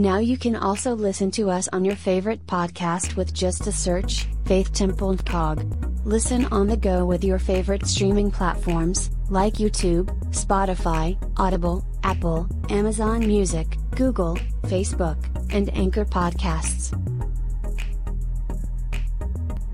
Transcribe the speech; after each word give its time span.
Now 0.00 0.16
you 0.16 0.38
can 0.38 0.56
also 0.56 0.94
listen 0.94 1.30
to 1.32 1.50
us 1.50 1.68
on 1.74 1.84
your 1.84 1.94
favorite 1.94 2.46
podcast 2.46 3.16
with 3.16 3.34
just 3.34 3.66
a 3.66 3.72
search, 3.72 4.26
Faith 4.46 4.72
Temple 4.72 5.10
and 5.10 5.26
Cog. 5.26 5.62
Listen 6.06 6.46
on 6.46 6.68
the 6.68 6.76
go 6.78 7.04
with 7.04 7.22
your 7.22 7.38
favorite 7.38 7.84
streaming 7.86 8.30
platforms, 8.30 9.10
like 9.28 9.56
YouTube, 9.56 10.06
Spotify, 10.30 11.18
Audible, 11.36 11.84
Apple, 12.02 12.48
Amazon 12.70 13.26
Music, 13.26 13.76
Google, 13.94 14.36
Facebook, 14.62 15.18
and 15.52 15.68
Anchor 15.76 16.06
Podcasts. 16.06 16.96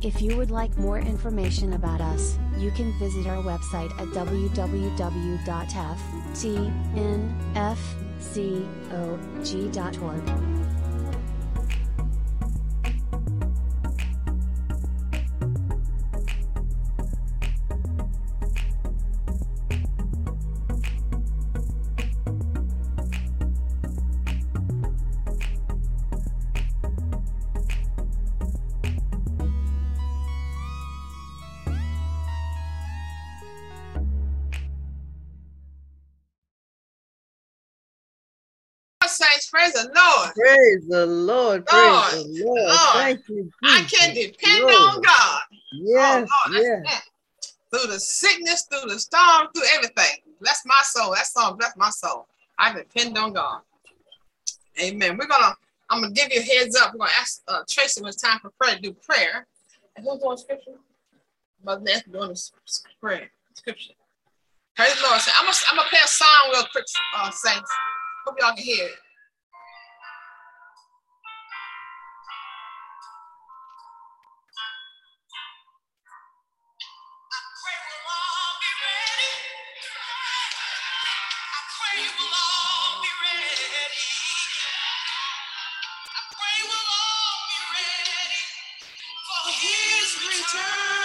If 0.03 0.21
you 0.21 0.37
would 0.37 0.51
like 0.51 0.77
more 0.77 0.99
information 0.99 1.75
about 1.75 2.01
us, 2.01 2.37
you 2.59 2.73
can 2.73 2.93
visit 2.99 3.29
our 3.29 3.45
website 3.45 3.93
at 4.01 4.09
www.ftnfcog.org. 8.35 10.27
saints. 10.27 10.56
Praise 40.37 40.87
the 40.89 41.07
Lord. 41.07 41.67
Praise 41.67 41.91
Lord, 41.91 42.13
the 42.13 42.45
Lord. 42.45 42.69
Lord. 42.69 42.79
Thank 42.93 43.21
you. 43.29 43.51
I 43.65 43.79
Jesus. 43.81 43.99
can 43.99 44.15
depend 44.15 44.63
Lord. 44.63 44.75
on 44.75 45.03
God. 45.03 45.41
Yes, 45.73 46.29
oh, 46.31 46.51
Lord, 46.51 46.63
yes. 46.63 47.03
Through 47.73 47.93
the 47.93 47.99
sickness, 47.99 48.67
through 48.71 48.91
the 48.91 48.99
storm, 48.99 49.49
through 49.55 49.65
everything. 49.75 50.23
Bless 50.41 50.63
my 50.67 50.81
soul. 50.85 51.15
That 51.15 51.27
song 51.27 51.57
bless 51.57 51.75
my 51.77 51.91
soul. 51.91 52.27
I 52.59 52.75
depend 52.75 53.17
on 53.17 53.33
God. 53.33 53.63
Amen. 54.81 55.17
We're 55.17 55.27
gonna. 55.27 55.55
I'm 55.89 56.03
gonna 56.03 56.13
give 56.13 56.33
you 56.33 56.41
a 56.41 56.43
heads 56.43 56.77
up. 56.77 56.93
We're 56.93 56.99
gonna 57.07 57.13
ask 57.19 57.43
uh, 57.49 57.63
Tracy 57.69 58.03
when 58.03 58.09
it's 58.09 58.21
time 58.21 58.39
for 58.41 58.51
prayer 58.61 58.77
to 58.77 58.83
do 58.83 58.93
prayer. 58.93 59.47
And 59.97 60.05
who's 60.05 60.21
doing 60.21 60.37
scripture? 60.37 60.73
Mother 61.65 61.83
Nancy 61.83 62.11
doing 62.11 62.29
the 62.29 62.51
prayer 63.01 63.31
scripture. 63.55 63.95
Praise 64.77 64.95
the 64.97 65.03
Lord. 65.03 65.21
I'm 65.39 65.47
gonna, 65.47 65.57
I'm 65.71 65.77
gonna 65.77 65.89
play 65.89 66.01
a 66.05 66.09
song 66.09 66.51
real 66.53 66.65
quick, 66.71 66.85
uh, 67.17 67.31
saints. 67.31 67.71
Hope 68.27 68.37
y'all 68.39 68.55
can 68.55 68.65
hear 68.65 68.85
it. 68.85 68.93
His 90.57 90.96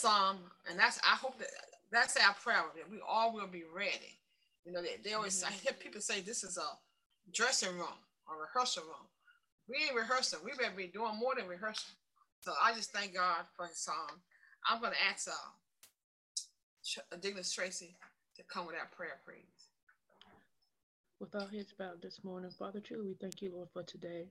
song, 0.00 0.38
and 0.70 0.78
that's 0.78 0.98
I 1.00 1.16
hope 1.16 1.38
that 1.38 1.48
that's 1.92 2.16
our 2.16 2.34
prayer. 2.34 2.64
That 2.76 2.90
we 2.90 2.98
all 3.06 3.34
will 3.34 3.46
be 3.46 3.64
ready. 3.74 4.18
You 4.64 4.72
know, 4.72 4.82
they, 4.82 4.96
they 5.04 5.14
always 5.14 5.42
I 5.44 5.50
hear 5.50 5.72
people 5.74 6.00
say 6.00 6.20
this 6.20 6.44
is 6.44 6.58
a 6.58 6.68
dressing 7.34 7.74
room 7.76 7.98
or 8.28 8.42
rehearsal 8.42 8.84
room. 8.84 9.06
We 9.68 9.76
ain't 9.86 9.96
rehearsing. 9.96 10.40
We 10.44 10.52
better 10.52 10.76
be 10.76 10.88
doing 10.88 11.18
more 11.18 11.34
than 11.36 11.48
rehearsing. 11.48 11.94
So 12.42 12.52
I 12.62 12.74
just 12.74 12.92
thank 12.92 13.14
God 13.14 13.44
for 13.56 13.66
his 13.66 13.78
song. 13.78 14.20
I'm 14.68 14.80
gonna 14.80 14.96
ask 15.10 15.28
uh 15.28 15.68
Douglas 17.20 17.52
Tracy 17.52 17.96
to 18.36 18.42
come 18.52 18.66
with 18.66 18.76
our 18.76 18.88
prayer, 18.96 19.20
please. 19.26 19.68
With 21.20 21.34
our 21.34 21.48
heads 21.48 21.74
bowed 21.78 22.02
this 22.02 22.24
morning, 22.24 22.50
Father, 22.58 22.80
truly 22.80 23.08
we 23.08 23.14
thank 23.20 23.42
you, 23.42 23.52
Lord, 23.54 23.68
for 23.72 23.82
today. 23.84 24.28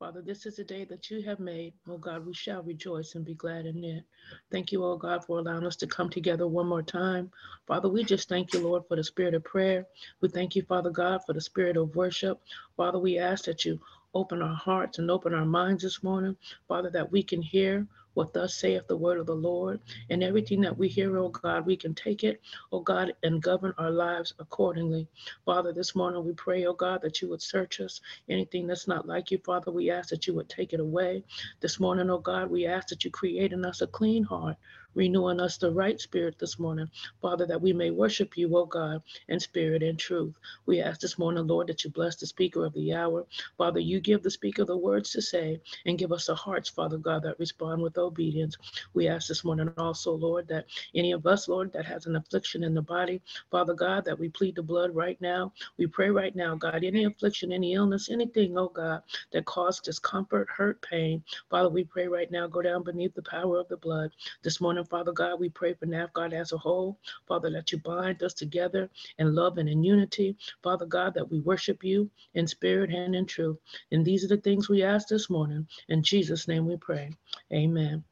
Father, 0.00 0.22
this 0.22 0.46
is 0.46 0.58
a 0.58 0.64
day 0.64 0.86
that 0.86 1.10
you 1.10 1.20
have 1.20 1.40
made. 1.40 1.74
Oh 1.86 1.98
God, 1.98 2.24
we 2.24 2.32
shall 2.32 2.62
rejoice 2.62 3.16
and 3.16 3.22
be 3.22 3.34
glad 3.34 3.66
in 3.66 3.84
it. 3.84 4.02
Thank 4.50 4.72
you, 4.72 4.82
oh 4.82 4.96
God, 4.96 5.26
for 5.26 5.38
allowing 5.38 5.66
us 5.66 5.76
to 5.76 5.86
come 5.86 6.08
together 6.08 6.46
one 6.46 6.66
more 6.66 6.82
time. 6.82 7.30
Father, 7.66 7.90
we 7.90 8.02
just 8.02 8.26
thank 8.26 8.54
you, 8.54 8.60
Lord, 8.60 8.84
for 8.88 8.96
the 8.96 9.04
spirit 9.04 9.34
of 9.34 9.44
prayer. 9.44 9.84
We 10.22 10.30
thank 10.30 10.56
you, 10.56 10.62
Father 10.62 10.88
God, 10.88 11.20
for 11.26 11.34
the 11.34 11.40
spirit 11.42 11.76
of 11.76 11.94
worship. 11.96 12.40
Father, 12.78 12.98
we 12.98 13.18
ask 13.18 13.44
that 13.44 13.66
you 13.66 13.78
open 14.14 14.40
our 14.40 14.54
hearts 14.54 14.98
and 14.98 15.10
open 15.10 15.34
our 15.34 15.44
minds 15.44 15.82
this 15.82 16.02
morning, 16.02 16.34
Father, 16.66 16.88
that 16.88 17.12
we 17.12 17.22
can 17.22 17.42
hear 17.42 17.86
what 18.14 18.32
thus 18.32 18.54
saith 18.54 18.86
the 18.86 18.96
word 18.96 19.18
of 19.18 19.26
the 19.26 19.34
Lord. 19.34 19.80
And 20.08 20.22
everything 20.22 20.60
that 20.62 20.76
we 20.76 20.88
hear, 20.88 21.16
oh 21.18 21.28
God, 21.28 21.66
we 21.66 21.76
can 21.76 21.94
take 21.94 22.24
it, 22.24 22.40
oh 22.72 22.80
God, 22.80 23.12
and 23.22 23.42
govern 23.42 23.74
our 23.78 23.90
lives 23.90 24.34
accordingly. 24.38 25.08
Father, 25.44 25.72
this 25.72 25.94
morning 25.94 26.24
we 26.24 26.32
pray, 26.32 26.66
oh 26.66 26.74
God, 26.74 27.02
that 27.02 27.22
you 27.22 27.28
would 27.28 27.42
search 27.42 27.80
us. 27.80 28.00
Anything 28.28 28.66
that's 28.66 28.88
not 28.88 29.06
like 29.06 29.30
you, 29.30 29.38
Father, 29.38 29.70
we 29.70 29.90
ask 29.90 30.08
that 30.10 30.26
you 30.26 30.34
would 30.34 30.48
take 30.48 30.72
it 30.72 30.80
away. 30.80 31.24
This 31.60 31.80
morning, 31.80 32.10
oh 32.10 32.18
God, 32.18 32.50
we 32.50 32.66
ask 32.66 32.88
that 32.88 33.04
you 33.04 33.10
create 33.10 33.52
in 33.52 33.64
us 33.64 33.80
a 33.82 33.86
clean 33.86 34.24
heart 34.24 34.56
renewing 34.94 35.40
us 35.40 35.56
the 35.56 35.70
right 35.70 36.00
spirit 36.00 36.38
this 36.38 36.58
morning, 36.58 36.88
Father, 37.20 37.46
that 37.46 37.60
we 37.60 37.72
may 37.72 37.90
worship 37.90 38.36
you, 38.36 38.56
O 38.56 38.66
God, 38.66 39.02
in 39.28 39.40
spirit 39.40 39.82
and 39.82 39.98
truth. 39.98 40.34
We 40.66 40.80
ask 40.80 41.00
this 41.00 41.18
morning, 41.18 41.46
Lord, 41.46 41.66
that 41.68 41.84
you 41.84 41.90
bless 41.90 42.16
the 42.16 42.26
speaker 42.26 42.64
of 42.64 42.74
the 42.74 42.94
hour. 42.94 43.26
Father, 43.58 43.80
you 43.80 44.00
give 44.00 44.22
the 44.22 44.30
speaker 44.30 44.64
the 44.64 44.76
words 44.76 45.10
to 45.12 45.22
say 45.22 45.60
and 45.86 45.98
give 45.98 46.12
us 46.12 46.26
the 46.26 46.34
hearts, 46.34 46.68
Father 46.68 46.98
God, 46.98 47.22
that 47.22 47.38
respond 47.38 47.82
with 47.82 47.98
obedience. 47.98 48.56
We 48.94 49.08
ask 49.08 49.28
this 49.28 49.44
morning 49.44 49.70
also, 49.78 50.12
Lord, 50.12 50.48
that 50.48 50.66
any 50.94 51.12
of 51.12 51.26
us, 51.26 51.48
Lord, 51.48 51.72
that 51.72 51.84
has 51.86 52.06
an 52.06 52.16
affliction 52.16 52.64
in 52.64 52.74
the 52.74 52.82
body, 52.82 53.20
Father 53.50 53.74
God, 53.74 54.04
that 54.04 54.18
we 54.18 54.28
plead 54.28 54.56
the 54.56 54.62
blood 54.62 54.94
right 54.94 55.20
now. 55.20 55.52
We 55.76 55.86
pray 55.86 56.10
right 56.10 56.34
now, 56.34 56.54
God, 56.54 56.84
any 56.84 57.04
affliction, 57.04 57.52
any 57.52 57.74
illness, 57.74 58.10
anything, 58.10 58.56
oh 58.58 58.68
God, 58.68 59.02
that 59.32 59.44
caused 59.44 59.84
discomfort, 59.84 60.48
hurt, 60.48 60.80
pain. 60.82 61.22
Father, 61.50 61.68
we 61.68 61.84
pray 61.84 62.08
right 62.08 62.30
now, 62.30 62.46
go 62.46 62.62
down 62.62 62.82
beneath 62.82 63.14
the 63.14 63.22
power 63.22 63.58
of 63.58 63.68
the 63.68 63.76
blood. 63.76 64.10
This 64.42 64.60
morning, 64.60 64.79
Father 64.84 65.12
God, 65.12 65.40
we 65.40 65.48
pray 65.48 65.74
for 65.74 65.86
NFCOG 65.86 66.32
as 66.32 66.52
a 66.52 66.58
whole. 66.58 66.98
Father, 67.26 67.50
that 67.50 67.72
you 67.72 67.78
bind 67.78 68.22
us 68.22 68.34
together 68.34 68.90
in 69.18 69.34
love 69.34 69.58
and 69.58 69.68
in 69.68 69.82
unity. 69.82 70.36
Father 70.62 70.86
God, 70.86 71.14
that 71.14 71.30
we 71.30 71.40
worship 71.40 71.82
you 71.84 72.10
in 72.34 72.46
spirit 72.46 72.90
and 72.90 73.14
in 73.14 73.26
truth. 73.26 73.58
And 73.92 74.04
these 74.04 74.24
are 74.24 74.28
the 74.28 74.36
things 74.36 74.68
we 74.68 74.82
ask 74.82 75.08
this 75.08 75.30
morning. 75.30 75.66
In 75.88 76.02
Jesus' 76.02 76.48
name 76.48 76.66
we 76.66 76.76
pray. 76.76 77.10
Amen. 77.52 78.04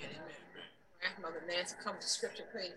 Amen. 0.00 0.20
Mother 1.22 1.42
Nancy, 1.48 1.76
come 1.82 1.96
to 2.00 2.06
scripture, 2.06 2.44
please. 2.52 2.72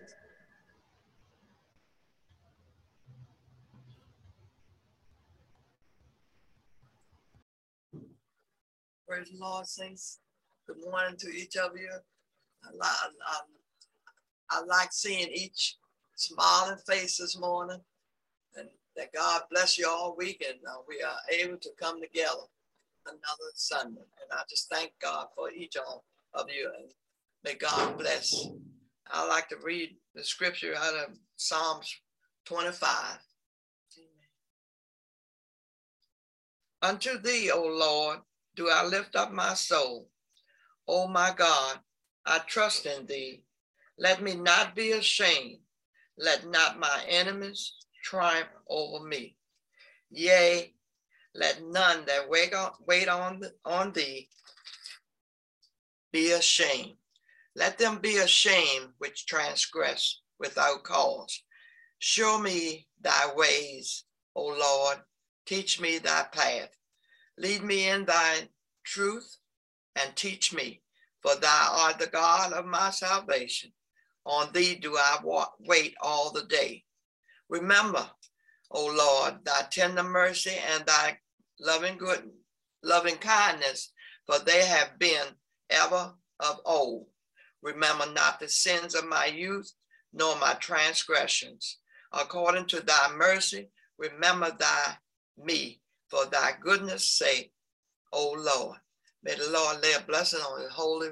Praise 9.08 9.28
the 9.30 9.38
Lord, 9.38 9.66
saints. 9.66 10.20
Good 10.66 10.76
morning 10.88 11.16
to 11.18 11.28
each 11.30 11.56
of 11.56 11.76
you. 11.76 11.90
I, 12.64 13.08
I, 13.26 13.40
I 14.50 14.64
like 14.64 14.92
seeing 14.92 15.28
each 15.28 15.76
smiling 16.16 16.78
face 16.86 17.16
this 17.16 17.38
morning, 17.38 17.80
and 18.56 18.68
that 18.96 19.12
God 19.12 19.42
bless 19.50 19.78
you 19.78 19.88
all 19.88 20.16
week, 20.16 20.44
and 20.46 20.58
uh, 20.66 20.80
we 20.88 21.02
are 21.02 21.18
able 21.40 21.58
to 21.58 21.70
come 21.80 22.00
together 22.00 22.42
another 23.06 23.50
Sunday. 23.54 24.00
And 24.00 24.32
I 24.32 24.42
just 24.48 24.68
thank 24.70 24.92
God 25.00 25.26
for 25.34 25.50
each 25.50 25.76
of 25.76 26.46
you, 26.48 26.70
and 26.78 26.90
may 27.44 27.54
God 27.54 27.98
bless. 27.98 28.46
I 29.10 29.26
like 29.26 29.48
to 29.48 29.56
read 29.62 29.96
the 30.14 30.22
scripture 30.22 30.74
out 30.76 30.94
of 30.94 31.16
Psalms 31.36 31.92
25. 32.44 32.88
Unto 36.82 37.18
thee, 37.18 37.50
O 37.50 37.62
Lord, 37.62 38.20
do 38.56 38.68
I 38.70 38.84
lift 38.84 39.16
up 39.16 39.32
my 39.32 39.54
soul. 39.54 40.08
O 40.88 41.06
my 41.06 41.32
God, 41.36 41.78
I 42.30 42.38
trust 42.38 42.86
in 42.86 43.06
thee. 43.06 43.42
Let 43.98 44.22
me 44.22 44.36
not 44.36 44.76
be 44.76 44.92
ashamed. 44.92 45.58
Let 46.16 46.46
not 46.46 46.78
my 46.78 47.04
enemies 47.08 47.72
triumph 48.04 48.50
over 48.68 49.04
me. 49.04 49.36
Yea, 50.10 50.72
let 51.34 51.60
none 51.64 52.04
that 52.06 52.28
wait 52.28 52.54
on, 52.54 52.70
wait 52.86 53.08
on, 53.08 53.42
on 53.64 53.92
thee 53.92 54.28
be 56.12 56.30
ashamed. 56.30 56.98
Let 57.56 57.78
them 57.78 57.98
be 57.98 58.18
ashamed 58.18 58.90
which 58.98 59.26
transgress 59.26 60.20
without 60.38 60.84
cause. 60.84 61.42
Show 61.98 62.38
me 62.38 62.86
thy 63.00 63.34
ways, 63.34 64.04
O 64.36 64.46
Lord. 64.46 64.98
Teach 65.46 65.80
me 65.80 65.98
thy 65.98 66.26
path. 66.30 66.70
Lead 67.36 67.64
me 67.64 67.88
in 67.88 68.04
thy 68.04 68.50
truth 68.84 69.38
and 69.96 70.14
teach 70.14 70.52
me 70.52 70.82
for 71.22 71.34
thou 71.36 71.76
art 71.82 71.98
the 71.98 72.06
God 72.06 72.52
of 72.52 72.66
my 72.66 72.90
salvation. 72.90 73.72
On 74.24 74.52
thee 74.52 74.74
do 74.74 74.96
I 74.96 75.18
wait 75.60 75.94
all 76.00 76.32
the 76.32 76.44
day. 76.44 76.84
Remember, 77.48 78.10
O 78.70 78.86
Lord, 78.86 79.44
thy 79.44 79.62
tender 79.70 80.02
mercy 80.02 80.54
and 80.72 80.84
thy 80.86 81.18
loving 81.58 81.98
good, 81.98 82.30
loving 82.82 83.16
kindness, 83.16 83.92
for 84.26 84.38
they 84.38 84.64
have 84.64 84.98
been 84.98 85.26
ever 85.70 86.14
of 86.38 86.60
old. 86.64 87.06
Remember 87.62 88.06
not 88.10 88.40
the 88.40 88.48
sins 88.48 88.94
of 88.94 89.06
my 89.06 89.26
youth, 89.26 89.72
nor 90.12 90.36
my 90.38 90.54
transgressions. 90.54 91.78
According 92.12 92.66
to 92.66 92.80
thy 92.80 93.10
mercy, 93.14 93.70
remember 93.98 94.50
thy 94.58 94.96
me 95.36 95.80
for 96.08 96.26
thy 96.26 96.52
goodness 96.60 97.08
sake, 97.08 97.52
O 98.12 98.34
Lord. 98.38 98.78
May 99.22 99.34
the 99.34 99.50
Lord 99.50 99.82
lay 99.82 99.92
a 99.92 100.00
blessing 100.00 100.40
on 100.40 100.62
his 100.62 100.72
holy 100.72 101.10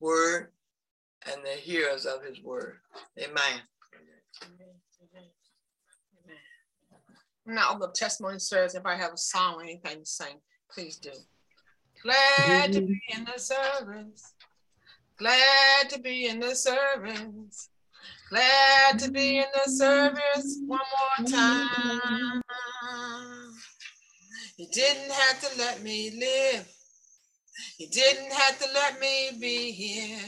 word 0.00 0.52
and 1.26 1.42
the 1.44 1.60
hearers 1.60 2.06
of 2.06 2.22
his 2.22 2.42
word. 2.42 2.76
Amen. 3.18 3.60
Now, 7.46 7.74
the 7.74 7.88
testimony 7.88 8.38
service, 8.38 8.74
if 8.74 8.86
I 8.86 8.94
have 8.96 9.14
a 9.14 9.16
song 9.16 9.54
or 9.56 9.62
anything 9.62 10.00
to 10.00 10.06
sing, 10.06 10.40
please 10.70 10.96
do. 10.96 11.10
Glad 12.02 12.72
to 12.72 12.82
be 12.82 13.00
in 13.14 13.24
the 13.24 13.38
service. 13.38 14.34
Glad 15.18 15.90
to 15.90 16.00
be 16.00 16.26
in 16.28 16.40
the 16.40 16.54
service. 16.54 17.68
Glad 18.30 18.98
to 19.00 19.10
be 19.10 19.38
in 19.38 19.46
the 19.52 19.70
service 19.70 20.60
one 20.66 20.80
more 21.18 21.26
time. 21.26 22.42
You 24.56 24.66
didn't 24.72 25.10
have 25.10 25.40
to 25.40 25.58
let 25.58 25.82
me 25.82 26.10
live 26.18 26.68
you 27.78 27.88
didn't 27.88 28.32
have 28.32 28.58
to 28.58 28.68
let 28.74 29.00
me 29.00 29.30
be 29.40 29.72
here. 29.72 30.18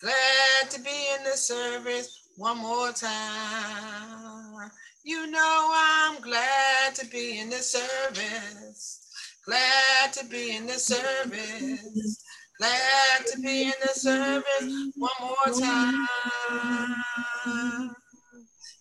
Glad 0.00 0.70
to 0.70 0.80
be 0.80 1.06
in 1.16 1.24
the 1.24 1.36
service 1.36 2.28
one 2.36 2.58
more 2.58 2.92
time. 2.92 4.70
You 5.04 5.30
know 5.30 5.72
I'm 5.74 6.20
glad 6.20 6.94
to 6.96 7.06
be 7.06 7.38
in 7.38 7.50
the 7.50 7.56
service. 7.56 9.08
Glad 9.44 10.12
to 10.12 10.24
be 10.26 10.56
in 10.56 10.66
the 10.66 10.78
service. 10.78 12.24
Glad 12.58 13.26
to 13.26 13.40
be 13.40 13.64
in 13.64 13.72
the 13.82 13.88
service 13.88 14.92
one 14.96 15.10
more 15.20 15.60
time. 15.60 16.06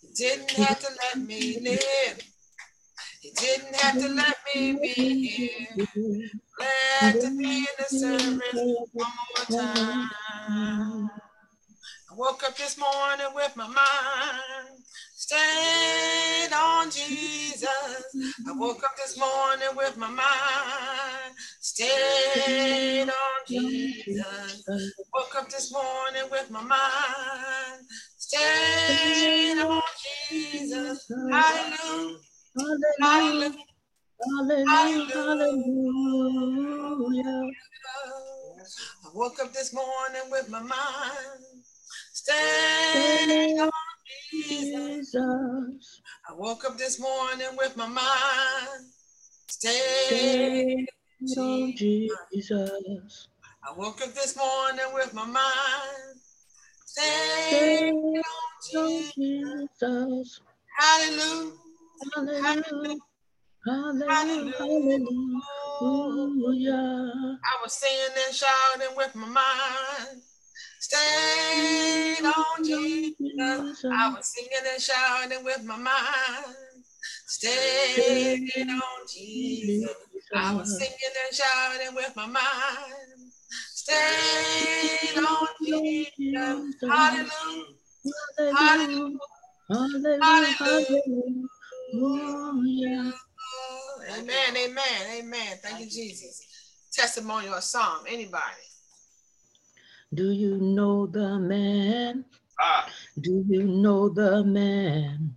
You 0.03 0.09
didn't 0.15 0.51
have 0.51 0.79
to 0.79 0.87
let 1.03 1.25
me 1.25 1.57
live. 1.61 2.19
You 3.23 3.31
didn't 3.35 3.75
have 3.75 3.99
to 3.99 4.09
let 4.09 4.35
me 4.53 4.73
be 4.81 5.27
here. 5.27 5.87
To 6.61 7.37
be 7.37 7.59
in 7.59 7.65
the 7.79 7.85
service 7.85 8.61
one 8.93 9.07
more 9.51 9.59
time. 9.59 10.09
I 12.09 12.13
woke 12.15 12.43
up 12.43 12.55
this 12.57 12.77
morning 12.77 13.27
with 13.33 13.55
my 13.55 13.67
mind 13.67 14.83
stayed 15.15 16.53
on 16.53 16.91
Jesus. 16.91 17.67
I 18.47 18.51
woke 18.53 18.83
up 18.83 18.95
this 18.97 19.17
morning 19.17 19.69
with 19.75 19.97
my 19.97 20.09
mind 20.09 21.35
stayed 21.61 23.07
on 23.09 23.45
Jesus. 23.47 24.63
I 24.67 25.03
woke 25.13 25.35
up 25.37 25.49
this 25.49 25.71
morning 25.71 26.23
with 26.31 26.51
my 26.51 26.61
mind 26.61 27.85
stayed 28.17 29.59
on 29.59 29.81
Jesus. 30.29 31.09
Hallelujah. 31.31 32.17
Hallelujah. 33.01 33.70
Hallelujah. 34.23 35.15
Hallelujah. 35.15 35.81
I 39.03 39.09
woke 39.13 39.39
up 39.41 39.51
this 39.53 39.73
morning 39.73 40.29
with 40.29 40.49
my 40.49 40.59
mind 40.59 41.63
stayed 42.13 43.59
on 43.59 43.71
Jesus. 44.31 46.01
I 46.29 46.33
woke 46.35 46.65
up 46.65 46.77
this 46.77 46.99
morning 46.99 47.47
with 47.57 47.75
my 47.75 47.87
mind 47.87 48.85
stayed. 49.47 50.87
on 51.37 51.73
Jesus. 51.75 53.27
I 53.67 53.73
woke 53.77 54.01
up 54.01 54.13
this 54.13 54.35
morning 54.35 54.85
with 54.93 55.13
my 55.13 55.25
mind 55.25 56.21
Stay 56.85 57.91
stayed 58.67 58.77
on. 58.77 59.03
Jesus. 59.15 60.41
Hallelujah. 60.77 61.51
Hallelujah. 62.43 62.97
Hallelujah. 63.65 65.05
Hallelujah. 65.79 67.37
I 67.43 67.61
was 67.63 67.73
singing 67.73 68.15
and 68.25 68.35
shouting 68.35 68.95
with 68.97 69.13
my 69.15 69.27
mind. 69.27 70.21
Stayed 70.79 72.25
on 72.25 72.63
Jesus. 72.63 73.85
I 73.91 74.13
was 74.15 74.33
singing 74.33 74.65
and 74.73 74.81
shouting 74.81 75.43
with 75.43 75.63
my 75.63 75.77
mind. 75.77 76.55
Stayed 77.27 78.67
on 78.69 79.07
Jesus. 79.13 79.95
I 80.35 80.55
was 80.55 80.77
singing 80.77 81.15
and 81.27 81.35
shouting 81.35 81.95
with 81.95 82.15
my 82.15 82.25
mind. 82.25 83.31
Stayed 83.73 85.17
on 85.17 85.47
Jesus. 85.63 86.75
Hallelujah. 86.89 87.65
Hallelujah. 88.53 89.17
Hallelujah. 89.69 91.47
Hallelujah. 91.93 93.13
Amen. 94.11 94.55
Amen. 94.57 95.01
Amen. 95.19 95.57
Thank 95.61 95.79
you, 95.81 95.89
Jesus. 95.89 96.41
Testimony 96.91 97.47
or 97.49 97.61
song. 97.61 98.05
Anybody? 98.07 98.65
Do 100.13 100.31
you 100.31 100.57
know 100.57 101.07
the 101.07 101.39
man? 101.39 102.25
Ah, 102.59 102.89
Do 103.19 103.45
you 103.47 103.63
know 103.63 104.09
the 104.09 104.43
man? 104.43 105.35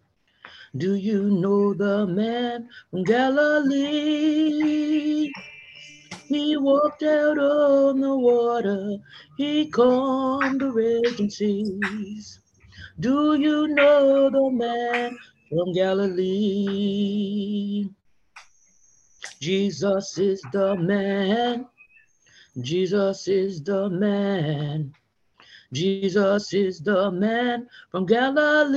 Do 0.77 0.97
you 0.97 1.31
know 1.31 1.73
the 1.75 2.07
man 2.07 2.69
from 2.91 3.05
Galilee? 3.05 4.51
He 6.27 6.57
walked 6.57 7.05
out 7.05 7.39
on 7.39 8.01
the 8.01 8.17
water. 8.17 8.97
He 9.37 9.71
calmed 9.71 10.61
the 10.61 10.73
raging 10.73 11.31
seas. 11.31 12.41
Do 12.99 13.35
you 13.39 13.69
know 13.69 14.31
the 14.31 14.51
man 14.51 15.17
from 15.49 15.73
Galilee? 15.73 17.15
Jesus 19.45 20.17
is 20.17 20.41
the 20.53 20.75
man. 20.75 21.67
Jesus 22.63 23.29
is 23.29 23.63
the 23.63 23.91
man. 23.91 24.95
Jesus 25.71 26.55
is 26.55 26.81
the 26.81 27.11
man 27.11 27.69
from 27.91 28.07
Galilee. 28.07 28.73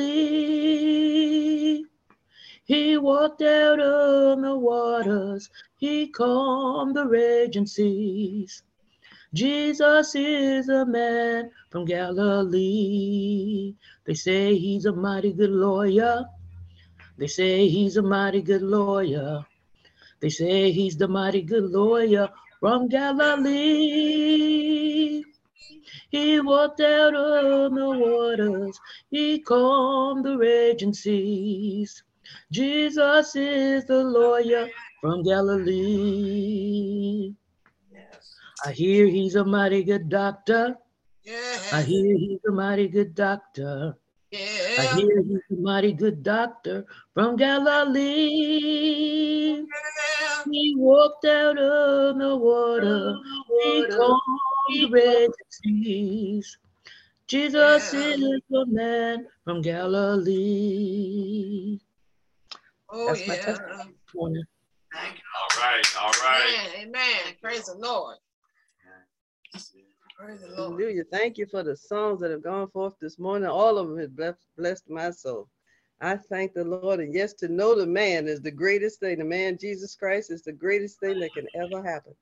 He 2.65 2.97
walked 2.97 3.41
out 3.43 3.79
on 3.79 4.41
the 4.41 4.57
waters. 4.57 5.49
He 5.77 6.09
calmed 6.09 6.97
the 6.97 7.05
raging 7.07 7.65
seas. 7.65 8.61
Jesus 9.33 10.15
is 10.15 10.67
a 10.67 10.85
man 10.85 11.49
from 11.69 11.85
Galilee. 11.85 13.73
They 14.05 14.15
say 14.15 14.57
he's 14.57 14.83
a 14.83 14.91
mighty 14.91 15.31
good 15.31 15.51
lawyer. 15.51 16.25
They 17.17 17.27
say 17.27 17.69
he's 17.69 17.95
a 17.95 18.01
mighty 18.01 18.41
good 18.41 18.63
lawyer. 18.63 19.45
They 20.19 20.29
say 20.29 20.71
he's 20.71 20.97
the 20.97 21.07
mighty 21.07 21.43
good 21.43 21.71
lawyer 21.71 22.29
from 22.59 22.87
Galilee. 22.87 23.97
He 26.09 26.39
walked 26.39 26.79
out 26.81 27.15
on 27.15 27.75
the 27.75 27.89
waters. 27.89 28.79
He 29.09 29.39
calmed 29.39 30.25
the 30.25 30.37
raging 30.37 30.93
seas. 30.93 32.03
Jesus 32.51 33.35
is 33.35 33.85
the 33.85 34.03
lawyer 34.03 34.69
from 35.01 35.23
Galilee. 35.23 35.75
Yes. 37.91 38.35
I 38.65 38.71
hear 38.71 39.07
he's 39.07 39.35
a 39.35 39.45
mighty 39.45 39.83
good 39.83 40.09
doctor. 40.09 40.75
Yeah. 41.23 41.59
I 41.73 41.81
hear 41.83 42.17
he's 42.17 42.39
a 42.47 42.51
mighty 42.51 42.87
good 42.87 43.13
doctor. 43.13 43.95
I 44.33 44.37
Yeah. 44.37 44.95
hear 44.95 45.23
he's 45.23 45.39
a 45.51 45.61
mighty 45.61 45.93
good 45.93 46.21
doctor 46.23 46.85
from 47.13 47.37
Galilee. 47.37 48.03
Yeah. 49.63 50.43
He 50.51 50.75
walked 50.77 51.23
out 51.25 51.57
of 51.57 52.17
the 52.19 52.35
water. 52.35 53.15
He 53.63 53.85
calmed 53.87 54.21
the 54.69 54.89
raging 54.91 55.31
seas. 55.49 56.57
Jesus 57.27 57.93
Yeah. 57.93 57.99
is 58.15 58.41
the 58.49 58.65
man 58.67 59.27
from 59.45 59.61
Galilee. 59.61 60.19
Oh, 62.89 63.07
That's 63.07 63.27
my 63.27 63.35
yeah. 63.35 63.45
testimony. 63.45 64.43
Thank 64.93 65.15
you. 65.17 65.23
all 65.37 65.49
right, 65.61 65.95
all 66.01 66.11
right. 66.23 66.43
Amen. 66.81 66.87
Amen. 66.87 67.35
Praise 67.41 67.65
the 67.65 67.75
Lord. 67.75 68.17
Praise 70.17 70.41
the 70.41 70.47
Lord. 70.47 70.81
Hallelujah. 70.81 71.03
Thank 71.11 71.37
you 71.37 71.45
for 71.45 71.61
the 71.61 71.75
songs 71.75 72.21
that 72.21 72.31
have 72.31 72.41
gone 72.41 72.69
forth 72.71 72.95
this 72.99 73.19
morning. 73.19 73.47
All 73.47 73.77
of 73.77 73.87
them 73.87 73.99
have 73.99 74.15
blessed, 74.15 74.47
blessed 74.57 74.89
my 74.89 75.11
soul. 75.11 75.47
I 76.01 76.17
thank 76.17 76.53
the 76.53 76.63
Lord. 76.63 76.99
And 76.99 77.13
yes, 77.13 77.33
to 77.33 77.47
know 77.47 77.75
the 77.75 77.85
man 77.85 78.27
is 78.27 78.41
the 78.41 78.49
greatest 78.49 78.99
thing. 78.99 79.19
The 79.19 79.25
man, 79.25 79.59
Jesus 79.59 79.93
Christ, 79.93 80.31
is 80.31 80.41
the 80.41 80.53
greatest 80.53 80.99
thing 80.99 81.19
that 81.19 81.35
can 81.35 81.45
ever 81.53 81.87
happen 81.87 82.15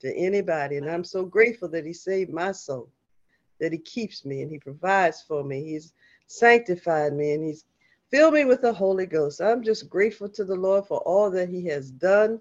to 0.00 0.16
anybody. 0.16 0.78
And 0.78 0.90
I'm 0.90 1.04
so 1.04 1.26
grateful 1.26 1.68
that 1.68 1.84
he 1.84 1.92
saved 1.92 2.32
my 2.32 2.50
soul, 2.50 2.88
that 3.60 3.72
he 3.72 3.78
keeps 3.78 4.24
me 4.24 4.40
and 4.40 4.50
he 4.50 4.58
provides 4.58 5.20
for 5.20 5.44
me. 5.44 5.64
He's 5.64 5.92
sanctified 6.28 7.12
me 7.12 7.34
and 7.34 7.44
he's 7.44 7.66
filled 8.10 8.32
me 8.32 8.46
with 8.46 8.62
the 8.62 8.72
Holy 8.72 9.04
Ghost. 9.04 9.42
I'm 9.42 9.62
just 9.62 9.90
grateful 9.90 10.30
to 10.30 10.44
the 10.46 10.56
Lord 10.56 10.86
for 10.86 11.00
all 11.00 11.30
that 11.32 11.50
he 11.50 11.66
has 11.66 11.90
done. 11.90 12.40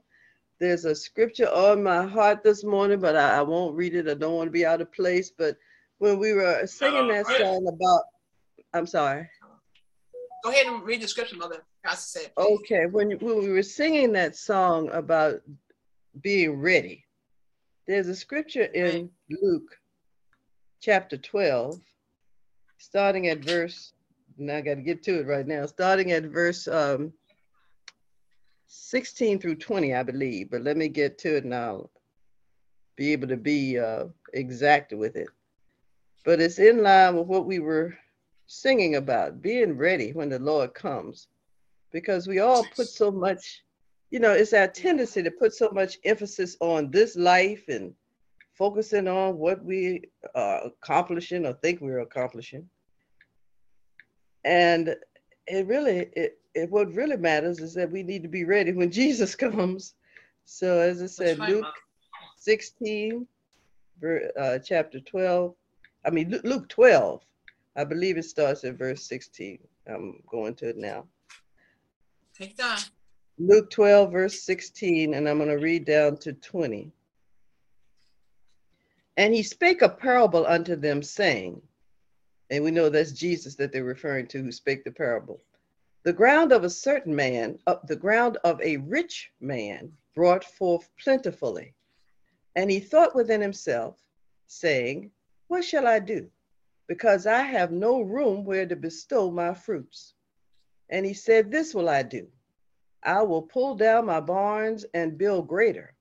There's 0.60 0.86
a 0.86 0.96
scripture 0.96 1.50
on 1.50 1.84
my 1.84 2.06
heart 2.06 2.44
this 2.44 2.64
morning, 2.64 3.00
but 3.00 3.16
I, 3.16 3.40
I 3.40 3.42
won't 3.42 3.76
read 3.76 3.96
it. 3.96 4.08
I 4.08 4.14
don't 4.14 4.36
want 4.36 4.48
to 4.48 4.52
be 4.52 4.66
out 4.66 4.82
of 4.82 4.92
place. 4.92 5.32
But 5.32 5.58
when 5.98 6.20
we 6.20 6.34
were 6.34 6.66
singing 6.66 7.08
that 7.10 7.28
song 7.28 7.68
about, 7.68 8.02
I'm 8.74 8.88
sorry. 8.88 9.30
Go 10.44 10.52
ahead 10.52 10.68
and 10.68 10.84
read 10.84 11.02
the 11.02 11.08
scripture, 11.08 11.38
Mother. 11.38 11.64
Said. 11.96 12.32
Okay, 12.38 12.86
when, 12.86 13.12
when 13.20 13.40
we 13.40 13.50
were 13.50 13.64
singing 13.64 14.14
that 14.14 14.38
song 14.38 14.90
about 14.92 15.42
being 16.22 16.62
ready, 16.62 17.06
there's 17.88 18.08
a 18.08 18.16
scripture 18.16 18.64
in 18.64 19.10
Luke 19.30 19.78
chapter 20.80 21.18
12, 21.18 21.80
starting 22.78 23.28
at 23.28 23.40
verse, 23.40 23.94
now 24.38 24.58
I 24.58 24.62
got 24.62 24.76
to 24.76 24.82
get 24.82 25.04
to 25.04 25.20
it 25.20 25.28
right 25.28 25.48
now, 25.48 25.66
starting 25.66 26.12
at 26.12 26.24
verse 26.24 26.68
um, 26.68 27.14
16 28.68 29.40
through 29.40 29.56
20, 29.56 29.94
I 29.94 30.04
believe, 30.04 30.52
but 30.52 30.64
let 30.64 30.78
me 30.78 30.88
get 30.88 31.18
to 31.20 31.38
it 31.38 31.44
and 31.44 31.54
I'll 31.54 31.92
be 32.96 33.12
able 33.12 33.28
to 33.28 33.38
be 33.38 33.80
uh, 33.80 34.06
exact 34.34 34.94
with 34.94 35.16
it. 35.16 35.28
But 36.26 36.40
it's 36.40 36.60
in 36.60 36.84
line 36.84 37.16
with 37.16 37.28
what 37.28 37.46
we 37.46 37.60
were 37.60 37.98
singing 38.48 38.96
about, 38.96 39.42
being 39.42 39.78
ready 39.78 40.12
when 40.12 40.30
the 40.30 40.40
Lord 40.40 40.74
comes, 40.74 41.28
because 41.92 42.28
we 42.28 42.40
all 42.40 42.66
put 42.76 42.88
so 42.88 43.12
much, 43.12 43.64
you 44.10 44.20
know, 44.20 44.32
it's 44.32 44.54
our 44.54 44.68
tendency 44.68 45.24
to 45.24 45.32
put 45.32 45.54
so 45.54 45.70
much 45.72 45.98
emphasis 46.06 46.56
on 46.60 46.92
this 46.92 47.16
life 47.16 47.64
and 47.68 47.94
focusing 48.54 49.08
on 49.08 49.38
what 49.38 49.64
we 49.64 50.04
are 50.36 50.62
accomplishing 50.66 51.46
or 51.46 51.54
think 51.54 51.82
we're 51.82 52.00
accomplishing. 52.00 52.70
And 54.46 54.96
it 55.48 55.68
really, 55.68 56.10
it, 56.16 56.38
it 56.56 56.70
what 56.70 56.94
really 56.94 57.18
matters 57.18 57.60
is 57.60 57.74
that 57.74 57.92
we 57.92 58.04
need 58.04 58.24
to 58.24 58.30
be 58.30 58.44
ready 58.44 58.72
when 58.72 58.92
Jesus 59.02 59.36
comes. 59.36 59.96
So 60.46 60.80
as 60.80 61.02
I 61.02 61.08
said, 61.08 61.40
right, 61.40 61.50
Luke 61.50 61.62
Mother. 61.62 61.74
16, 62.38 63.28
uh, 64.40 64.60
chapter 64.60 65.00
12, 65.00 65.56
I 66.06 66.10
mean, 66.10 66.40
Luke 66.44 66.68
12, 66.70 67.22
I 67.76 67.84
believe 67.86 68.18
it 68.18 68.26
starts 68.26 68.64
at 68.66 68.78
verse 68.78 69.04
16. 69.08 69.60
I'm 69.88 70.22
going 70.30 70.56
to 70.56 70.70
it 70.70 70.78
now. 70.78 71.06
Take 72.38 72.58
time. 72.58 72.80
Luke 73.40 73.70
12, 73.70 74.12
verse 74.12 74.44
16, 74.44 75.14
and 75.14 75.28
I'm 75.28 75.38
going 75.38 75.50
to 75.50 75.56
read 75.56 75.86
down 75.86 76.18
to 76.18 76.34
20. 76.34 76.92
And 79.18 79.34
he 79.34 79.44
spake 79.44 79.82
a 79.82 79.90
parable 79.90 80.46
unto 80.46 80.76
them, 80.76 81.02
saying, 81.02 81.62
and 82.50 82.64
we 82.64 82.72
know 82.72 82.90
that's 82.90 83.12
Jesus 83.12 83.56
that 83.56 83.72
they're 83.72 83.84
referring 83.84 84.28
to 84.28 84.44
who 84.44 84.52
spake 84.52 84.84
the 84.84 84.92
parable. 84.92 85.42
The 86.04 86.12
ground 86.12 86.52
of 86.52 86.66
a 86.66 86.70
certain 86.70 87.16
man, 87.16 87.60
up 87.66 87.88
the 87.88 87.96
ground 87.96 88.36
of 88.44 88.60
a 88.60 88.76
rich 88.76 89.32
man, 89.40 89.98
brought 90.14 90.44
forth 90.44 90.90
plentifully. 91.02 91.76
And 92.58 92.70
he 92.70 92.82
thought 92.82 93.16
within 93.16 93.40
himself, 93.40 94.04
saying, 94.46 95.12
What 95.48 95.64
shall 95.64 95.88
I 95.88 96.00
do? 96.00 96.30
Because 96.88 97.26
I 97.26 97.44
have 97.44 97.72
no 97.72 98.02
room 98.02 98.44
where 98.44 98.66
to 98.66 98.76
bestow 98.76 99.32
my 99.32 99.54
fruits. 99.54 100.14
And 100.90 101.06
he 101.06 101.14
said, 101.14 101.50
This 101.50 101.74
will 101.74 101.88
I 101.88 102.04
do. 102.04 102.28
I 103.02 103.22
will 103.22 103.44
pull 103.44 103.76
down 103.76 104.06
my 104.06 104.20
barns 104.20 104.86
and 104.94 105.18
build 105.18 105.48
greater, 105.48 105.96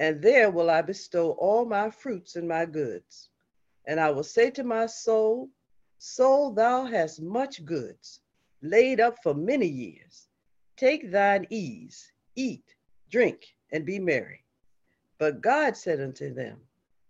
and 0.00 0.20
there 0.20 0.50
will 0.50 0.70
I 0.70 0.82
bestow 0.82 1.32
all 1.38 1.64
my 1.64 1.90
fruits 1.90 2.34
and 2.34 2.48
my 2.48 2.66
goods. 2.66 3.28
And 3.86 4.00
I 4.00 4.10
will 4.10 4.24
say 4.24 4.50
to 4.50 4.64
my 4.64 4.86
soul, 4.86 5.50
Soul, 5.98 6.50
thou 6.50 6.84
hast 6.84 7.22
much 7.22 7.64
goods 7.64 8.19
laid 8.62 9.00
up 9.00 9.16
for 9.22 9.34
many 9.34 9.66
years. 9.66 10.28
Take 10.76 11.10
thine 11.10 11.46
ease, 11.50 12.12
eat, 12.36 12.74
drink, 13.10 13.54
and 13.72 13.84
be 13.84 13.98
merry. 13.98 14.44
But 15.18 15.40
God 15.40 15.76
said 15.76 16.00
unto 16.00 16.32
them, 16.32 16.58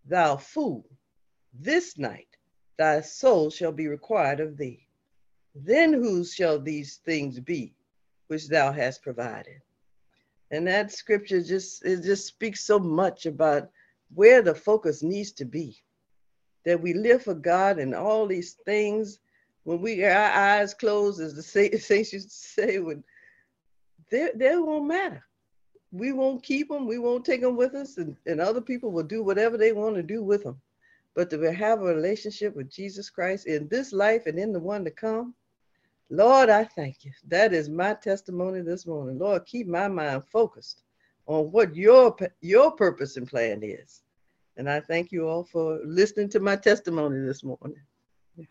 Thou 0.04 0.36
fool, 0.36 0.84
this 1.52 1.98
night 1.98 2.36
thy 2.78 3.00
soul 3.00 3.50
shall 3.50 3.72
be 3.72 3.86
required 3.86 4.40
of 4.40 4.56
thee. 4.56 4.86
Then 5.54 5.92
whose 5.92 6.34
shall 6.34 6.58
these 6.58 6.96
things 6.98 7.38
be 7.40 7.74
which 8.28 8.48
thou 8.48 8.72
hast 8.72 9.02
provided? 9.02 9.60
And 10.50 10.66
that 10.66 10.92
scripture 10.92 11.42
just 11.42 11.84
it 11.84 12.02
just 12.02 12.26
speaks 12.26 12.64
so 12.64 12.78
much 12.78 13.26
about 13.26 13.70
where 14.14 14.42
the 14.42 14.54
focus 14.54 15.02
needs 15.02 15.32
to 15.32 15.44
be. 15.44 15.82
That 16.64 16.80
we 16.80 16.94
live 16.94 17.22
for 17.22 17.34
God 17.34 17.78
and 17.78 17.94
all 17.94 18.26
these 18.26 18.54
things 18.64 19.20
when 19.64 19.80
we 19.80 20.04
our 20.04 20.30
eyes 20.30 20.74
closed, 20.74 21.20
as 21.20 21.34
the 21.34 21.42
saints 21.78 22.12
used 22.12 22.30
to 22.30 22.36
say, 22.36 22.78
when 22.78 23.04
they, 24.10 24.30
they 24.34 24.56
won't 24.56 24.86
matter. 24.86 25.24
We 25.92 26.12
won't 26.12 26.42
keep 26.42 26.68
them, 26.68 26.86
we 26.86 26.98
won't 26.98 27.24
take 27.24 27.40
them 27.40 27.56
with 27.56 27.74
us, 27.74 27.98
and, 27.98 28.16
and 28.26 28.40
other 28.40 28.60
people 28.60 28.92
will 28.92 29.02
do 29.02 29.22
whatever 29.22 29.56
they 29.56 29.72
want 29.72 29.96
to 29.96 30.02
do 30.02 30.22
with 30.22 30.44
them. 30.44 30.60
But 31.16 31.30
to 31.30 31.52
have 31.52 31.80
a 31.80 31.84
relationship 31.84 32.54
with 32.54 32.70
Jesus 32.70 33.10
Christ 33.10 33.46
in 33.46 33.66
this 33.68 33.92
life 33.92 34.26
and 34.26 34.38
in 34.38 34.52
the 34.52 34.60
one 34.60 34.84
to 34.84 34.90
come, 34.90 35.34
Lord, 36.08 36.48
I 36.48 36.64
thank 36.64 37.04
you. 37.04 37.12
That 37.28 37.52
is 37.52 37.68
my 37.68 37.94
testimony 37.94 38.62
this 38.62 38.86
morning. 38.86 39.18
Lord, 39.18 39.46
keep 39.46 39.66
my 39.66 39.88
mind 39.88 40.24
focused 40.30 40.82
on 41.26 41.52
what 41.52 41.74
your 41.76 42.16
your 42.40 42.72
purpose 42.72 43.16
and 43.16 43.28
plan 43.28 43.60
is. 43.62 44.02
And 44.56 44.68
I 44.68 44.80
thank 44.80 45.12
you 45.12 45.28
all 45.28 45.44
for 45.44 45.80
listening 45.84 46.28
to 46.30 46.40
my 46.40 46.56
testimony 46.56 47.24
this 47.24 47.44
morning. 47.44 47.80
Amen. 48.36 48.48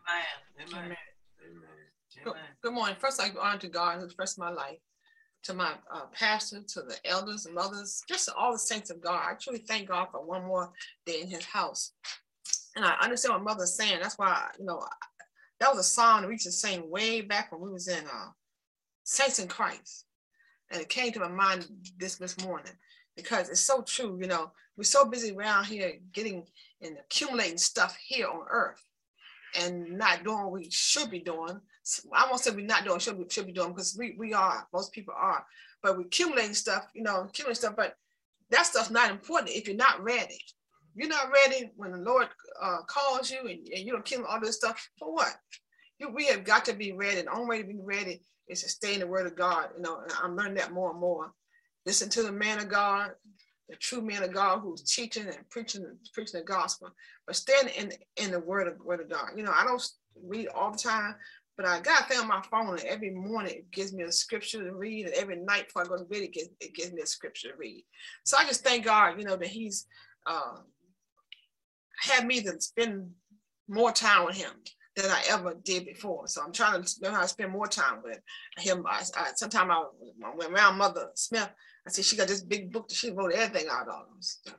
Amen. 0.61 0.95
Amen. 1.45 2.35
Good, 2.61 2.73
morning. 2.73 2.95
First, 2.99 3.21
I 3.21 3.31
honor 3.39 3.59
to 3.59 3.69
God 3.69 3.99
who's 3.99 4.13
first 4.13 4.37
in 4.37 4.43
my 4.43 4.49
life, 4.49 4.79
to 5.43 5.53
my 5.53 5.73
uh, 5.93 6.07
pastor, 6.11 6.61
to 6.67 6.81
the 6.81 6.95
elders 7.05 7.47
mothers, 7.53 8.01
just 8.09 8.29
all 8.37 8.51
the 8.51 8.59
saints 8.59 8.89
of 8.89 8.99
God. 8.99 9.21
I 9.23 9.35
truly 9.35 9.59
thank 9.59 9.87
God 9.87 10.09
for 10.11 10.21
one 10.21 10.45
more 10.45 10.71
day 11.05 11.21
in 11.21 11.29
his 11.29 11.45
house. 11.45 11.93
And 12.75 12.83
I 12.83 12.95
understand 13.01 13.35
what 13.35 13.43
mother's 13.43 13.75
saying. 13.75 13.99
That's 14.01 14.17
why, 14.17 14.47
you 14.59 14.65
know, 14.65 14.85
that 15.61 15.69
was 15.69 15.79
a 15.79 15.89
song 15.89 16.25
we 16.25 16.33
used 16.33 16.45
to 16.45 16.51
sing 16.51 16.89
way 16.89 17.21
back 17.21 17.53
when 17.53 17.61
we 17.61 17.71
was 17.71 17.87
in 17.87 18.03
uh, 18.05 18.31
Saints 19.05 19.39
in 19.39 19.47
Christ. 19.47 20.07
And 20.71 20.81
it 20.81 20.89
came 20.89 21.13
to 21.13 21.21
my 21.21 21.29
mind 21.29 21.67
this 21.97 22.15
this 22.15 22.37
morning 22.43 22.73
because 23.15 23.47
it's 23.47 23.61
so 23.61 23.81
true. 23.81 24.17
You 24.19 24.27
know, 24.27 24.51
we're 24.75 24.83
so 24.83 25.05
busy 25.05 25.33
around 25.33 25.65
here 25.65 25.93
getting 26.11 26.45
and 26.81 26.97
accumulating 26.97 27.57
stuff 27.57 27.97
here 28.05 28.27
on 28.27 28.45
earth 28.49 28.88
and 29.57 29.97
not 29.97 30.23
doing 30.23 30.43
what 30.43 30.51
we 30.51 30.69
should 30.69 31.09
be 31.09 31.19
doing. 31.19 31.59
I 32.13 32.27
won't 32.27 32.41
say 32.41 32.51
we're 32.51 32.65
not 32.65 32.85
doing 32.85 32.99
should 32.99 33.17
be, 33.17 33.25
should 33.29 33.47
be 33.47 33.53
doing 33.53 33.69
because 33.69 33.95
we, 33.97 34.15
we 34.17 34.33
are, 34.33 34.67
most 34.73 34.91
people 34.91 35.13
are, 35.17 35.45
but 35.81 35.97
we're 35.97 36.05
accumulating 36.05 36.53
stuff, 36.53 36.87
you 36.93 37.03
know, 37.03 37.21
accumulating 37.21 37.55
stuff, 37.55 37.75
but 37.75 37.95
that 38.51 38.65
stuff's 38.65 38.91
not 38.91 39.11
important 39.11 39.51
if 39.51 39.67
you're 39.67 39.77
not 39.77 40.03
ready 40.03 40.39
you're 40.95 41.09
not 41.09 41.31
ready 41.31 41.71
when 41.75 41.91
the 41.91 41.97
Lord 41.97 42.27
uh, 42.61 42.79
calls 42.87 43.31
you 43.31 43.39
and, 43.39 43.67
and 43.69 43.85
you 43.85 43.93
don't 43.93 44.05
kill 44.05 44.25
all 44.25 44.39
this 44.39 44.57
stuff, 44.57 44.89
for 44.97 45.13
what? 45.13 45.33
You, 45.97 46.09
we 46.09 46.25
have 46.27 46.43
got 46.43 46.65
to 46.65 46.73
be 46.73 46.91
ready. 46.91 47.21
The 47.21 47.31
only 47.31 47.47
way 47.47 47.61
to 47.61 47.67
be 47.67 47.79
ready 47.81 48.21
is 48.47 48.63
to 48.63 48.69
stay 48.69 48.95
in 48.95 48.99
the 48.99 49.07
word 49.07 49.27
of 49.27 49.35
God. 49.35 49.69
You 49.75 49.81
know, 49.81 50.01
I'm 50.21 50.35
learning 50.35 50.55
that 50.55 50.73
more 50.73 50.91
and 50.91 50.99
more. 50.99 51.31
Listen 51.85 52.09
to 52.09 52.23
the 52.23 52.31
man 52.31 52.59
of 52.59 52.67
God, 52.69 53.11
the 53.69 53.75
true 53.75 54.01
man 54.01 54.23
of 54.23 54.33
God 54.33 54.59
who's 54.59 54.83
teaching 54.83 55.27
and 55.27 55.49
preaching 55.49 55.85
preaching 56.13 56.39
the 56.39 56.45
gospel, 56.45 56.89
but 57.25 57.35
stand 57.35 57.69
in 57.77 57.91
in 58.17 58.31
the 58.31 58.39
word 58.39 58.67
of 58.67 58.79
word 58.79 59.01
of 59.01 59.09
God. 59.09 59.29
You 59.35 59.43
know, 59.43 59.53
I 59.53 59.63
don't 59.63 59.85
read 60.23 60.47
all 60.47 60.71
the 60.71 60.77
time, 60.77 61.15
but 61.55 61.65
I 61.65 61.79
got 61.79 62.01
a 62.01 62.03
thing 62.05 62.19
on 62.19 62.27
my 62.27 62.41
phone, 62.49 62.69
and 62.69 62.81
every 62.81 63.11
morning 63.11 63.53
it 63.53 63.71
gives 63.71 63.93
me 63.93 64.03
a 64.03 64.11
scripture 64.11 64.63
to 64.63 64.73
read, 64.73 65.05
and 65.05 65.15
every 65.15 65.37
night 65.37 65.67
before 65.67 65.83
I 65.83 65.87
go 65.87 65.97
to 65.97 66.03
bed, 66.03 66.23
it 66.23 66.33
gives, 66.33 66.49
it 66.59 66.73
gives 66.73 66.91
me 66.91 67.01
a 67.01 67.05
scripture 67.05 67.49
to 67.51 67.57
read. 67.57 67.85
So 68.23 68.37
I 68.37 68.45
just 68.45 68.63
thank 68.63 68.85
God, 68.85 69.19
you 69.19 69.25
know, 69.25 69.35
that 69.35 69.47
He's 69.47 69.85
uh, 70.25 70.57
had 72.01 72.25
me 72.25 72.41
to 72.41 72.59
spend 72.59 73.11
more 73.67 73.91
time 73.91 74.25
with 74.25 74.35
him 74.35 74.51
than 74.95 75.09
I 75.09 75.21
ever 75.29 75.55
did 75.63 75.85
before. 75.85 76.27
So 76.27 76.41
I'm 76.41 76.51
trying 76.51 76.81
to 76.81 76.95
learn 77.01 77.13
how 77.13 77.21
to 77.21 77.27
spend 77.27 77.51
more 77.51 77.67
time 77.67 78.01
with 78.03 78.19
him. 78.57 78.85
I, 78.87 79.03
I 79.15 79.31
sometimes 79.35 79.69
I, 79.71 79.83
I 80.25 80.35
went 80.35 80.51
around 80.51 80.77
Mother 80.77 81.09
Smith. 81.15 81.49
I 81.87 81.91
said 81.91 82.05
she 82.05 82.17
got 82.17 82.27
this 82.27 82.41
big 82.41 82.71
book 82.71 82.87
that 82.87 82.95
she 82.95 83.11
wrote 83.11 83.33
everything 83.33 83.67
out 83.71 83.87
on, 83.87 84.05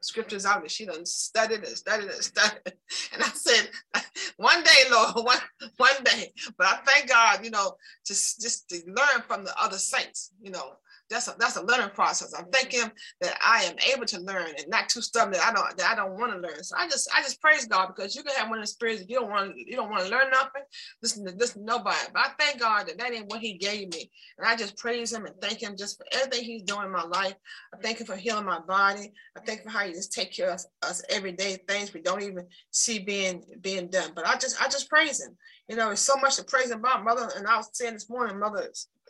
scriptures 0.00 0.46
out 0.46 0.62
that 0.62 0.70
she 0.70 0.86
done 0.86 1.04
studied 1.06 1.64
and 1.64 1.76
studied 1.76 2.08
and 2.08 2.22
studied. 2.22 2.60
And 3.12 3.22
I 3.22 3.28
said, 3.28 3.70
one 4.36 4.62
day, 4.62 4.90
Lord, 4.90 5.14
one 5.24 5.38
one 5.76 6.04
day. 6.04 6.32
But 6.56 6.66
I 6.66 6.78
thank 6.84 7.08
God, 7.08 7.44
you 7.44 7.50
know, 7.50 7.76
just 8.04 8.40
just 8.40 8.68
to 8.70 8.82
learn 8.86 9.22
from 9.28 9.44
the 9.44 9.54
other 9.60 9.78
saints, 9.78 10.32
you 10.42 10.50
know, 10.50 10.72
that's 11.10 11.28
a 11.28 11.34
that's 11.38 11.56
a 11.56 11.64
learning 11.64 11.90
process. 11.90 12.32
I'm 12.32 12.46
thinking 12.52 12.90
that 13.20 13.36
I 13.44 13.64
am 13.64 13.74
able 13.92 14.06
to 14.06 14.20
learn 14.20 14.46
and 14.56 14.68
not 14.68 14.88
too 14.88 15.02
stubborn 15.02 15.32
that 15.32 15.42
I 15.42 15.52
don't 15.52 15.76
that 15.76 15.90
I 15.90 15.96
don't 15.96 16.18
want 16.18 16.32
to 16.32 16.38
learn. 16.38 16.62
So 16.62 16.76
I 16.78 16.88
just 16.88 17.10
I 17.14 17.20
just 17.20 17.40
praise 17.40 17.66
God 17.66 17.88
because 17.88 18.14
you 18.14 18.22
can 18.22 18.34
have 18.36 18.48
one 18.48 18.58
of 18.58 18.62
the 18.62 18.68
spirits 18.68 19.02
if 19.02 19.10
you 19.10 19.20
don't 19.20 19.30
want 19.30 19.56
you 19.56 19.76
don't 19.76 19.90
want 19.90 20.04
to 20.04 20.10
learn 20.10 20.30
nothing, 20.30 20.62
listen 21.02 21.26
to 21.26 21.34
listen 21.34 21.62
to 21.62 21.66
nobody. 21.66 21.96
But 22.14 22.22
I 22.22 22.28
thank 22.38 22.60
God 22.60 22.86
that 22.86 22.98
that 22.98 23.12
ain't 23.12 23.28
what 23.28 23.40
He 23.40 23.54
gave 23.54 23.92
me, 23.92 24.10
and 24.38 24.46
I 24.46 24.54
just 24.56 24.76
praise 24.78 25.12
Him 25.12 25.26
and 25.26 25.34
thank 25.40 25.62
Him 25.62 25.76
just 25.76 25.98
for 25.98 26.06
everything 26.12 26.44
He's 26.44 26.62
doing 26.62 26.86
in 26.86 26.92
my 26.92 27.04
life. 27.04 27.34
I 27.74 27.78
thank 27.82 28.00
Him 28.00 28.06
for 28.06 28.16
healing 28.16 28.46
my 28.46 28.60
body. 28.60 29.12
I 29.36 29.40
thank 29.40 29.60
Him 29.60 29.64
for 29.66 29.70
how 29.70 29.86
He 29.86 29.92
just 29.92 30.12
take 30.12 30.32
care 30.32 30.48
of 30.48 30.54
us, 30.54 30.66
us 30.82 31.02
everyday 31.10 31.56
things 31.68 31.92
we 31.92 32.02
don't 32.02 32.22
even 32.22 32.46
see 32.70 33.00
being 33.00 33.44
being 33.60 33.88
done. 33.88 34.12
But 34.14 34.28
I 34.28 34.36
just 34.36 34.62
I 34.62 34.68
just 34.68 34.88
praise 34.88 35.20
Him. 35.24 35.36
You 35.68 35.76
know, 35.76 35.90
it's 35.90 36.00
so 36.00 36.16
much 36.16 36.36
to 36.36 36.44
praise 36.44 36.70
Him 36.70 36.78
about, 36.78 37.04
mother. 37.04 37.28
And 37.36 37.46
I 37.46 37.56
was 37.56 37.70
saying 37.72 37.94
this 37.94 38.10
morning, 38.10 38.38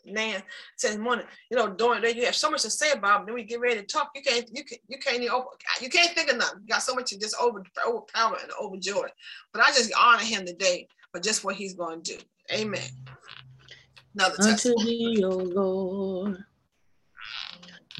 mother 0.06 0.12
Nan 0.14 0.42
says 0.76 0.98
morning, 0.98 1.26
you 1.50 1.56
know, 1.56 1.68
during 1.68 2.02
that 2.02 2.16
you 2.16 2.24
have 2.24 2.34
so 2.34 2.50
much 2.50 2.62
to 2.62 2.70
say 2.70 2.92
about 2.92 3.18
them. 3.18 3.26
Then 3.26 3.34
we 3.34 3.44
get 3.44 3.60
ready 3.60 3.80
to 3.80 3.86
talk. 3.86 4.10
You 4.14 4.22
can't, 4.22 4.48
you 4.52 4.64
can, 4.64 4.78
you 4.88 4.98
can't 4.98 5.16
even 5.16 5.30
over, 5.30 5.46
you 5.80 5.88
can't 5.88 6.10
think 6.10 6.30
of 6.30 6.38
nothing. 6.38 6.60
You 6.62 6.68
got 6.68 6.82
so 6.82 6.94
much 6.94 7.10
to 7.10 7.18
just 7.18 7.36
over, 7.40 7.62
overpower 7.86 8.38
and 8.42 8.50
overjoy. 8.60 9.08
But 9.52 9.62
I 9.62 9.68
just 9.68 9.92
honor 9.98 10.22
him 10.22 10.46
today 10.46 10.88
for 11.12 11.20
just 11.20 11.44
what 11.44 11.56
he's 11.56 11.74
going 11.74 12.02
to 12.02 12.16
do. 12.16 12.22
Amen. 12.52 12.88
Another 14.14 14.36
Unto 14.42 14.74
thee, 14.82 15.22
O 15.24 15.28
Lord, 15.28 16.44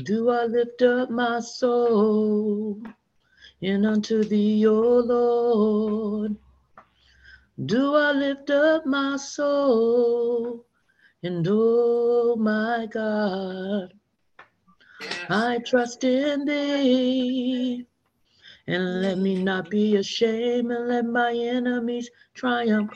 do 0.03 0.31
I 0.31 0.45
lift 0.45 0.83
up 0.83 1.11
my 1.11 1.39
soul, 1.39 2.83
and 3.63 3.87
unto 3.87 4.25
thee, 4.25 4.67
O 4.67 4.73
Lord, 4.73 6.37
do 7.65 7.95
I 7.95 8.11
lift 8.11 8.51
up 8.51 8.87
my 8.87 9.17
soul 9.17 10.67
and 11.23 11.47
oh 11.49 12.37
my 12.37 12.87
God, 12.91 13.93
I 15.29 15.59
trust 15.67 16.05
in 16.05 16.45
thee. 16.45 17.87
And 18.67 19.03
let 19.03 19.19
me 19.19 19.43
not 19.43 19.69
be 19.69 19.97
ashamed, 19.97 20.71
and 20.71 20.89
let 20.89 21.05
my 21.05 21.33
enemies 21.33 22.09
triumph 22.35 22.93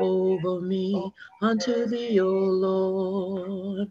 over 0.00 0.60
me. 0.60 1.12
Unto 1.40 1.86
thee, 1.86 2.18
O 2.20 2.28
Lord. 2.28 3.90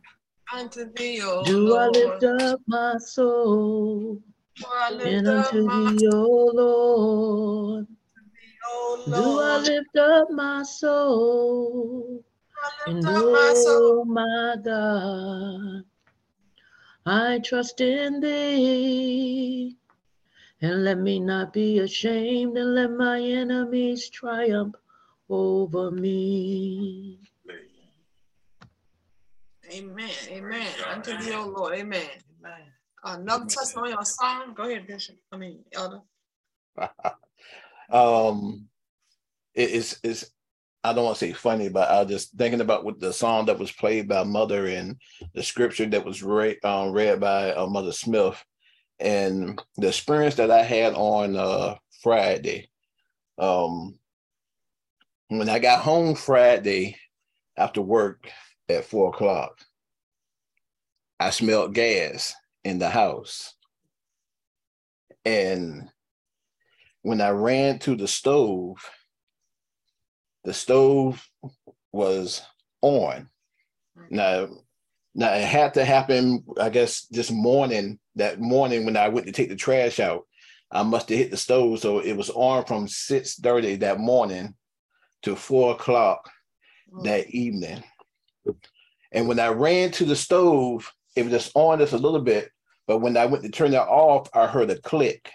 Unto 0.53 0.91
thee, 0.93 1.21
O 1.23 1.43
Do 1.45 1.69
Lord. 1.69 1.95
I 1.95 1.99
lift 1.99 2.23
up 2.23 2.59
my 2.67 2.95
soul? 2.97 4.21
And 5.03 5.27
unto 5.27 5.69
thee, 5.69 6.07
O 6.11 6.51
Lord. 6.53 7.87
Do 9.05 9.39
I 9.39 9.57
lift 9.57 9.97
up 9.97 10.29
my 10.31 10.63
soul? 10.63 12.23
And 12.87 13.05
oh 13.07 14.05
my 14.05 14.55
God, 14.63 15.83
I 17.05 17.39
trust 17.39 17.81
in 17.81 18.19
thee. 18.19 19.77
And 20.61 20.83
let 20.83 20.99
me 20.99 21.19
not 21.19 21.53
be 21.53 21.79
ashamed, 21.79 22.57
and 22.57 22.75
let 22.75 22.91
my 22.91 23.19
enemies 23.19 24.09
triumph 24.09 24.75
over 25.29 25.89
me. 25.89 27.19
Amen. 29.73 30.09
Amen. 30.29 30.67
Unto 30.87 31.17
thee, 31.17 31.33
O 31.33 31.47
Lord. 31.47 31.73
Amen. 31.73 32.05
Amen. 32.39 32.61
Another 33.03 33.45
testimony 33.45 33.93
or 33.93 34.05
song. 34.05 34.53
Go 34.53 34.63
ahead, 34.63 34.85
Bishop. 34.85 35.15
I 35.31 35.37
mean, 35.37 35.59
Elder. 35.71 36.01
um, 37.89 38.67
it 39.55 39.69
is 39.69 39.99
is 40.03 40.31
I 40.83 40.93
don't 40.93 41.05
want 41.05 41.17
to 41.17 41.25
say 41.25 41.33
funny, 41.33 41.69
but 41.69 41.89
I 41.89 42.01
was 42.01 42.11
just 42.11 42.33
thinking 42.37 42.61
about 42.61 42.83
what 42.83 42.99
the 42.99 43.13
song 43.13 43.45
that 43.45 43.59
was 43.59 43.71
played 43.71 44.07
by 44.07 44.23
Mother 44.23 44.65
and 44.65 44.97
the 45.33 45.43
scripture 45.43 45.85
that 45.85 46.05
was 46.05 46.23
read, 46.23 46.57
um, 46.63 46.91
read 46.91 47.19
by 47.19 47.53
uh, 47.53 47.67
Mother 47.67 47.91
Smith, 47.91 48.43
and 48.99 49.61
the 49.77 49.89
experience 49.89 50.35
that 50.35 50.49
I 50.49 50.63
had 50.63 50.93
on 50.93 51.35
uh, 51.35 51.75
Friday. 52.01 52.69
Um, 53.37 53.99
when 55.27 55.49
I 55.49 55.59
got 55.59 55.81
home 55.81 56.15
Friday 56.15 56.97
after 57.57 57.81
work 57.81 58.29
at 58.67 58.85
four 58.85 59.09
o'clock, 59.09 59.59
I 61.19 61.29
smelled 61.29 61.75
gas 61.75 62.33
in 62.63 62.79
the 62.79 62.89
house. 62.89 63.53
And 65.25 65.89
when 67.03 67.21
I 67.21 67.29
ran 67.29 67.77
to 67.79 67.95
the 67.95 68.07
stove, 68.07 68.77
the 70.43 70.53
stove 70.53 71.25
was 71.91 72.41
on. 72.81 73.29
Now, 74.09 74.47
now 75.13 75.33
it 75.33 75.43
had 75.43 75.73
to 75.75 75.85
happen, 75.85 76.43
I 76.59 76.69
guess, 76.69 77.05
this 77.11 77.31
morning, 77.31 77.99
that 78.15 78.39
morning 78.39 78.85
when 78.85 78.97
I 78.97 79.09
went 79.09 79.27
to 79.27 79.31
take 79.31 79.49
the 79.49 79.55
trash 79.55 79.99
out. 79.99 80.25
I 80.71 80.83
must 80.83 81.09
have 81.09 81.17
hit 81.17 81.31
the 81.31 81.37
stove. 81.37 81.79
So 81.79 81.99
it 81.99 82.13
was 82.13 82.29
on 82.29 82.65
from 82.65 82.87
6:30 82.87 83.79
that 83.81 83.99
morning 83.99 84.55
to 85.23 85.35
four 85.35 85.73
o'clock 85.73 86.29
mm. 86.91 87.03
that 87.03 87.29
evening. 87.29 87.83
And 89.11 89.27
when 89.27 89.39
I 89.39 89.49
ran 89.49 89.91
to 89.91 90.05
the 90.05 90.15
stove, 90.15 90.91
it 91.15 91.23
was 91.23 91.31
just 91.31 91.51
on 91.55 91.79
just 91.79 91.93
a 91.93 91.97
little 91.97 92.21
bit. 92.21 92.49
But 92.87 92.99
when 92.99 93.17
I 93.17 93.25
went 93.25 93.43
to 93.43 93.49
turn 93.49 93.73
it 93.73 93.77
off, 93.77 94.29
I 94.33 94.47
heard 94.47 94.69
a 94.69 94.79
click. 94.79 95.29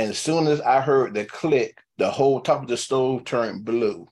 And 0.00 0.08
as 0.08 0.18
soon 0.18 0.46
as 0.46 0.62
I 0.62 0.80
heard 0.80 1.12
the 1.12 1.26
click, 1.26 1.76
the 1.98 2.10
whole 2.10 2.40
top 2.40 2.62
of 2.62 2.68
the 2.68 2.78
stove 2.78 3.22
turned 3.24 3.66
blue. 3.66 4.08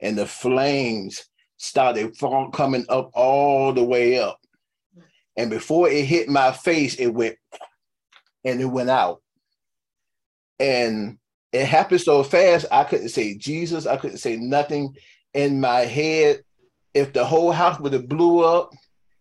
And 0.00 0.18
the 0.18 0.26
flames 0.26 1.26
started 1.56 2.16
fall, 2.16 2.50
coming 2.50 2.84
up 2.88 3.12
all 3.14 3.72
the 3.72 3.84
way 3.84 4.18
up. 4.18 4.40
And 5.36 5.50
before 5.50 5.88
it 5.88 6.04
hit 6.04 6.28
my 6.28 6.50
face, 6.50 6.96
it 6.96 7.06
went 7.06 7.36
and 8.44 8.60
it 8.60 8.64
went 8.64 8.90
out. 8.90 9.22
And 10.58 11.18
it 11.52 11.64
happened 11.64 12.00
so 12.00 12.24
fast, 12.24 12.66
I 12.72 12.82
couldn't 12.82 13.10
say 13.10 13.36
Jesus, 13.36 13.86
I 13.86 13.96
couldn't 13.98 14.18
say 14.18 14.34
nothing 14.34 14.96
in 15.32 15.60
my 15.60 15.82
head. 15.82 16.42
If 16.92 17.12
the 17.12 17.24
whole 17.24 17.52
house 17.52 17.78
would 17.78 17.92
have 17.92 18.08
blew 18.08 18.40
up 18.40 18.72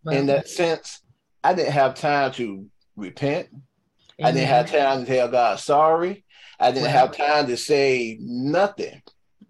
in 0.09 0.25
that 0.25 0.49
sense, 0.49 1.03
I 1.43 1.53
didn't 1.53 1.73
have 1.73 1.93
time 1.93 2.31
to 2.31 2.65
repent. 2.95 3.49
I 4.23 4.31
didn't 4.31 4.47
have 4.47 4.71
time 4.71 5.01
to 5.01 5.05
tell 5.05 5.27
God 5.27 5.59
sorry. 5.59 6.23
I 6.59 6.71
didn't 6.71 6.89
have 6.89 7.15
time 7.15 7.47
to 7.47 7.57
say 7.57 8.17
nothing. 8.21 9.01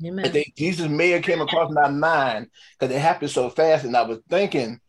Amen. 0.04 0.26
I 0.26 0.30
think 0.30 0.56
Jesus 0.56 0.88
may 0.88 1.12
have 1.12 1.24
came 1.24 1.42
across 1.42 1.72
my 1.72 1.90
mind 1.90 2.48
because 2.78 2.94
it 2.94 3.00
happened 3.00 3.32
so 3.32 3.50
fast, 3.50 3.86
and 3.86 3.96
I 3.96 4.02
was 4.02 4.20
thinking 4.30 4.80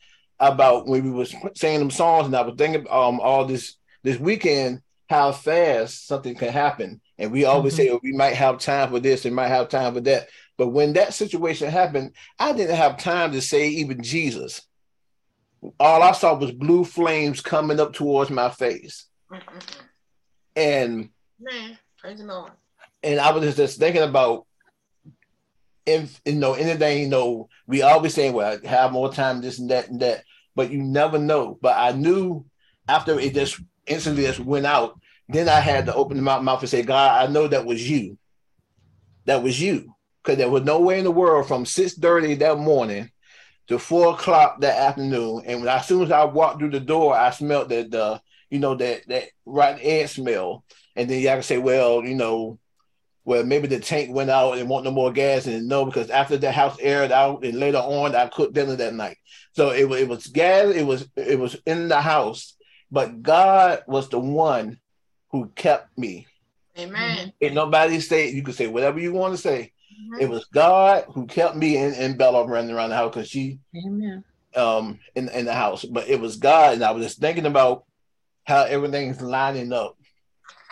about 0.40 0.86
when 0.86 1.04
we 1.04 1.10
was 1.10 1.34
saying 1.54 1.78
them 1.78 1.90
songs, 1.90 2.26
and 2.26 2.36
I 2.36 2.42
was 2.42 2.54
thinking 2.56 2.86
um 2.90 3.20
all 3.20 3.44
this 3.44 3.76
this 4.02 4.18
weekend 4.18 4.80
how 5.08 5.32
fast 5.32 6.06
something 6.06 6.34
can 6.34 6.48
happen. 6.48 7.00
And 7.18 7.30
we 7.30 7.44
always 7.44 7.74
mm-hmm. 7.74 7.82
say, 7.82 7.90
oh, 7.90 8.00
we 8.02 8.12
might 8.12 8.34
have 8.34 8.58
time 8.58 8.90
for 8.90 9.00
this, 9.00 9.24
we 9.24 9.30
might 9.30 9.48
have 9.48 9.68
time 9.68 9.94
for 9.94 10.00
that. 10.00 10.28
But 10.56 10.68
when 10.68 10.94
that 10.94 11.14
situation 11.14 11.70
happened, 11.70 12.12
I 12.38 12.52
didn't 12.52 12.76
have 12.76 12.98
time 12.98 13.32
to 13.32 13.40
say 13.40 13.68
even 13.68 14.02
Jesus. 14.02 14.62
All 15.80 16.02
I 16.02 16.12
saw 16.12 16.34
was 16.34 16.52
blue 16.52 16.84
flames 16.84 17.40
coming 17.40 17.80
up 17.80 17.92
towards 17.92 18.30
my 18.30 18.50
face. 18.50 19.06
And 20.56 21.10
man, 21.40 21.78
praise 21.98 22.18
the 22.18 22.24
Lord. 22.24 22.52
And 23.02 23.20
I 23.20 23.32
was 23.32 23.56
just 23.56 23.78
thinking 23.78 24.02
about 24.02 24.46
if 25.86 26.20
you 26.24 26.34
know 26.34 26.54
anything, 26.54 27.02
you 27.02 27.08
know, 27.08 27.48
we 27.66 27.82
always 27.82 28.14
say, 28.14 28.30
well, 28.30 28.58
I 28.62 28.66
have 28.66 28.92
more 28.92 29.12
time, 29.12 29.40
this 29.40 29.58
and 29.58 29.70
that 29.70 29.88
and 29.88 30.00
that, 30.00 30.24
but 30.54 30.70
you 30.70 30.82
never 30.82 31.18
know. 31.18 31.58
But 31.60 31.76
I 31.76 31.92
knew 31.92 32.46
after 32.88 33.18
it 33.18 33.34
just 33.34 33.60
instantly 33.86 34.24
just 34.24 34.40
went 34.40 34.66
out, 34.66 34.98
then 35.28 35.48
I 35.48 35.60
had 35.60 35.86
to 35.86 35.94
open 35.94 36.22
my 36.22 36.38
mouth 36.38 36.60
and 36.60 36.68
say, 36.68 36.82
God, 36.82 37.22
I 37.22 37.30
know 37.30 37.48
that 37.48 37.66
was 37.66 37.88
you. 37.88 38.18
That 39.26 39.42
was 39.42 39.60
you. 39.60 39.94
Because 40.22 40.38
there 40.38 40.50
was 40.50 40.62
no 40.62 40.80
way 40.80 40.98
in 40.98 41.04
the 41.04 41.10
world 41.10 41.48
from 41.48 41.64
6:30 41.64 42.38
that 42.38 42.58
morning 42.58 43.10
to 43.66 43.78
four 43.78 44.14
o'clock 44.14 44.60
that 44.60 44.78
afternoon. 44.78 45.42
And 45.46 45.60
when, 45.60 45.68
as 45.68 45.86
soon 45.86 46.02
as 46.02 46.10
I 46.10 46.24
walked 46.24 46.58
through 46.58 46.70
the 46.70 46.80
door, 46.80 47.14
I 47.14 47.30
smelled 47.30 47.70
that 47.70 47.90
the, 47.90 48.20
you 48.50 48.58
know, 48.58 48.74
that 48.74 49.06
that 49.08 49.24
rotten 49.44 49.80
egg 49.82 50.08
smell. 50.08 50.64
And 50.96 51.10
then 51.10 51.20
you 51.20 51.28
have 51.28 51.40
to 51.40 51.42
say, 51.42 51.58
well, 51.58 52.04
you 52.04 52.14
know, 52.14 52.58
well, 53.24 53.44
maybe 53.44 53.66
the 53.66 53.80
tank 53.80 54.14
went 54.14 54.30
out 54.30 54.58
and 54.58 54.68
want 54.68 54.84
no 54.84 54.90
more 54.90 55.12
gas. 55.12 55.46
And 55.46 55.66
no, 55.66 55.84
because 55.84 56.10
after 56.10 56.36
the 56.36 56.52
house 56.52 56.76
aired 56.80 57.10
out 57.10 57.44
and 57.44 57.58
later 57.58 57.78
on, 57.78 58.14
I 58.14 58.26
cooked 58.28 58.54
dinner 58.54 58.76
that 58.76 58.94
night. 58.94 59.16
So 59.52 59.70
it, 59.70 59.90
it 59.90 60.08
was 60.08 60.26
gas, 60.26 60.74
it 60.74 60.86
was 60.86 61.08
it 61.16 61.38
was 61.38 61.56
in 61.66 61.88
the 61.88 62.00
house, 62.00 62.54
but 62.90 63.22
God 63.22 63.82
was 63.86 64.08
the 64.08 64.18
one 64.18 64.78
who 65.30 65.48
kept 65.54 65.96
me. 65.96 66.26
Amen. 66.78 67.32
Ain't 67.40 67.54
nobody 67.54 68.00
say 68.00 68.30
you 68.30 68.42
could 68.42 68.56
say 68.56 68.66
whatever 68.66 68.98
you 68.98 69.12
want 69.12 69.34
to 69.34 69.40
say. 69.40 69.72
Mm-hmm. 69.92 70.22
It 70.22 70.28
was 70.28 70.44
God 70.46 71.04
who 71.08 71.26
kept 71.26 71.56
me 71.56 71.76
and, 71.76 71.94
and 71.94 72.18
Bella 72.18 72.46
running 72.46 72.74
around 72.74 72.90
the 72.90 72.96
house 72.96 73.14
because 73.14 73.28
she 73.28 73.60
Amen. 73.76 74.24
um 74.56 74.98
in, 75.14 75.28
in 75.28 75.46
the 75.46 75.54
house. 75.54 75.84
But 75.84 76.08
it 76.08 76.20
was 76.20 76.36
God, 76.36 76.74
and 76.74 76.84
I 76.84 76.90
was 76.90 77.04
just 77.04 77.20
thinking 77.20 77.46
about 77.46 77.84
how 78.44 78.62
everything's 78.64 79.20
lining 79.20 79.72
up 79.72 79.96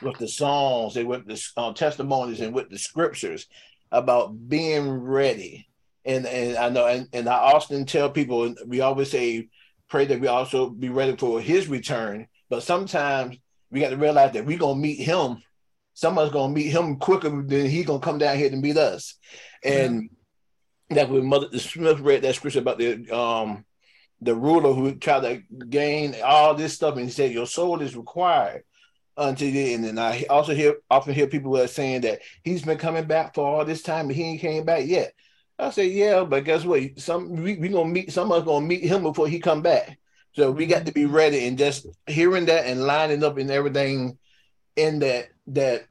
with 0.03 0.19
the 0.19 0.29
songs 0.29 0.97
and 0.97 1.09
with 1.09 1.27
the 1.27 1.43
uh, 1.57 1.73
testimonies 1.73 2.41
and 2.41 2.55
with 2.55 2.71
the 2.71 2.79
scriptures 2.79 3.47
about 3.91 4.49
being 4.49 4.91
ready. 4.91 5.67
And 6.05 6.27
and 6.27 6.57
I 6.57 6.69
know 6.69 6.87
and, 6.87 7.09
and 7.13 7.29
I 7.29 7.35
often 7.35 7.87
tell 7.87 8.11
people 8.11 8.55
we 8.67 8.81
always 8.81 9.11
say 9.11 9.49
pray 9.89 10.05
that 10.07 10.21
we 10.21 10.27
also 10.27 10.69
be 10.69 10.89
ready 10.89 11.17
for 11.17 11.41
his 11.41 11.69
return. 11.69 12.27
But 12.51 12.63
sometimes 12.63 13.37
we 13.71 13.81
got 13.81 13.91
to 13.91 13.97
realize 13.97 14.33
that 14.33 14.45
we're 14.45 14.59
gonna 14.59 14.81
meet 14.81 15.01
him. 15.01 15.43
Someone's 15.95 16.33
gonna 16.33 16.53
meet 16.53 16.71
him 16.71 16.97
quicker 16.97 17.29
than 17.29 17.67
he's 17.67 17.87
gonna 17.87 18.01
come 18.01 18.19
down 18.19 18.37
here 18.37 18.51
to 18.51 18.57
meet 18.57 18.77
us. 18.77 19.15
And 19.65 20.11
yeah. 20.91 20.97
that 20.97 21.11
when 21.11 21.27
Mother 21.27 21.57
Smith 21.59 22.01
read 22.01 22.23
that 22.23 22.35
scripture 22.35 22.59
about 22.59 22.79
the 22.79 23.09
um 23.11 23.65
the 24.23 24.35
ruler 24.35 24.73
who 24.73 24.95
tried 24.95 25.21
to 25.21 25.43
gain 25.67 26.15
all 26.25 26.55
this 26.55 26.75
stuff, 26.75 26.97
and 26.97 27.05
he 27.05 27.11
said, 27.11 27.33
Your 27.33 27.47
soul 27.47 27.81
is 27.81 27.97
required 27.97 28.63
until 29.17 29.51
the. 29.51 29.75
And 29.75 29.85
then 29.85 29.99
I 29.99 30.25
also 30.31 30.55
hear 30.55 30.77
often 30.91 31.15
hear 31.15 31.27
people 31.27 31.57
are 31.59 31.67
saying 31.67 32.03
that 32.03 32.21
he's 32.43 32.63
been 32.63 32.79
coming 32.79 33.05
back 33.05 33.35
for 33.35 33.47
all 33.47 33.65
this 33.65 33.83
time 33.83 34.07
and 34.07 34.17
he 34.17 34.23
ain't 34.25 34.41
came 34.41 34.65
back 34.65 34.87
yet. 34.87 35.13
I 35.59 35.71
say, 35.71 35.87
yeah, 35.87 36.25
but 36.25 36.45
guess 36.45 36.65
what? 36.65 36.99
Some 36.99 37.37
we, 37.37 37.57
we 37.57 37.69
gonna 37.69 37.89
meet 37.89 38.13
some 38.13 38.33
of 38.33 38.43
us 38.43 38.45
gonna 38.45 38.67
meet 38.67 38.85
him 38.85 39.03
before 39.03 39.29
he 39.29 39.39
come 39.39 39.63
back. 39.63 39.99
So 40.35 40.51
we 40.51 40.67
got 40.67 40.87
to 40.87 40.93
be 40.93 41.05
ready 41.05 41.47
and 41.47 41.59
just 41.59 41.87
hearing 42.07 42.47
that 42.47 42.67
and 42.67 42.85
lining 42.85 43.23
up 43.23 43.37
and 43.37 43.51
everything 43.51 44.19
in 44.77 45.01
that 45.01 45.29
that 45.49 45.87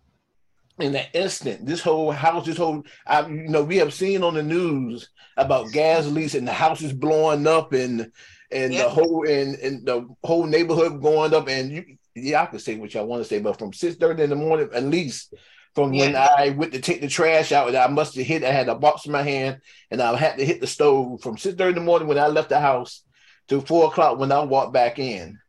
in 0.82 0.94
that 0.94 1.10
instant. 1.14 1.66
This 1.66 1.82
whole 1.82 2.12
house, 2.12 2.46
this 2.46 2.58
whole 2.58 2.84
I, 3.06 3.28
you 3.28 3.48
know, 3.48 3.64
we 3.64 3.78
have 3.78 3.94
seen 3.94 4.24
on 4.24 4.34
the 4.34 4.44
news 4.44 5.10
about 5.38 5.72
gas 5.72 6.06
leaks 6.08 6.36
and 6.36 6.48
the 6.48 6.54
house 6.54 6.82
is 6.82 6.94
blowing 6.94 7.48
up 7.48 7.74
and 7.74 8.12
and 8.52 8.74
yep. 8.74 8.86
the 8.86 8.90
whole 8.90 9.28
and, 9.28 9.56
and 9.56 9.86
the 9.86 10.08
whole 10.24 10.46
neighborhood 10.46 11.02
going 11.02 11.34
up. 11.34 11.48
And 11.48 11.72
you, 11.72 11.98
yeah, 12.16 12.44
I 12.44 12.46
could 12.48 12.62
say 12.62 12.76
what 12.76 12.94
y'all 12.94 13.08
want 13.08 13.24
to 13.24 13.30
say, 13.30 13.40
but 13.40 13.58
from 13.58 13.74
six 13.74 13.96
thirty 13.96 14.24
in 14.24 14.30
the 14.30 14.36
morning 14.36 14.70
at 14.74 14.84
least 14.84 15.34
from 15.76 15.94
yeah. 15.94 16.06
when 16.06 16.16
I 16.16 16.50
went 16.50 16.74
to 16.74 16.82
take 16.82 17.02
the 17.02 17.08
trash 17.08 17.52
out, 17.52 17.76
I 17.76 17.88
must 17.88 18.16
have 18.16 18.26
hit. 18.26 18.44
I 18.44 18.52
had 18.52 18.68
a 18.68 18.76
box 18.76 19.06
in 19.06 19.12
my 19.12 19.24
hand, 19.24 19.62
and 19.90 20.02
I 20.02 20.16
had 20.18 20.38
to 20.38 20.46
hit 20.46 20.60
the 20.60 20.68
stove 20.68 21.22
from 21.22 21.38
six 21.38 21.56
thirty 21.56 21.70
in 21.70 21.76
the 21.76 21.82
morning 21.82 22.08
when 22.08 22.20
I 22.20 22.28
left 22.28 22.50
the 22.50 22.60
house 22.60 23.04
to 23.48 23.62
four 23.62 23.88
o'clock 23.88 24.20
when 24.20 24.32
I 24.32 24.44
walked 24.44 24.74
back 24.74 25.00
in. 25.00 25.40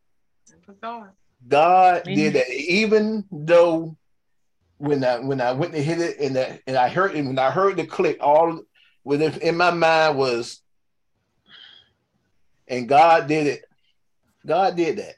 God 1.47 2.03
did 2.05 2.33
that, 2.33 2.49
even 2.49 3.25
though 3.31 3.97
when 4.83 5.01
I 5.03 5.19
when 5.19 5.39
I 5.39 5.53
went 5.53 5.73
to 5.73 5.81
hit 5.81 5.99
it 5.99 6.19
and 6.19 6.35
that 6.35 6.61
and 6.67 6.75
I 6.75 6.89
heard 6.89 7.15
it 7.15 7.25
when 7.25 7.39
I 7.39 7.51
heard 7.51 7.77
the 7.77 7.85
click, 7.85 8.17
all 8.19 8.61
within 9.05 9.33
in 9.41 9.55
my 9.55 9.71
mind 9.71 10.17
was, 10.17 10.61
and 12.67 12.87
God 12.87 13.27
did 13.27 13.47
it. 13.47 13.65
God 14.45 14.75
did 14.75 14.97
that. 14.97 15.15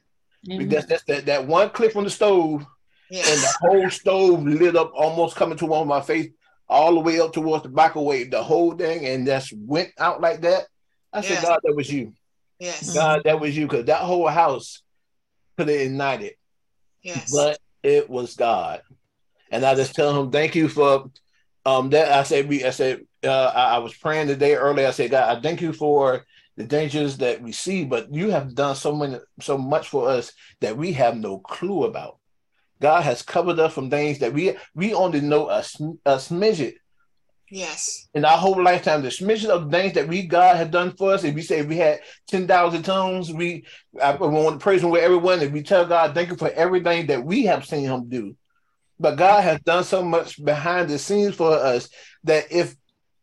Mm-hmm. 0.47 0.59
Because 0.59 0.85
that's 0.85 1.03
that 1.05 1.25
that 1.25 1.47
one 1.47 1.71
click 1.71 1.93
from 1.93 2.03
the 2.03 2.11
stove, 2.11 2.63
yes. 3.09 3.31
and 3.31 3.41
the 3.41 3.57
whole 3.67 3.89
stove 3.89 4.43
lit 4.43 4.75
up, 4.75 4.91
almost 4.93 5.35
coming 5.35 5.57
to 5.57 5.65
one 5.65 5.87
my 5.87 6.01
face, 6.01 6.29
all 6.69 6.93
the 6.93 6.99
way 6.99 7.19
up 7.19 7.33
towards 7.33 7.63
the 7.63 7.69
microwave, 7.69 8.29
the 8.29 8.43
whole 8.43 8.75
thing, 8.75 9.07
and 9.07 9.25
just 9.25 9.51
went 9.53 9.89
out 9.97 10.21
like 10.21 10.41
that. 10.41 10.67
I 11.11 11.21
yes. 11.21 11.27
said, 11.27 11.43
God, 11.43 11.59
that 11.63 11.75
was 11.75 11.91
you. 11.91 12.13
Yes. 12.59 12.93
God, 12.93 13.21
that 13.25 13.39
was 13.39 13.57
you, 13.57 13.65
because 13.65 13.85
that 13.85 14.01
whole 14.01 14.27
house 14.27 14.83
could 15.57 15.69
have 15.69 15.79
ignited. 15.79 16.33
Yes. 17.01 17.31
But 17.31 17.57
it 17.81 18.07
was 18.07 18.35
God. 18.35 18.83
And 19.51 19.65
I 19.65 19.75
just 19.75 19.95
tell 19.95 20.19
him, 20.19 20.31
thank 20.31 20.55
you 20.55 20.69
for 20.69 21.11
um 21.65 21.89
that. 21.91 22.11
I 22.11 22.23
said, 22.23 22.47
we 22.49 22.65
I 22.65 22.71
said, 22.71 23.01
uh, 23.23 23.51
I, 23.55 23.75
I 23.75 23.77
was 23.79 23.93
praying 23.93 24.27
the 24.27 24.35
day 24.35 24.55
earlier. 24.55 24.87
I 24.87 24.91
said, 24.91 25.11
God, 25.11 25.37
I 25.37 25.41
thank 25.41 25.61
you 25.61 25.73
for 25.73 26.25
the 26.57 26.63
dangers 26.63 27.17
that 27.17 27.41
we 27.41 27.51
see, 27.51 27.83
but 27.83 28.13
you 28.13 28.29
have 28.29 28.55
done 28.55 28.75
so 28.75 28.95
many 28.95 29.17
so 29.41 29.57
much 29.57 29.89
for 29.89 30.09
us 30.09 30.31
that 30.61 30.77
we 30.77 30.93
have 30.93 31.17
no 31.17 31.39
clue 31.39 31.83
about. 31.83 32.17
God 32.81 33.03
has 33.03 33.21
covered 33.21 33.59
us 33.59 33.73
from 33.73 33.89
things 33.89 34.19
that 34.19 34.33
we 34.33 34.57
we 34.73 34.93
only 34.93 35.21
know 35.21 35.49
a, 35.49 35.59
a 36.05 36.15
smidget. 36.17 36.75
Yes. 37.49 38.07
In 38.13 38.25
our 38.25 38.37
whole 38.37 38.61
lifetime, 38.61 39.01
the 39.01 39.09
smidget 39.09 39.49
of 39.49 39.69
things 39.69 39.93
that 39.93 40.07
we 40.07 40.25
God 40.25 40.55
had 40.55 40.71
done 40.71 40.95
for 40.95 41.13
us. 41.13 41.23
If 41.23 41.35
we 41.35 41.41
say 41.41 41.61
we 41.61 41.77
had 41.77 42.01
ten 42.27 42.47
thousand 42.47 42.83
tongues, 42.83 43.31
we 43.31 43.65
I 44.01 44.13
want 44.15 44.59
to 44.59 44.63
praise 44.63 44.81
Him 44.81 44.89
with 44.89 45.03
everyone. 45.03 45.41
If 45.41 45.51
we 45.51 45.61
tell 45.61 45.85
God, 45.85 46.13
thank 46.13 46.29
you 46.29 46.35
for 46.35 46.49
everything 46.49 47.07
that 47.07 47.23
we 47.23 47.45
have 47.45 47.65
seen 47.65 47.85
Him 47.85 48.09
do. 48.09 48.35
But 48.99 49.17
God 49.17 49.41
has 49.41 49.59
done 49.61 49.83
so 49.83 50.03
much 50.03 50.43
behind 50.43 50.89
the 50.89 50.97
scenes 50.97 51.35
for 51.35 51.51
us 51.51 51.89
that 52.23 52.51
if 52.51 52.75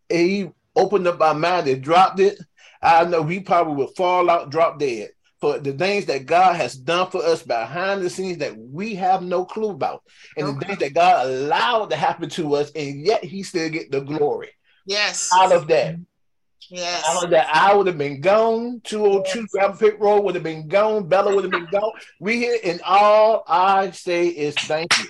He 0.09 0.51
opened 0.77 1.07
up 1.07 1.21
our 1.21 1.35
mind 1.35 1.69
and 1.69 1.83
dropped 1.83 2.21
it, 2.21 2.39
I 2.83 3.05
know 3.05 3.23
we 3.23 3.41
probably 3.41 3.75
would 3.77 3.95
fall 3.97 4.29
out, 4.29 4.51
drop 4.51 4.79
dead 4.79 5.11
for 5.41 5.59
the 5.59 5.73
things 5.73 6.07
that 6.07 6.27
God 6.27 6.55
has 6.57 6.75
done 6.77 7.11
for 7.11 7.23
us 7.25 7.43
behind 7.43 8.03
the 8.03 8.11
scenes 8.11 8.39
that 8.39 8.57
we 8.57 8.95
have 8.95 9.23
no 9.23 9.45
clue 9.45 9.71
about, 9.71 10.03
and 10.37 10.47
Okay. 10.47 10.59
the 10.59 10.65
things 10.67 10.79
that 10.79 10.95
God 10.95 11.27
allowed 11.27 11.91
to 11.91 11.97
happen 11.97 12.29
to 12.31 12.55
us, 12.55 12.71
and 12.77 13.05
yet 13.05 13.25
He 13.25 13.43
still 13.43 13.69
get 13.69 13.91
the 13.91 14.01
glory 14.01 14.51
Yes. 14.87 15.31
out 15.33 15.53
of 15.53 15.67
that. 15.69 15.97
Yes. 16.69 17.05
Out 17.07 17.25
of 17.25 17.31
that, 17.31 17.49
I 17.55 17.75
would 17.75 17.87
have 17.87 17.99
been 17.99 18.21
gone. 18.21 18.81
202 18.85 19.47
Gravel 19.49 19.77
Pit 19.77 19.99
Road 20.01 20.21
would 20.23 20.35
have 20.37 20.45
been 20.45 20.69
gone. 20.69 21.09
Bella 21.09 21.35
would 21.35 21.45
have 21.45 21.53
been 21.53 21.67
gone. 21.67 21.91
We 22.21 22.37
here, 22.37 22.59
and 22.65 22.81
all 22.83 23.43
I 23.47 23.91
say 23.91 24.29
is 24.29 24.57
thank 24.57 24.97
you. 24.97 25.09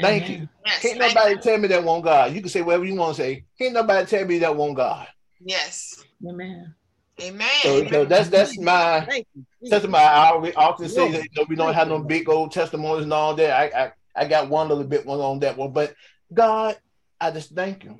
Thank 0.00 0.28
you. 0.28 0.48
Yes. 0.64 0.82
Can't 0.82 0.98
Thank 0.98 1.14
nobody 1.14 1.34
you. 1.34 1.40
tell 1.40 1.58
me 1.58 1.68
that 1.68 1.84
one 1.84 2.00
God. 2.02 2.32
You 2.34 2.40
can 2.40 2.50
say 2.50 2.62
whatever 2.62 2.84
you 2.84 2.94
want 2.94 3.16
to 3.16 3.22
say. 3.22 3.44
Can't 3.58 3.74
nobody 3.74 4.06
tell 4.06 4.24
me 4.26 4.38
that 4.38 4.54
one 4.54 4.74
God. 4.74 5.06
Yes. 5.40 6.04
Amen. 6.26 6.74
Amen. 7.22 7.48
So, 7.62 7.86
so 7.88 8.04
that's 8.04 8.28
that's 8.28 8.58
my 8.58 9.04
Thank 9.06 9.26
you. 9.34 9.44
Jesus. 9.62 9.70
testimony. 9.70 10.02
I 10.02 10.30
always 10.30 10.54
often 10.56 10.88
say 10.88 11.12
that 11.12 11.22
you 11.22 11.28
know, 11.36 11.46
we 11.48 11.56
don't 11.56 11.74
have 11.74 11.88
no 11.88 11.98
big 11.98 12.28
old 12.28 12.52
testimonies 12.52 13.04
and 13.04 13.12
all 13.12 13.34
that. 13.34 13.74
I, 13.74 13.84
I 13.84 13.92
I 14.16 14.26
got 14.26 14.48
one 14.48 14.68
little 14.68 14.84
bit 14.84 15.04
one 15.04 15.20
on 15.20 15.38
that 15.40 15.56
one, 15.56 15.72
but 15.72 15.94
God, 16.32 16.76
I 17.20 17.30
just 17.30 17.54
thank 17.54 17.84
you, 17.84 17.96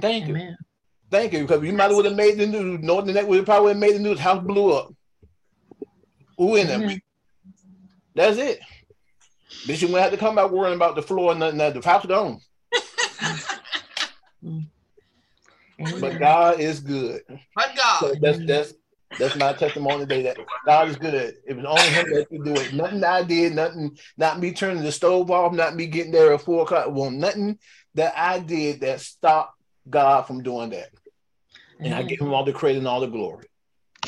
thank 0.00 0.26
you, 0.26 0.34
Amen. 0.34 0.56
thank 1.10 1.32
you, 1.32 1.42
because 1.42 1.62
you 1.62 1.72
might 1.72 1.84
have 1.84 1.94
would 1.96 2.06
have 2.06 2.16
made 2.16 2.38
the 2.38 2.46
news. 2.46 2.80
Northern 2.80 3.14
Net 3.14 3.26
would 3.26 3.36
have 3.36 3.46
probably 3.46 3.74
made 3.74 3.94
the 3.94 4.00
news. 4.00 4.18
House 4.18 4.44
blew 4.44 4.72
up. 4.72 4.92
Who 6.36 6.56
in 6.56 6.66
them? 6.66 7.00
That's 8.14 8.36
it. 8.38 8.60
Bishop 9.66 9.90
won't 9.90 10.02
have 10.02 10.12
to 10.12 10.18
come 10.18 10.36
back 10.36 10.50
worrying 10.50 10.76
about 10.76 10.94
the 10.94 11.02
floor 11.02 11.32
and 11.32 11.40
nothing. 11.40 11.80
The 11.80 11.88
house 11.88 12.06
gone. 12.06 12.40
Oh, 15.80 16.00
but 16.00 16.18
God 16.18 16.58
is 16.58 16.80
good. 16.80 17.22
But 17.54 17.76
God. 17.76 18.00
So 18.00 18.14
that's 18.20 18.38
that's 18.46 18.74
that's 19.18 19.36
my 19.36 19.52
testimony 19.52 20.06
today. 20.06 20.22
That 20.22 20.38
God 20.66 20.88
is 20.88 20.96
good. 20.96 21.34
It 21.46 21.56
was 21.56 21.64
only 21.64 21.90
Him 21.90 22.10
that 22.10 22.26
could 22.28 22.44
do 22.44 22.58
it. 22.58 22.72
Nothing 22.72 23.04
I 23.04 23.22
did, 23.22 23.54
nothing, 23.54 23.96
not 24.16 24.40
me 24.40 24.52
turning 24.52 24.82
the 24.82 24.92
stove 24.92 25.30
off, 25.30 25.52
not 25.52 25.76
me 25.76 25.86
getting 25.86 26.12
there 26.12 26.32
at 26.34 26.40
four 26.40 26.62
o'clock. 26.62 26.88
Well, 26.90 27.10
nothing 27.10 27.58
that 27.94 28.14
I 28.16 28.40
did 28.40 28.80
that 28.80 29.00
stopped 29.00 29.54
God 29.88 30.22
from 30.22 30.42
doing 30.42 30.70
that. 30.70 30.88
And 31.80 31.94
I 31.94 32.02
give 32.02 32.20
Him 32.20 32.34
all 32.34 32.44
the 32.44 32.52
credit 32.52 32.78
and 32.78 32.88
all 32.88 33.00
the 33.00 33.06
glory. 33.06 33.46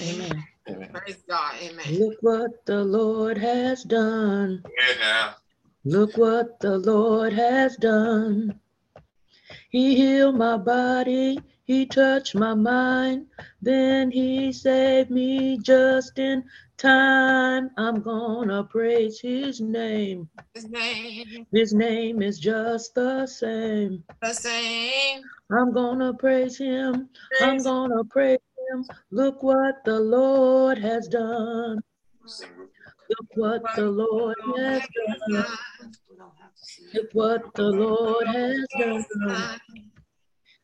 Amen. 0.01 0.45
Amen. 0.69 0.91
Praise 0.93 1.23
God. 1.29 1.55
Amen. 1.61 1.99
Look 1.99 2.15
what 2.21 2.67
the 2.67 2.85
Lord 2.85 3.39
has 3.39 3.83
done. 3.85 4.63
Yeah. 4.79 5.33
Look 5.85 6.17
what 6.17 6.61
the 6.61 6.79
Lord 6.79 7.33
has 7.33 7.77
done. 7.77 8.61
He 9.71 9.97
healed 9.97 10.37
my 10.37 10.57
body, 10.57 11.41
He 11.65 11.87
touched 11.87 12.35
my 12.35 12.55
mind, 12.55 13.27
then 13.63 14.11
He 14.11 14.53
saved 14.53 15.11
me 15.11 15.59
just 15.59 16.19
in 16.19 16.45
time. 16.77 17.71
I'm 17.79 18.03
gonna 18.03 18.65
praise 18.65 19.21
His 19.21 19.61
name. 19.61 20.29
His 20.55 20.69
name 20.69 21.47
His 21.53 21.73
name 21.73 22.21
is 22.21 22.39
just 22.39 22.95
the 22.95 23.27
same. 23.27 24.05
the 24.21 24.33
same. 24.35 25.23
I'm 25.51 25.73
gonna 25.73 26.13
praise 26.15 26.59
Him. 26.59 27.09
I'm 27.41 27.59
gonna 27.59 28.05
praise 28.05 28.39
Look 29.11 29.43
what 29.43 29.85
the 29.85 29.99
Lord 29.99 30.79
has 30.79 31.09
done. 31.09 31.81
Look 33.09 33.29
what 33.35 33.63
the 33.75 33.91
Lord 33.91 34.37
has 34.57 34.83
done. 34.97 35.47
Look 36.95 37.11
what 37.13 37.55
the 37.55 37.71
Lord 37.71 38.27
has 38.29 38.65
done. 38.79 39.61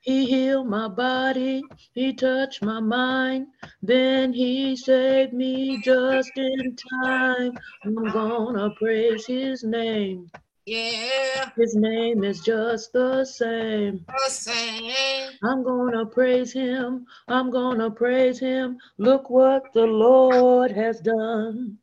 He 0.01 0.27
healed 0.27 0.69
my 0.69 0.87
body, 0.87 1.65
he 1.93 2.13
touched 2.13 2.63
my 2.63 2.79
mind, 2.79 3.49
then 3.83 4.33
he 4.33 4.77
saved 4.77 5.33
me 5.33 5.83
just 5.83 6.31
in 6.37 6.77
time. 7.03 7.53
I'm 7.85 8.13
gonna 8.13 8.71
praise 8.79 9.27
his 9.27 9.65
name. 9.65 10.31
Yeah, 10.67 11.51
His 11.57 11.77
name 11.77 12.25
is 12.25 12.41
just 12.41 12.93
the 12.93 13.25
same. 13.25 14.05
the 14.09 14.31
same. 14.31 15.31
I'm 15.45 15.63
gonna 15.63 16.05
praise 16.05 16.53
him. 16.53 17.07
I'm 17.29 17.53
gonna 17.53 17.89
praise 17.89 18.41
him. 18.41 18.79
Look 18.99 19.31
what 19.31 19.63
the 19.75 19.87
Lord 19.87 20.73
has 20.73 20.99
done. 20.99 21.79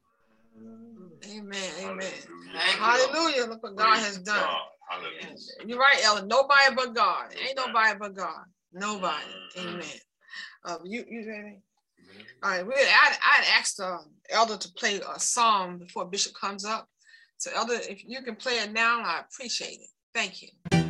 Amen. 1.26 1.72
Amen. 1.80 2.12
Thank 2.54 2.76
you. 2.76 2.84
Hallelujah. 2.84 3.46
Look 3.46 3.64
what 3.64 3.78
God 3.78 4.00
has 4.00 4.18
done. 4.18 4.50
Hallelujah. 4.90 5.36
You're 5.66 5.80
right, 5.80 6.04
Ellen. 6.04 6.28
Nobody 6.28 6.76
but 6.76 6.94
God. 6.94 7.34
Ain't 7.42 7.56
nobody 7.56 7.98
but 7.98 8.14
God. 8.16 8.44
Nobody. 8.74 9.24
Amen. 9.60 9.86
Uh, 10.66 10.78
you 10.84 11.06
you 11.10 11.26
ready? 11.26 11.60
All 12.44 12.50
right. 12.50 12.68
We 12.68 12.74
I 12.74 13.16
I 13.22 13.46
asked 13.58 13.78
the 13.78 14.00
Elder 14.30 14.58
to 14.58 14.74
play 14.74 15.00
a 15.00 15.20
song 15.22 15.78
before 15.78 16.04
Bishop 16.04 16.34
comes 16.34 16.66
up. 16.66 16.90
So 17.44 17.52
Elder, 17.54 17.74
if 17.74 18.06
you 18.08 18.22
can 18.22 18.38
play 18.38 18.60
it 18.60 18.72
now, 18.72 19.02
I 19.02 19.20
appreciate 19.20 19.82
it. 19.82 19.90
Thank 20.14 20.44
you. 20.44 20.83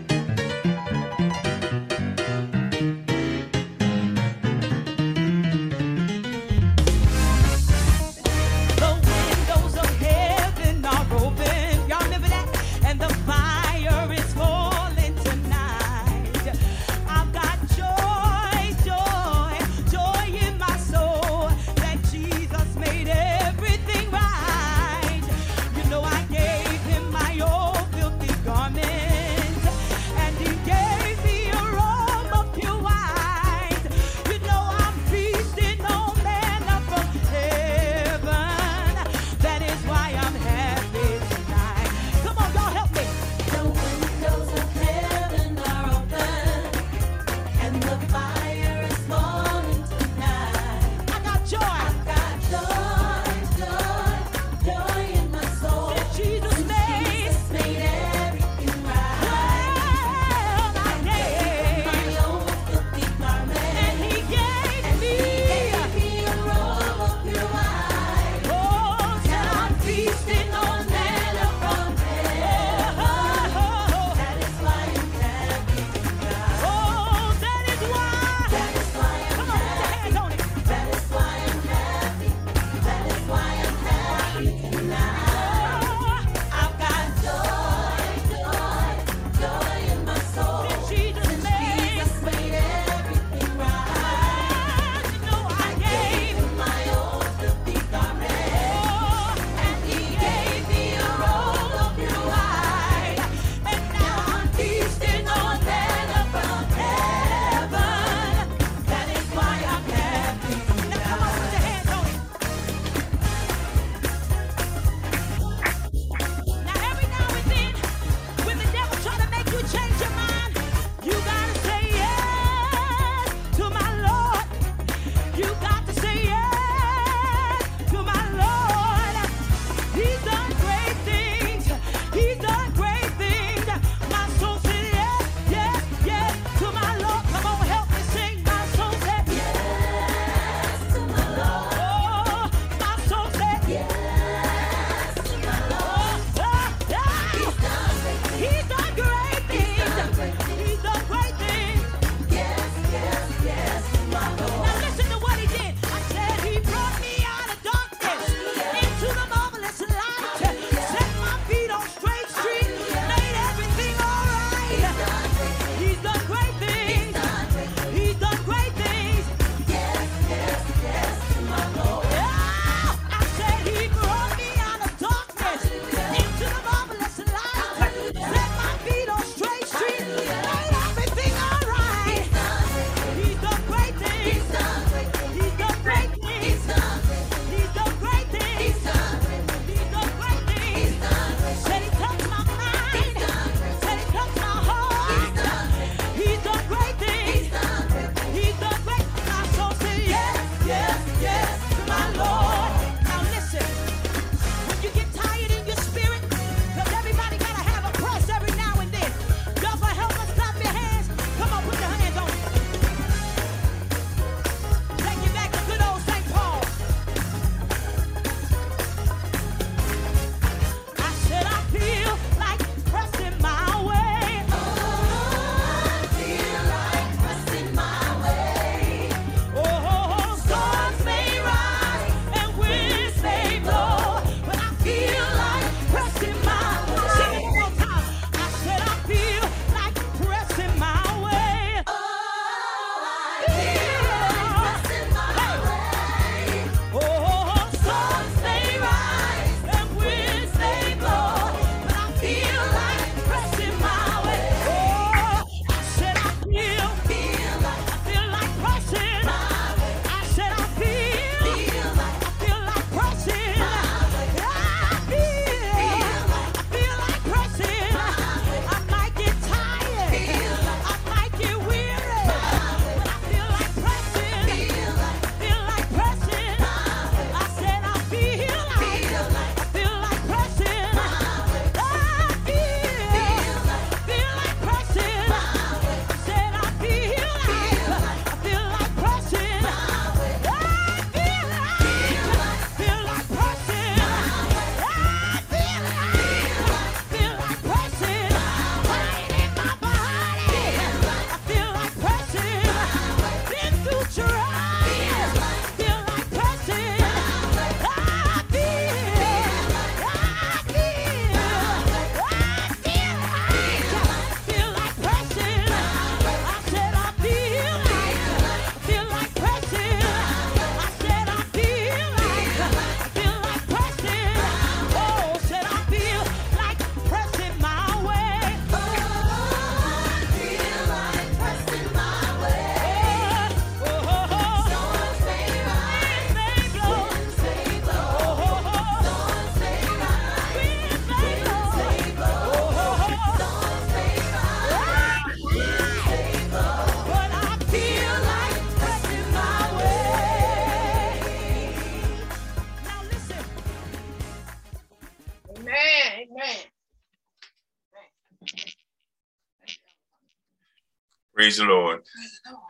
Praise 361.53 361.67
the 361.67 361.71
Lord. 361.71 362.01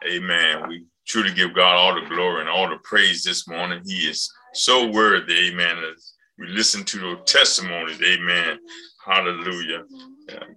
Amen. 0.06 0.68
We 0.68 0.84
truly 1.08 1.34
give 1.34 1.56
God 1.56 1.76
all 1.76 1.96
the 1.96 2.06
glory 2.06 2.42
and 2.42 2.50
all 2.50 2.70
the 2.70 2.80
praise 2.84 3.24
this 3.24 3.48
morning. 3.48 3.82
He 3.86 4.10
is 4.10 4.30
so 4.54 4.90
worthy. 4.90 5.52
Amen. 5.52 5.78
As 5.78 6.16
we 6.38 6.48
listen 6.48 6.84
to 6.84 7.00
those 7.00 7.20
testimonies. 7.26 8.02
Amen. 8.02 8.60
Hallelujah. 9.06 9.84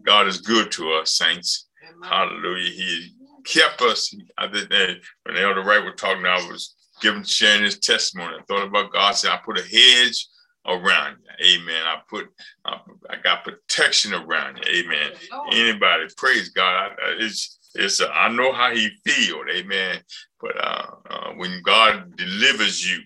God 0.05 0.27
is 0.27 0.41
good 0.41 0.73
to 0.73 0.95
us, 0.95 1.13
saints. 1.13 1.69
Hallelujah. 2.03 2.71
He 2.71 3.13
kept 3.45 3.81
us. 3.83 4.13
I 4.37 4.49
did 4.49 4.71
that 4.71 4.97
when 5.23 5.37
Elder 5.37 5.63
Wright 5.63 5.85
was 5.85 5.95
talking, 5.97 6.27
I 6.27 6.45
was 6.51 6.75
giving 7.01 7.23
sharing 7.23 7.63
his 7.63 7.79
testimony. 7.79 8.39
I 8.41 8.43
thought 8.49 8.67
about 8.67 8.93
God 8.93 9.13
said, 9.13 9.31
I 9.31 9.37
put 9.37 9.61
a 9.61 9.63
hedge 9.63 10.27
around 10.67 11.19
you. 11.21 11.61
Amen. 11.61 11.83
I 11.85 11.99
put 12.11 12.27
I, 12.65 12.81
I 13.09 13.17
got 13.23 13.45
protection 13.45 14.15
around 14.15 14.59
you. 14.59 14.83
Amen. 14.83 15.13
Anybody, 15.53 16.07
praise 16.17 16.49
God. 16.49 16.91
I, 16.91 17.15
it's 17.21 17.57
it's 17.79 18.01
uh, 18.01 18.09
I 18.13 18.29
know 18.29 18.53
how 18.53 18.75
he 18.75 18.91
feels. 19.05 19.45
Amen. 19.55 19.99
But 20.41 20.57
uh, 20.65 20.87
uh, 21.11 21.31
when 21.35 21.63
God 21.63 22.17
delivers 22.17 22.89
you, 22.89 23.01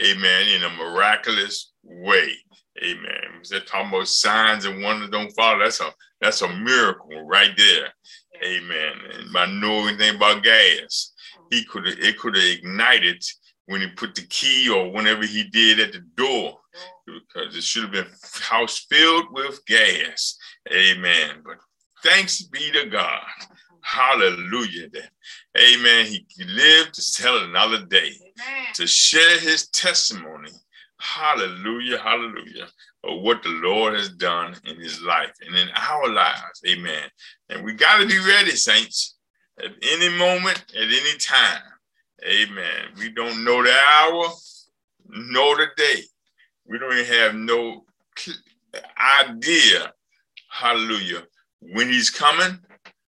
amen, 0.00 0.48
in 0.48 0.62
a 0.62 0.70
miraculous 0.70 1.72
way, 1.82 2.32
amen. 2.82 3.42
They're 3.48 3.60
talking 3.60 3.88
about 3.88 4.08
signs 4.08 4.64
and 4.64 4.82
wonders 4.82 5.10
don't 5.10 5.32
follow. 5.32 5.60
That's 5.60 5.80
a 5.80 5.90
that's 6.20 6.42
a 6.42 6.48
miracle 6.48 7.26
right 7.26 7.56
there. 7.56 7.88
Amen. 8.44 8.92
And 9.14 9.32
by 9.32 9.46
knowing 9.46 9.94
anything 9.94 10.16
about 10.16 10.42
gas, 10.42 11.12
he 11.50 11.64
could 11.64 11.86
it 11.86 12.18
could 12.18 12.36
have 12.36 12.44
ignited 12.44 13.22
when 13.66 13.80
he 13.80 13.86
put 13.88 14.14
the 14.14 14.22
key 14.22 14.68
or 14.68 14.90
whenever 14.90 15.24
he 15.24 15.44
did 15.44 15.78
at 15.80 15.92
the 15.92 16.00
door 16.16 16.58
because 17.06 17.56
it 17.56 17.62
should 17.62 17.82
have 17.82 17.92
been 17.92 18.06
house 18.40 18.86
filled 18.90 19.26
with 19.32 19.64
gas. 19.66 20.36
Amen. 20.72 21.42
But 21.44 21.58
thanks 22.02 22.42
be 22.42 22.70
to 22.72 22.86
God. 22.86 23.22
Hallelujah. 23.82 24.88
Amen. 25.58 26.06
He 26.06 26.26
lived 26.44 26.94
to 26.94 27.12
tell 27.12 27.38
another 27.44 27.84
day, 27.86 28.12
to 28.74 28.86
share 28.86 29.38
his 29.40 29.68
testimony. 29.68 30.50
Hallelujah. 30.98 31.98
Hallelujah. 31.98 32.66
Of 33.04 33.22
what 33.22 33.42
the 33.42 33.48
Lord 33.48 33.94
has 33.94 34.10
done 34.10 34.54
in 34.64 34.78
his 34.78 35.00
life 35.02 35.32
and 35.46 35.56
in 35.56 35.68
our 35.74 36.12
lives. 36.12 36.60
Amen. 36.68 37.04
And 37.48 37.64
we 37.64 37.72
got 37.72 37.98
to 37.98 38.06
be 38.06 38.18
ready, 38.18 38.50
saints, 38.50 39.16
at 39.58 39.70
any 39.82 40.10
moment, 40.18 40.62
at 40.76 40.84
any 40.84 41.16
time. 41.18 41.62
Amen. 42.24 42.92
We 42.98 43.08
don't 43.10 43.44
know 43.44 43.62
the 43.62 43.72
hour, 43.72 44.24
nor 45.08 45.56
the 45.56 45.68
day. 45.76 46.02
We 46.66 46.78
don't 46.78 46.92
even 46.92 47.06
have 47.06 47.34
no 47.34 47.86
idea, 48.98 49.92
hallelujah, 50.50 51.22
when 51.60 51.88
he's 51.88 52.10
coming 52.10 52.58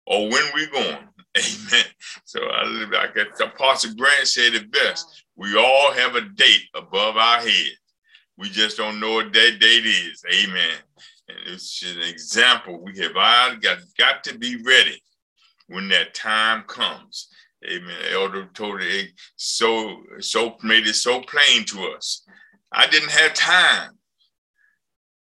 or 0.08 0.30
when 0.30 0.44
we're 0.54 0.72
going. 0.72 0.98
Amen. 1.38 1.86
So 2.26 2.40
I 2.42 2.66
live 2.66 2.90
like 2.90 3.16
Apostle 3.40 3.94
Grant 3.94 4.28
said 4.28 4.56
it 4.56 4.72
best. 4.72 5.26
We 5.36 5.56
all 5.56 5.92
have 5.92 6.16
a 6.16 6.22
date 6.22 6.64
above 6.74 7.18
our 7.18 7.40
head. 7.40 7.72
We 8.38 8.50
just 8.50 8.78
don't 8.78 9.00
know 9.00 9.14
what 9.14 9.34
that 9.34 9.58
date 9.60 9.86
is. 9.86 10.24
Amen. 10.34 10.78
And 11.28 11.38
it's 11.48 11.84
an 11.84 12.02
example. 12.02 12.82
We 12.82 12.98
have 13.00 13.16
all 13.16 13.56
got, 13.58 13.80
got 13.98 14.24
to 14.24 14.38
be 14.38 14.56
ready 14.64 15.02
when 15.68 15.90
that 15.90 16.16
time 16.16 16.64
comes. 16.64 17.28
Amen. 17.70 17.96
Elder 18.12 18.50
told 18.54 18.82
it 18.82 19.10
so 19.36 19.98
so 20.20 20.58
made 20.64 20.88
it 20.88 20.96
so 20.96 21.22
plain 21.22 21.66
to 21.66 21.92
us. 21.96 22.24
I 22.72 22.88
didn't 22.88 23.12
have 23.12 23.34
time 23.34 23.92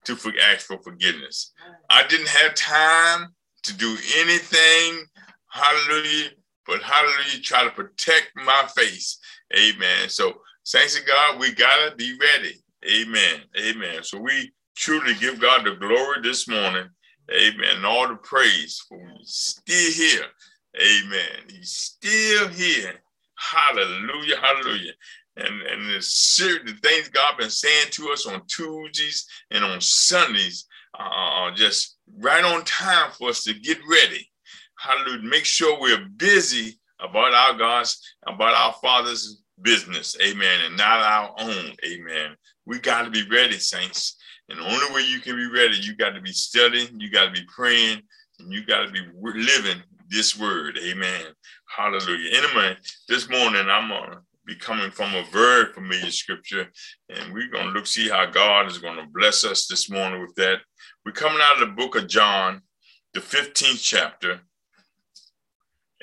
to 0.06 0.16
ask 0.42 0.66
for 0.66 0.78
forgiveness. 0.82 1.52
I 1.90 2.06
didn't 2.08 2.30
have 2.30 2.54
time 2.54 3.34
to 3.64 3.78
do 3.78 3.98
anything. 4.18 5.06
Hallelujah. 5.50 6.30
But 6.66 6.84
hallelujah, 6.84 7.42
try 7.42 7.64
to 7.64 7.72
protect 7.72 8.32
my 8.36 8.68
face. 8.76 9.20
Amen. 9.58 10.08
So, 10.10 10.42
saints 10.64 11.00
of 11.00 11.06
God, 11.06 11.40
we 11.40 11.52
gotta 11.54 11.96
be 11.96 12.18
ready. 12.20 12.62
Amen. 12.86 13.42
Amen. 13.60 14.04
So 14.04 14.20
we 14.20 14.52
truly 14.76 15.14
give 15.16 15.40
God 15.40 15.66
the 15.66 15.76
glory 15.76 16.22
this 16.24 16.48
morning. 16.48 16.88
Amen. 17.32 17.70
And 17.76 17.86
all 17.86 18.08
the 18.08 18.16
praise 18.16 18.82
for 18.88 19.00
still 19.24 19.92
here. 19.92 20.26
Amen. 20.76 21.48
He's 21.50 21.72
still 21.72 22.48
here. 22.50 22.94
Hallelujah. 23.36 24.38
Hallelujah. 24.42 24.94
And, 25.38 25.62
and 25.62 25.90
the, 25.90 26.02
ser- 26.02 26.64
the 26.66 26.74
things 26.74 27.10
God 27.10 27.38
been 27.38 27.50
saying 27.50 27.88
to 27.92 28.12
us 28.12 28.26
on 28.26 28.42
Tuesdays 28.48 29.26
and 29.52 29.64
on 29.64 29.82
Sundays 29.82 30.66
are 30.96 31.52
just 31.52 31.98
right 32.18 32.44
on 32.44 32.64
time 32.66 33.12
for 33.18 33.30
us 33.30 33.44
to 33.44 33.54
get 33.54 33.78
ready. 33.90 34.30
Hallelujah. 34.78 35.24
Make 35.24 35.46
sure 35.46 35.80
we're 35.80 36.08
busy 36.18 36.80
about 37.00 37.34
our 37.34 37.58
God's, 37.58 38.02
about 38.28 38.54
our 38.54 38.74
Father's 38.82 39.42
business. 39.62 40.18
Amen. 40.22 40.60
And 40.66 40.78
not 40.78 41.02
our 41.02 41.36
own. 41.40 41.74
Amen. 41.86 42.36
We 42.66 42.80
got 42.80 43.04
to 43.04 43.10
be 43.10 43.28
ready, 43.30 43.58
saints. 43.58 44.16
And 44.50 44.60
the 44.60 44.66
only 44.66 44.96
way 44.96 45.02
you 45.08 45.20
can 45.20 45.36
be 45.36 45.48
ready, 45.48 45.76
you 45.78 45.96
got 45.96 46.12
to 46.12 46.22
be 46.22 46.32
studying, 46.32 47.00
you 47.00 47.12
got 47.12 47.26
to 47.26 47.32
be 47.32 47.46
praying, 47.54 48.02
and 48.40 48.52
you 48.52 48.66
got 48.66 48.86
to 48.86 48.92
be 48.92 49.02
living 49.22 49.82
this 50.10 50.40
word. 50.40 50.80
Amen. 50.84 51.26
Hallelujah. 51.76 52.32
Anyway, 52.34 52.78
this 53.08 53.30
morning 53.30 53.70
I'm 53.70 53.90
going 53.90 54.12
to 54.12 54.18
be 54.46 54.56
coming 54.56 54.90
from 54.90 55.14
a 55.14 55.24
very 55.32 55.72
familiar 55.74 56.10
scripture, 56.10 56.68
and 57.10 57.34
we're 57.34 57.50
going 57.50 57.68
to 57.68 57.72
look, 57.72 57.86
see 57.86 58.10
how 58.10 58.26
God 58.26 58.68
is 58.68 58.80
going 58.80 58.98
to 58.98 59.06
bless 59.14 59.44
us 59.44 59.68
this 59.68 59.90
morning 59.90 60.22
with 60.22 60.34
that. 60.36 60.60
We're 61.06 61.14
coming 61.14 61.40
out 61.42 61.62
of 61.62 61.68
the 61.70 61.76
book 61.76 61.96
of 61.96 62.08
John, 62.08 62.62
the 63.14 63.22
15th 63.22 63.82
chapter. 63.82 64.42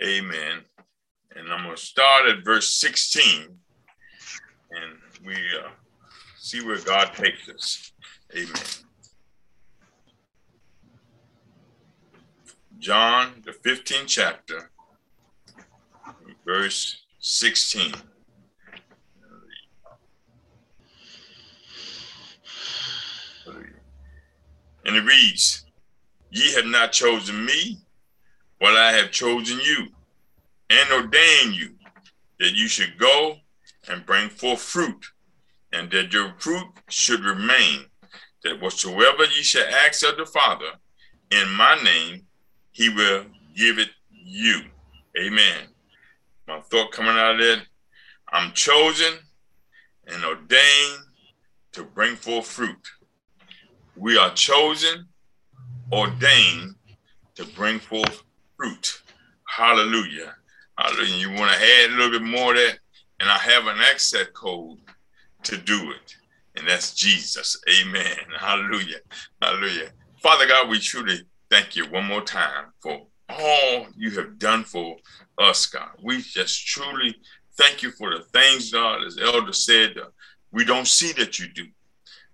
Amen. 0.03 0.61
And 1.35 1.53
I'm 1.53 1.65
going 1.65 1.77
to 1.77 1.81
start 1.81 2.27
at 2.27 2.45
verse 2.45 2.73
16, 2.75 3.59
and 4.71 4.99
we 5.25 5.35
uh, 5.35 5.69
see 6.39 6.65
where 6.65 6.81
God 6.81 7.13
takes 7.15 7.49
us. 7.49 7.93
Amen. 8.35 8.63
John, 12.79 13.43
the 13.45 13.53
15th 13.53 14.07
chapter, 14.07 14.71
verse 16.47 17.05
16. 17.19 17.93
And 24.87 24.97
it 24.97 25.05
reads, 25.05 25.65
Ye 26.31 26.53
have 26.55 26.67
not 26.67 26.93
chosen 26.93 27.45
me, 27.45 27.79
but 28.61 28.77
I 28.77 28.93
have 28.93 29.11
chosen 29.11 29.61
you 29.61 29.89
and 30.71 30.93
ordained 30.93 31.55
you 31.55 31.75
that 32.39 32.55
you 32.55 32.69
should 32.69 32.97
go 32.99 33.37
and 33.89 34.07
bring 34.07 34.29
forth 34.29 34.61
fruit, 34.61 35.07
and 35.73 35.91
that 35.91 36.13
your 36.13 36.33
fruit 36.39 36.67
should 36.89 37.25
remain, 37.25 37.87
that 38.43 38.61
whatsoever 38.61 39.25
ye 39.25 39.43
shall 39.43 39.67
ask 39.67 40.07
of 40.07 40.17
the 40.17 40.27
Father 40.27 40.73
in 41.31 41.51
my 41.53 41.77
name, 41.83 42.23
he 42.71 42.89
will 42.89 43.25
give 43.55 43.79
it 43.79 43.91
you. 44.11 44.63
Amen. 45.21 45.69
My 46.47 46.61
thought 46.61 46.93
coming 46.93 47.17
out 47.17 47.35
of 47.35 47.39
that, 47.41 47.63
I'm 48.33 48.53
chosen 48.53 49.15
and 50.07 50.25
ordained 50.25 51.03
to 51.73 51.85
bring 51.85 52.15
forth 52.15 52.47
fruit. 52.47 52.77
We 53.97 54.19
are 54.19 54.33
chosen, 54.35 55.07
ordained 55.91 56.75
to 57.37 57.45
bring 57.47 57.79
forth 57.79 58.23
fruit. 58.57 59.03
Hallelujah. 59.49 60.35
Hallelujah. 60.79 61.17
You 61.17 61.31
want 61.31 61.53
to 61.53 61.59
add 61.59 61.91
a 61.91 61.95
little 61.95 62.19
bit 62.19 62.23
more 62.23 62.53
of 62.53 62.59
that? 62.59 62.79
And 63.21 63.31
I 63.31 63.39
have 63.39 63.67
an 63.67 63.79
access 63.81 64.27
code 64.35 64.79
to 65.45 65.57
do 65.57 65.93
it. 65.93 66.17
And 66.57 66.69
that's 66.69 66.95
Jesus. 66.95 67.59
Amen. 67.81 68.19
Hallelujah. 68.39 68.99
Hallelujah. 69.41 69.91
Father 70.23 70.47
God, 70.47 70.69
we 70.69 70.79
truly 70.79 71.21
thank 71.51 71.77
you 71.77 71.87
one 71.87 72.05
more 72.05 72.23
time 72.23 72.67
for 72.81 73.07
all 73.29 73.87
you 73.97 74.11
have 74.13 74.39
done 74.39 74.65
for 74.65 74.97
us, 75.39 75.67
God. 75.67 75.91
We 76.03 76.21
just 76.21 76.67
truly 76.67 77.17
thank 77.57 77.83
you 77.83 77.91
for 77.93 78.11
the 78.11 78.25
things, 78.25 78.73
God, 78.73 79.05
as 79.05 79.19
Elder 79.19 79.53
said, 79.53 79.97
uh, 79.99 80.07
we 80.53 80.65
don't 80.65 80.87
see 80.87 81.13
that 81.15 81.39
you 81.39 81.49
do, 81.49 81.67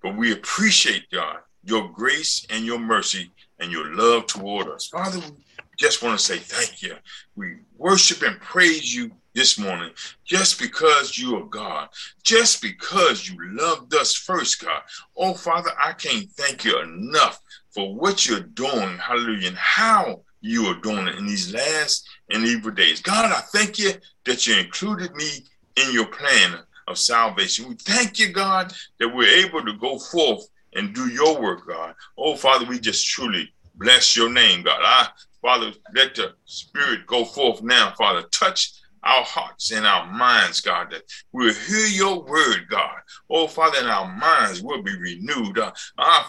but 0.03 0.17
we 0.17 0.33
appreciate, 0.33 1.11
God, 1.11 1.39
your 1.65 1.89
grace 1.91 2.47
and 2.51 2.65
your 2.65 2.79
mercy 2.79 3.31
and 3.59 3.71
your 3.71 3.95
love 3.95 4.27
toward 4.27 4.69
us. 4.69 4.87
Father, 4.87 5.19
we 5.19 5.45
just 5.79 6.03
want 6.03 6.19
to 6.19 6.25
say 6.25 6.39
thank 6.39 6.83
you. 6.83 6.95
We 7.37 7.59
worship 7.77 8.23
and 8.23 8.41
praise 8.41 8.95
you 8.95 9.11
this 9.35 9.59
morning 9.59 9.91
just 10.25 10.61
because 10.61 11.17
you 11.17 11.37
are 11.37 11.47
God, 11.47 11.89
just 12.23 12.61
because 12.61 13.29
you 13.29 13.37
loved 13.57 13.95
us 13.95 14.15
first, 14.15 14.63
God. 14.63 14.83
Oh, 15.17 15.35
Father, 15.35 15.71
I 15.81 15.93
can't 15.93 16.31
thank 16.33 16.65
you 16.65 16.79
enough 16.81 17.41
for 17.71 17.95
what 17.95 18.27
you're 18.27 18.41
doing, 18.41 18.99
hallelujah, 18.99 19.49
and 19.49 19.57
how 19.57 20.23
you 20.41 20.67
are 20.67 20.81
doing 20.81 21.09
it 21.09 21.17
in 21.17 21.27
these 21.27 21.55
last 21.55 22.07
and 22.31 22.45
evil 22.45 22.73
days. 22.73 23.01
God, 23.01 23.33
I 23.33 23.41
thank 23.57 23.79
you 23.79 23.93
that 24.27 24.47
you 24.47 24.59
included 24.59 25.15
me 25.15 25.29
in 25.77 25.93
your 25.93 26.07
plan 26.07 26.59
of 26.89 26.99
salvation. 26.99 27.69
We 27.69 27.77
thank 27.77 28.19
you, 28.19 28.33
God, 28.33 28.73
that 28.99 29.15
we're 29.15 29.47
able 29.47 29.65
to 29.65 29.73
go 29.75 29.99
forth 29.99 30.47
and 30.75 30.95
do 30.95 31.09
your 31.09 31.41
work, 31.41 31.67
God. 31.67 31.95
Oh, 32.17 32.37
Father, 32.37 32.65
we 32.67 32.79
just 32.79 33.07
truly 33.07 33.53
bless 33.77 34.17
your 34.17 34.31
name, 34.31 34.63
God. 34.63 34.81
I 34.83 35.09
Father, 35.43 35.73
let 35.95 36.15
the 36.15 36.35
Spirit 36.45 37.07
go 37.07 37.25
forth 37.25 37.63
now, 37.63 37.93
Father. 37.99 38.23
Touch 38.31 38.73
our 39.03 39.25
hearts 39.25 39.73
and 39.73 39.85
our 39.85 40.07
minds, 40.07 40.61
God, 40.61 40.93
that 40.93 41.03
we'll 41.33 41.53
hear 41.53 41.87
your 41.87 42.23
word, 42.23 42.69
God. 42.71 42.95
Oh, 43.29 43.49
Father, 43.49 43.79
and 43.81 43.89
our 43.89 44.17
minds 44.17 44.63
will 44.63 44.83
be 44.83 44.97
renewed. 44.97 45.59
Uh, 45.59 45.73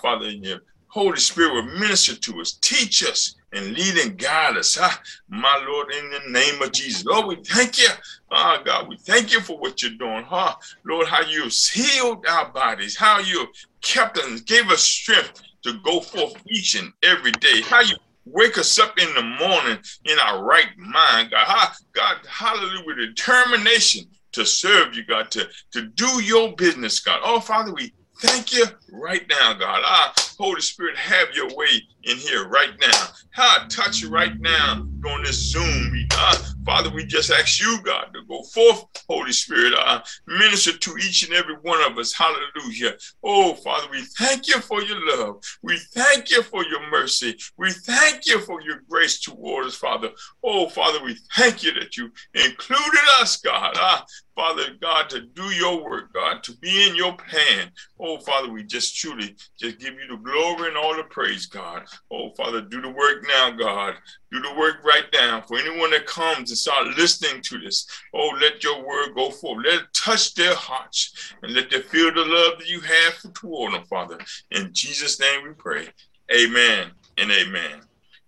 Father, 0.02 0.26
in 0.26 0.44
your 0.44 0.60
Holy 0.94 1.18
Spirit 1.18 1.56
will 1.56 1.80
minister 1.80 2.16
to 2.16 2.40
us, 2.40 2.60
teach 2.62 3.04
us, 3.04 3.34
and 3.52 3.74
lead 3.74 3.98
and 3.98 4.16
guide 4.16 4.58
us. 4.58 4.78
Ah, 4.80 5.02
my 5.28 5.66
Lord, 5.68 5.92
in 5.92 6.12
the 6.12 6.30
name 6.30 6.62
of 6.62 6.72
Jesus. 6.72 7.04
Lord, 7.04 7.26
we 7.26 7.44
thank 7.44 7.80
you. 7.80 7.90
Ah, 8.32 8.62
God, 8.64 8.88
we 8.88 8.98
thank 8.98 9.34
you 9.34 9.42
for 9.42 9.58
what 9.58 9.82
you're 9.82 9.98
doing. 9.98 10.24
Huh? 10.24 10.54
Lord, 10.86 11.08
how 11.08 11.22
you've 11.22 11.52
healed 11.52 12.24
our 12.28 12.52
bodies, 12.52 12.96
how 12.96 13.18
you 13.18 13.48
kept 13.82 14.20
us, 14.20 14.42
gave 14.42 14.70
us 14.70 14.84
strength 14.84 15.42
to 15.64 15.80
go 15.84 16.00
forth 16.00 16.36
each 16.48 16.76
and 16.76 16.94
every 17.02 17.32
day. 17.32 17.62
How 17.62 17.82
you 17.82 17.96
wake 18.26 18.60
us 18.60 18.78
up 18.78 19.00
in 19.00 19.12
the 19.16 19.24
morning 19.24 19.80
in 20.06 20.20
our 20.20 20.44
right 20.44 20.78
mind, 20.78 21.32
God. 21.32 21.48
Ha- 21.48 21.76
God, 21.94 22.18
hallelujah, 22.30 22.84
with 22.86 22.98
determination 22.98 24.06
to 24.34 24.46
serve 24.46 24.94
you, 24.94 25.04
God, 25.06 25.32
to, 25.32 25.50
to 25.72 25.88
do 25.88 26.22
your 26.22 26.56
business, 26.56 27.00
God. 27.00 27.20
Oh, 27.24 27.40
Father, 27.40 27.74
we 27.74 27.92
thank 28.24 28.54
you 28.54 28.66
right 28.92 29.28
now, 29.30 29.54
God. 29.54 29.82
Ah, 29.86 30.14
Holy 30.38 30.62
Spirit, 30.62 30.98
have 30.98 31.28
your 31.36 31.54
way 31.56 31.84
in 32.04 32.18
here 32.18 32.48
right 32.48 32.72
now. 32.80 33.08
Ha, 33.36 33.68
touch 33.70 34.02
you 34.02 34.10
right 34.10 34.40
now 34.40 34.86
during 35.02 35.24
this 35.24 35.52
Zoom 35.52 35.92
meeting. 35.92 36.08
Ah, 36.14 36.54
Father, 36.66 36.90
we 36.90 37.06
just 37.06 37.32
ask 37.32 37.60
you, 37.60 37.82
God, 37.84 38.08
to 38.14 38.24
go 38.28 38.44
forth, 38.44 38.86
Holy 39.10 39.32
Spirit, 39.32 39.74
uh, 39.74 40.02
minister 40.28 40.78
to 40.78 40.98
each 40.98 41.24
and 41.24 41.34
every 41.34 41.56
one 41.56 41.82
of 41.84 41.98
us. 41.98 42.14
Hallelujah. 42.14 42.94
Oh, 43.24 43.56
Father, 43.56 43.88
we 43.92 44.04
thank 44.18 44.48
you 44.48 44.60
for 44.60 44.82
your 44.84 45.18
love. 45.18 45.44
We 45.62 45.78
thank 45.94 46.30
you 46.30 46.44
for 46.44 46.64
your 46.66 46.90
mercy. 46.90 47.38
We 47.58 47.72
thank 47.72 48.28
you 48.28 48.40
for 48.40 48.62
your 48.62 48.82
grace 48.88 49.20
toward 49.20 49.66
us, 49.66 49.76
Father. 49.76 50.12
Oh, 50.44 50.70
Father, 50.70 51.04
we 51.04 51.18
thank 51.36 51.64
you 51.64 51.74
that 51.74 51.98
you 51.98 52.12
included 52.34 53.02
us, 53.20 53.38
God. 53.38 53.74
Ah, 53.78 54.06
Father 54.36 54.76
God, 54.82 55.10
to 55.10 55.22
do 55.22 55.44
your 55.44 55.84
work, 55.84 56.14
God, 56.14 56.44
to 56.44 56.58
be 56.58 56.88
in 56.88 56.96
your 56.96 57.16
plan. 57.16 57.72
Oh, 58.00 58.18
Father, 58.20 58.52
we 58.52 58.64
just 58.64 58.96
truly 58.98 59.36
just 59.60 59.80
give 59.80 59.94
you 59.94 60.08
the 60.10 60.18
glory 60.18 60.70
and 60.70 60.78
all 60.78 60.96
the 60.96 61.04
praise, 61.04 61.46
God. 61.46 61.84
Oh, 62.12 62.32
Father, 62.32 62.62
do 62.62 62.82
the 62.82 62.90
work 62.90 63.26
now, 63.28 63.52
God. 63.52 63.96
Do 64.32 64.42
the 64.42 64.54
work 64.56 64.84
right 64.84 65.06
now. 65.14 65.42
For 65.42 65.58
anyone 65.58 65.92
that 65.92 66.06
comes 66.06 66.52
and 66.52 66.58
start 66.58 66.88
listening 66.98 67.42
to 67.42 67.60
this, 67.60 67.88
oh, 68.14 68.38
let 68.42 68.64
your 68.64 68.86
word 68.86 69.16
go 69.16 69.30
forth. 69.30 69.66
Let 69.66 69.82
it 69.82 69.88
touch 69.94 70.34
their 70.36 70.56
hearts 70.56 71.34
and 71.42 71.54
let 71.54 71.70
them 71.70 71.84
feel 71.84 72.14
the 72.14 72.22
love 72.22 72.60
that 72.60 72.68
you 72.68 72.82
have 72.82 73.14
for 73.16 73.30
toward 73.30 73.74
them, 73.74 73.86
Father. 73.86 74.18
In 74.52 74.70
Jesus' 74.74 75.20
name 75.20 75.44
we 75.48 75.54
pray. 75.54 75.88
Amen 76.34 76.92
and 77.18 77.32
amen. 77.32 77.82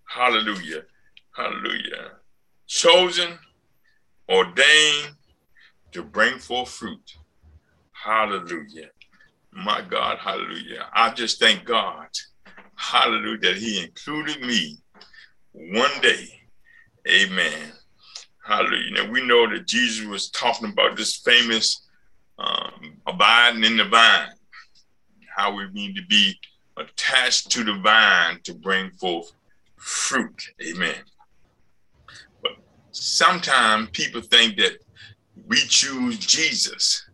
Hallelujah. 0.04 0.82
Hallelujah. 1.36 2.12
Chosen, 2.66 3.38
ordained 4.28 5.14
to 5.92 6.02
bring 6.02 6.38
forth 6.38 6.70
fruit. 6.70 7.16
Hallelujah. 7.92 8.90
My 9.52 9.80
God, 9.80 10.18
hallelujah. 10.18 10.86
I 10.92 11.10
just 11.10 11.40
thank 11.40 11.64
God, 11.64 12.08
hallelujah, 12.76 13.38
that 13.38 13.56
He 13.56 13.82
included 13.82 14.40
me 14.42 14.78
one 15.52 15.90
day. 16.02 16.28
Amen. 17.08 17.72
Hallelujah. 18.44 18.92
Now 18.92 19.10
we 19.10 19.26
know 19.26 19.48
that 19.50 19.66
Jesus 19.66 20.06
was 20.06 20.30
talking 20.30 20.70
about 20.70 20.96
this 20.96 21.16
famous 21.16 21.82
um, 22.38 22.98
abiding 23.06 23.64
in 23.64 23.76
the 23.76 23.84
vine, 23.84 24.28
how 25.36 25.54
we 25.54 25.68
need 25.72 25.96
to 25.96 26.06
be 26.06 26.38
attached 26.76 27.50
to 27.52 27.64
the 27.64 27.74
vine 27.82 28.40
to 28.44 28.54
bring 28.54 28.90
forth 28.92 29.32
fruit. 29.76 30.42
Amen. 30.62 30.96
But 32.42 32.52
sometimes 32.92 33.90
people 33.90 34.20
think 34.20 34.56
that 34.58 34.78
we 35.46 35.56
choose 35.56 36.18
Jesus. 36.18 37.04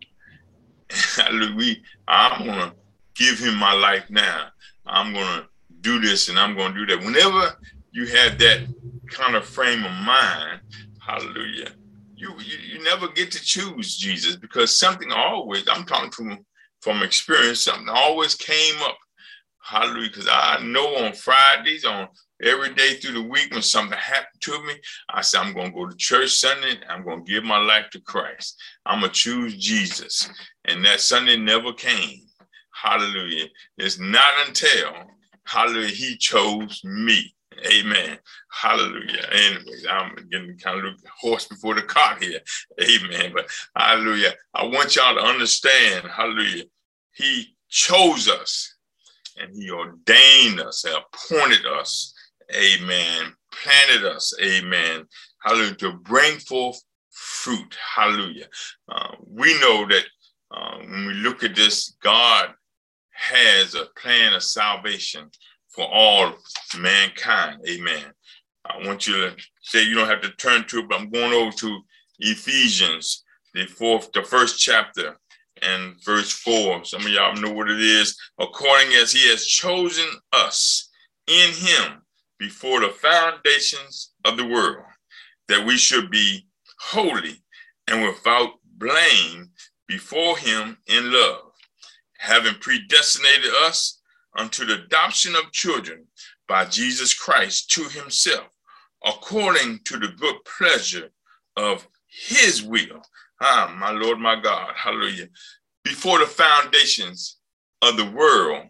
we, 1.57 1.83
I'm 2.09 2.47
gonna 2.47 2.75
give 3.15 3.39
him 3.39 3.57
my 3.57 3.73
life 3.73 4.05
now. 4.11 4.49
I'm 4.87 5.13
gonna 5.13 5.47
do 5.83 6.01
this 6.01 6.29
and 6.29 6.39
I'm 6.39 6.57
gonna 6.57 6.75
do 6.75 6.87
that. 6.87 7.05
Whenever 7.05 7.57
you 7.93 8.07
have 8.07 8.39
that 8.39 8.67
kind 9.09 9.37
of 9.37 9.45
frame 9.45 9.85
of 9.85 9.93
mind, 9.93 10.61
hallelujah, 11.01 11.71
you, 12.15 12.33
you 12.39 12.59
you 12.59 12.83
never 12.85 13.09
get 13.09 13.31
to 13.33 13.43
choose 13.43 13.97
Jesus 13.97 14.37
because 14.37 14.77
something 14.77 15.13
always, 15.13 15.69
I'm 15.69 15.85
talking 15.85 16.11
from 16.11 16.45
from 16.81 17.03
experience, 17.03 17.63
something 17.63 17.89
always 17.89 18.35
came 18.35 18.75
up. 18.83 18.99
Hallelujah. 19.63 20.09
Because 20.09 20.29
I 20.31 20.61
know 20.65 20.97
on 20.97 21.13
Fridays, 21.13 21.85
on 21.85 22.09
every 22.43 22.75
day 22.75 22.95
through 22.95 23.15
the 23.15 23.23
week 23.23 23.53
when 23.53 23.63
something 23.63 23.97
happened 23.97 24.41
to 24.41 24.63
me, 24.67 24.75
I 25.09 25.21
said, 25.21 25.41
I'm 25.41 25.55
going 25.55 25.69
to 25.69 25.73
go 25.73 25.87
to 25.87 25.97
church 25.97 26.31
Sunday. 26.31 26.81
I'm 26.89 27.05
going 27.05 27.25
to 27.25 27.33
give 27.33 27.45
my 27.45 27.59
life 27.59 27.89
to 27.93 28.01
Christ. 28.01 28.61
I'm 28.85 29.01
going 29.01 29.13
to 29.13 29.17
choose 29.17 29.57
Jesus. 29.57 30.29
And 30.65 30.85
that 30.85 31.01
Sunday 31.01 31.37
never 31.37 31.73
came. 31.73 32.23
Hallelujah. 32.75 33.47
It's 33.79 34.01
not 34.01 34.33
until, 34.47 34.93
hallelujah, 35.47 35.89
he 35.89 36.17
chose 36.17 36.83
me. 36.85 37.35
Amen. 37.71 38.19
Hallelujah. 38.51 39.27
Anyways, 39.31 39.87
I'm 39.89 40.17
getting 40.31 40.57
kind 40.59 40.87
of 40.87 40.95
horse 41.21 41.47
before 41.47 41.75
the 41.75 41.83
cart 41.83 42.23
here. 42.23 42.41
Amen. 42.81 43.33
But 43.35 43.47
hallelujah. 43.77 44.33
I 44.55 44.65
want 44.65 44.97
y'all 44.97 45.15
to 45.15 45.21
understand, 45.21 46.07
hallelujah. 46.09 46.65
He 47.13 47.55
chose 47.69 48.29
us 48.29 48.75
and 49.39 49.55
he 49.55 49.71
ordained 49.71 50.61
us, 50.61 50.85
and 50.85 50.95
appointed 50.95 51.65
us, 51.67 52.15
amen, 52.55 53.33
planted 53.51 54.05
us, 54.05 54.35
amen, 54.43 55.07
hallelujah, 55.43 55.75
to 55.77 55.93
bring 55.93 56.39
forth 56.39 56.83
fruit, 57.11 57.77
hallelujah. 57.95 58.47
Uh, 58.91 59.15
we 59.27 59.59
know 59.61 59.87
that 59.89 60.05
uh, 60.51 60.79
when 60.79 61.07
we 61.07 61.15
look 61.15 61.43
at 61.43 61.57
this, 61.57 61.97
God 62.03 62.51
has 63.23 63.75
a 63.75 63.87
plan 63.97 64.33
of 64.33 64.43
salvation 64.43 65.31
for 65.69 65.85
all 65.85 66.35
mankind, 66.79 67.61
amen. 67.69 68.13
I 68.67 68.87
want 68.87 69.07
you 69.07 69.15
to 69.15 69.37
say 69.63 69.85
you 69.85 69.95
don't 69.95 70.09
have 70.09 70.23
to 70.23 70.31
turn 70.33 70.65
to 70.69 70.81
it, 70.81 70.89
but 70.89 71.01
I'm 71.01 71.11
going 71.11 71.33
over 71.33 71.51
to 71.51 71.81
Ephesians, 72.19 73.25
the 73.55 73.67
fourth, 73.67 74.13
the 74.13 74.23
first 74.23 74.61
chapter, 74.61 75.17
and 75.63 75.95
verse 76.05 76.33
4. 76.33 76.85
Some 76.85 77.03
of 77.03 77.09
y'all 77.09 77.35
know 77.37 77.53
what 77.53 77.71
it 77.71 77.81
is. 77.81 78.17
According 78.39 78.93
as 78.95 79.13
he 79.13 79.29
has 79.31 79.47
chosen 79.47 80.07
us 80.33 80.91
in 81.27 81.53
him 81.53 82.03
before 82.39 82.81
the 82.81 82.89
foundations 82.89 84.13
of 84.25 84.37
the 84.37 84.47
world, 84.47 84.85
that 85.49 85.65
we 85.65 85.77
should 85.77 86.11
be 86.11 86.47
holy 86.79 87.43
and 87.89 88.03
without 88.03 88.51
blame 88.79 89.51
before 89.87 90.37
him 90.39 90.77
in 90.87 91.13
love, 91.13 91.52
having 92.23 92.55
predestinated 92.55 93.51
us 93.65 94.01
unto 94.37 94.65
the 94.65 94.83
adoption 94.85 95.35
of 95.37 95.53
children 95.53 96.07
by 96.49 96.65
Jesus 96.65 97.13
Christ 97.15 97.71
to 97.73 97.83
himself, 97.85 98.49
according 99.05 99.81
to 99.85 99.99
the 99.99 100.09
good 100.19 100.37
pleasure 100.45 101.11
of 101.57 101.87
his 102.07 102.63
will 102.63 103.03
Ah, 103.45 103.75
my 103.77 103.91
Lord, 103.91 104.21
my 104.21 104.41
God, 104.41 104.73
hallelujah. 104.77 105.27
Before 105.83 106.21
the 106.21 106.27
foundations 106.27 107.39
of 107.83 107.97
the 107.97 108.09
world, 108.09 108.67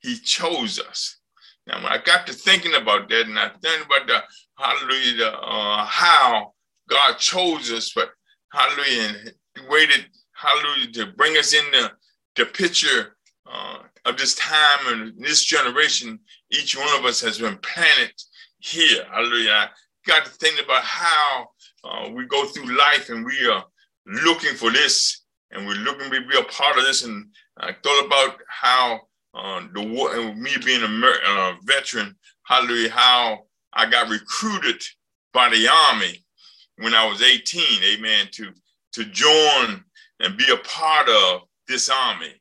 he 0.00 0.16
chose 0.16 0.80
us. 0.80 1.20
Now, 1.68 1.76
when 1.76 1.92
I 1.92 1.98
got 1.98 2.26
to 2.26 2.32
thinking 2.32 2.74
about 2.74 3.08
that, 3.08 3.26
and 3.26 3.38
I 3.38 3.50
think 3.62 3.86
about 3.86 4.08
the 4.08 4.20
hallelujah, 4.58 5.16
the, 5.18 5.38
uh, 5.38 5.84
how 5.84 6.52
God 6.88 7.16
chose 7.18 7.70
us, 7.70 7.92
but 7.94 8.10
hallelujah, 8.52 9.14
and 9.56 9.68
waited, 9.68 10.06
hallelujah, 10.32 10.90
to 10.94 11.12
bring 11.12 11.36
us 11.36 11.54
in 11.54 11.70
the, 12.36 12.46
picture 12.46 13.16
uh, 13.50 13.78
of 14.04 14.16
this 14.16 14.34
time 14.34 14.78
and 14.88 15.12
this 15.18 15.44
generation, 15.44 16.18
each 16.50 16.76
one 16.76 16.88
of 16.98 17.04
us 17.04 17.20
has 17.20 17.38
been 17.38 17.58
planted 17.58 18.12
here. 18.58 19.04
Hallelujah. 19.12 19.50
I 19.52 19.68
got 20.06 20.24
to 20.24 20.30
think 20.32 20.62
about 20.62 20.82
how 20.82 21.48
uh, 21.84 22.10
we 22.10 22.26
go 22.26 22.46
through 22.46 22.76
life 22.76 23.10
and 23.10 23.24
we 23.24 23.46
are 23.48 23.64
looking 24.06 24.54
for 24.54 24.70
this 24.70 25.22
and 25.50 25.66
we're 25.66 25.74
looking 25.74 26.10
to 26.10 26.26
be 26.26 26.38
a 26.38 26.44
part 26.44 26.78
of 26.78 26.84
this. 26.84 27.04
And 27.04 27.26
I 27.58 27.72
thought 27.72 28.06
about 28.06 28.40
how 28.48 29.00
uh, 29.34 29.62
the 29.74 29.82
war 29.82 30.14
and 30.14 30.40
me 30.40 30.52
being 30.64 30.82
a 30.82 31.10
uh, 31.26 31.54
veteran, 31.64 32.16
hallelujah, 32.44 32.90
how 32.90 33.40
I 33.72 33.88
got 33.88 34.10
recruited 34.10 34.82
by 35.32 35.48
the 35.48 35.68
army 35.68 36.24
when 36.78 36.94
I 36.94 37.06
was 37.06 37.22
18, 37.22 37.62
amen, 37.98 38.28
to, 38.32 38.52
to 38.92 39.04
join 39.06 39.82
and 40.20 40.36
be 40.36 40.44
a 40.52 40.56
part 40.58 41.08
of 41.08 41.42
this 41.68 41.88
army, 41.88 42.34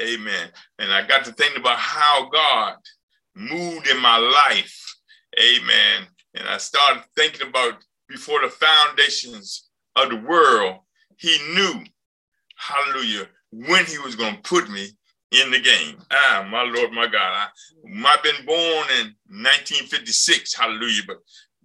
amen. 0.00 0.48
And 0.78 0.92
I 0.92 1.06
got 1.06 1.24
to 1.24 1.32
think 1.32 1.56
about 1.56 1.78
how 1.78 2.28
God 2.30 2.74
moved 3.34 3.88
in 3.88 4.00
my 4.00 4.16
life, 4.16 4.96
amen. 5.38 6.06
And 6.34 6.48
I 6.48 6.58
started 6.58 7.04
thinking 7.16 7.48
about 7.48 7.74
before 8.08 8.40
the 8.40 8.48
foundations 8.48 9.68
of 9.96 10.10
the 10.10 10.16
world, 10.16 10.76
he 11.16 11.36
knew, 11.54 11.84
hallelujah, 12.56 13.26
when 13.52 13.84
he 13.86 13.98
was 13.98 14.14
going 14.14 14.36
to 14.36 14.42
put 14.42 14.70
me 14.70 14.88
in 15.32 15.50
the 15.50 15.60
game. 15.60 15.96
Ah, 16.10 16.46
my 16.50 16.62
Lord, 16.62 16.92
my 16.92 17.06
God. 17.06 17.14
I, 17.14 17.48
I've 18.06 18.22
been 18.22 18.46
born 18.46 18.86
in 19.00 19.14
1956, 19.28 20.54
hallelujah, 20.54 21.02
but 21.06 21.18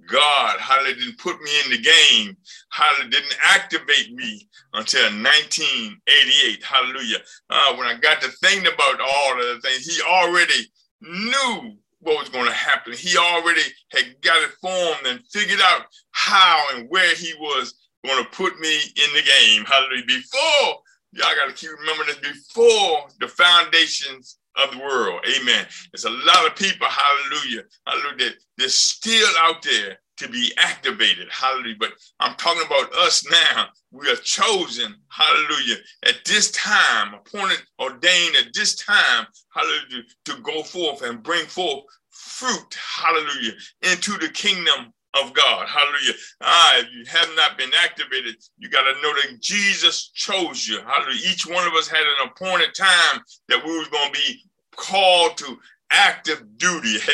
God, 0.07 0.59
how 0.59 0.75
hallelujah, 0.75 0.95
didn't 0.95 1.17
put 1.17 1.41
me 1.41 1.51
in 1.65 1.71
the 1.71 1.77
game. 1.77 2.37
how 2.69 2.85
Hallelujah, 2.85 3.11
didn't 3.11 3.37
activate 3.43 4.13
me 4.13 4.47
until 4.73 5.03
1988. 5.03 6.63
Hallelujah. 6.63 7.17
Uh, 7.49 7.75
when 7.75 7.87
I 7.87 7.95
got 7.99 8.21
to 8.21 8.29
thinking 8.29 8.71
about 8.71 8.99
all 8.99 9.39
of 9.39 9.45
the 9.55 9.61
things, 9.61 9.85
he 9.85 10.01
already 10.01 10.71
knew 11.01 11.77
what 11.99 12.19
was 12.19 12.29
going 12.29 12.45
to 12.45 12.53
happen. 12.53 12.93
He 12.93 13.17
already 13.17 13.61
had 13.91 14.15
got 14.21 14.41
it 14.43 14.51
formed 14.61 15.05
and 15.05 15.21
figured 15.31 15.61
out 15.61 15.85
how 16.11 16.65
and 16.73 16.89
where 16.89 17.15
he 17.15 17.33
was 17.39 17.73
going 18.05 18.23
to 18.23 18.29
put 18.31 18.59
me 18.59 18.75
in 18.75 19.13
the 19.15 19.21
game. 19.21 19.65
Hallelujah. 19.65 20.05
Before, 20.05 20.77
y'all 21.13 21.35
got 21.35 21.47
to 21.47 21.53
keep 21.53 21.71
remembering 21.79 22.09
this, 22.21 22.47
before 22.47 23.07
the 23.19 23.27
foundations 23.27 24.39
of 24.61 24.71
the 24.71 24.79
world. 24.79 25.25
Amen. 25.25 25.65
There's 25.91 26.05
a 26.05 26.09
lot 26.09 26.47
of 26.47 26.55
people, 26.55 26.87
hallelujah, 26.87 27.63
hallelujah, 27.87 28.31
they're 28.57 28.69
still 28.69 29.29
out 29.39 29.61
there 29.63 29.97
to 30.17 30.27
be 30.29 30.53
activated. 30.57 31.27
Hallelujah. 31.31 31.75
But 31.79 31.93
I'm 32.19 32.35
talking 32.35 32.65
about 32.65 32.93
us 32.97 33.25
now. 33.29 33.67
We 33.91 34.09
are 34.09 34.15
chosen, 34.17 34.95
hallelujah, 35.09 35.77
at 36.05 36.23
this 36.25 36.51
time, 36.51 37.15
appointed, 37.15 37.61
ordained 37.79 38.35
at 38.35 38.53
this 38.53 38.75
time, 38.75 39.27
hallelujah, 39.53 40.03
to 40.25 40.37
go 40.41 40.63
forth 40.63 41.01
and 41.01 41.23
bring 41.23 41.45
forth 41.45 41.85
fruit, 42.09 42.75
hallelujah, 42.75 43.53
into 43.81 44.17
the 44.17 44.29
kingdom 44.29 44.93
of 45.21 45.33
God. 45.33 45.67
Hallelujah. 45.67 46.13
Ah, 46.41 46.79
if 46.79 46.87
you 46.93 47.05
have 47.05 47.29
not 47.35 47.57
been 47.57 47.71
activated, 47.83 48.35
you 48.57 48.69
got 48.69 48.81
to 48.83 49.01
know 49.01 49.13
that 49.13 49.39
Jesus 49.39 50.09
chose 50.13 50.67
you. 50.67 50.79
Hallelujah. 50.81 51.31
Each 51.31 51.45
one 51.45 51.67
of 51.67 51.73
us 51.73 51.87
had 51.87 52.01
an 52.01 52.29
appointed 52.29 52.73
time 52.75 53.21
that 53.49 53.63
we 53.63 53.77
was 53.77 53.87
going 53.89 54.11
to 54.11 54.19
be 54.19 54.43
called 54.75 55.37
to 55.37 55.57
active 55.91 56.43
duty. 56.57 56.97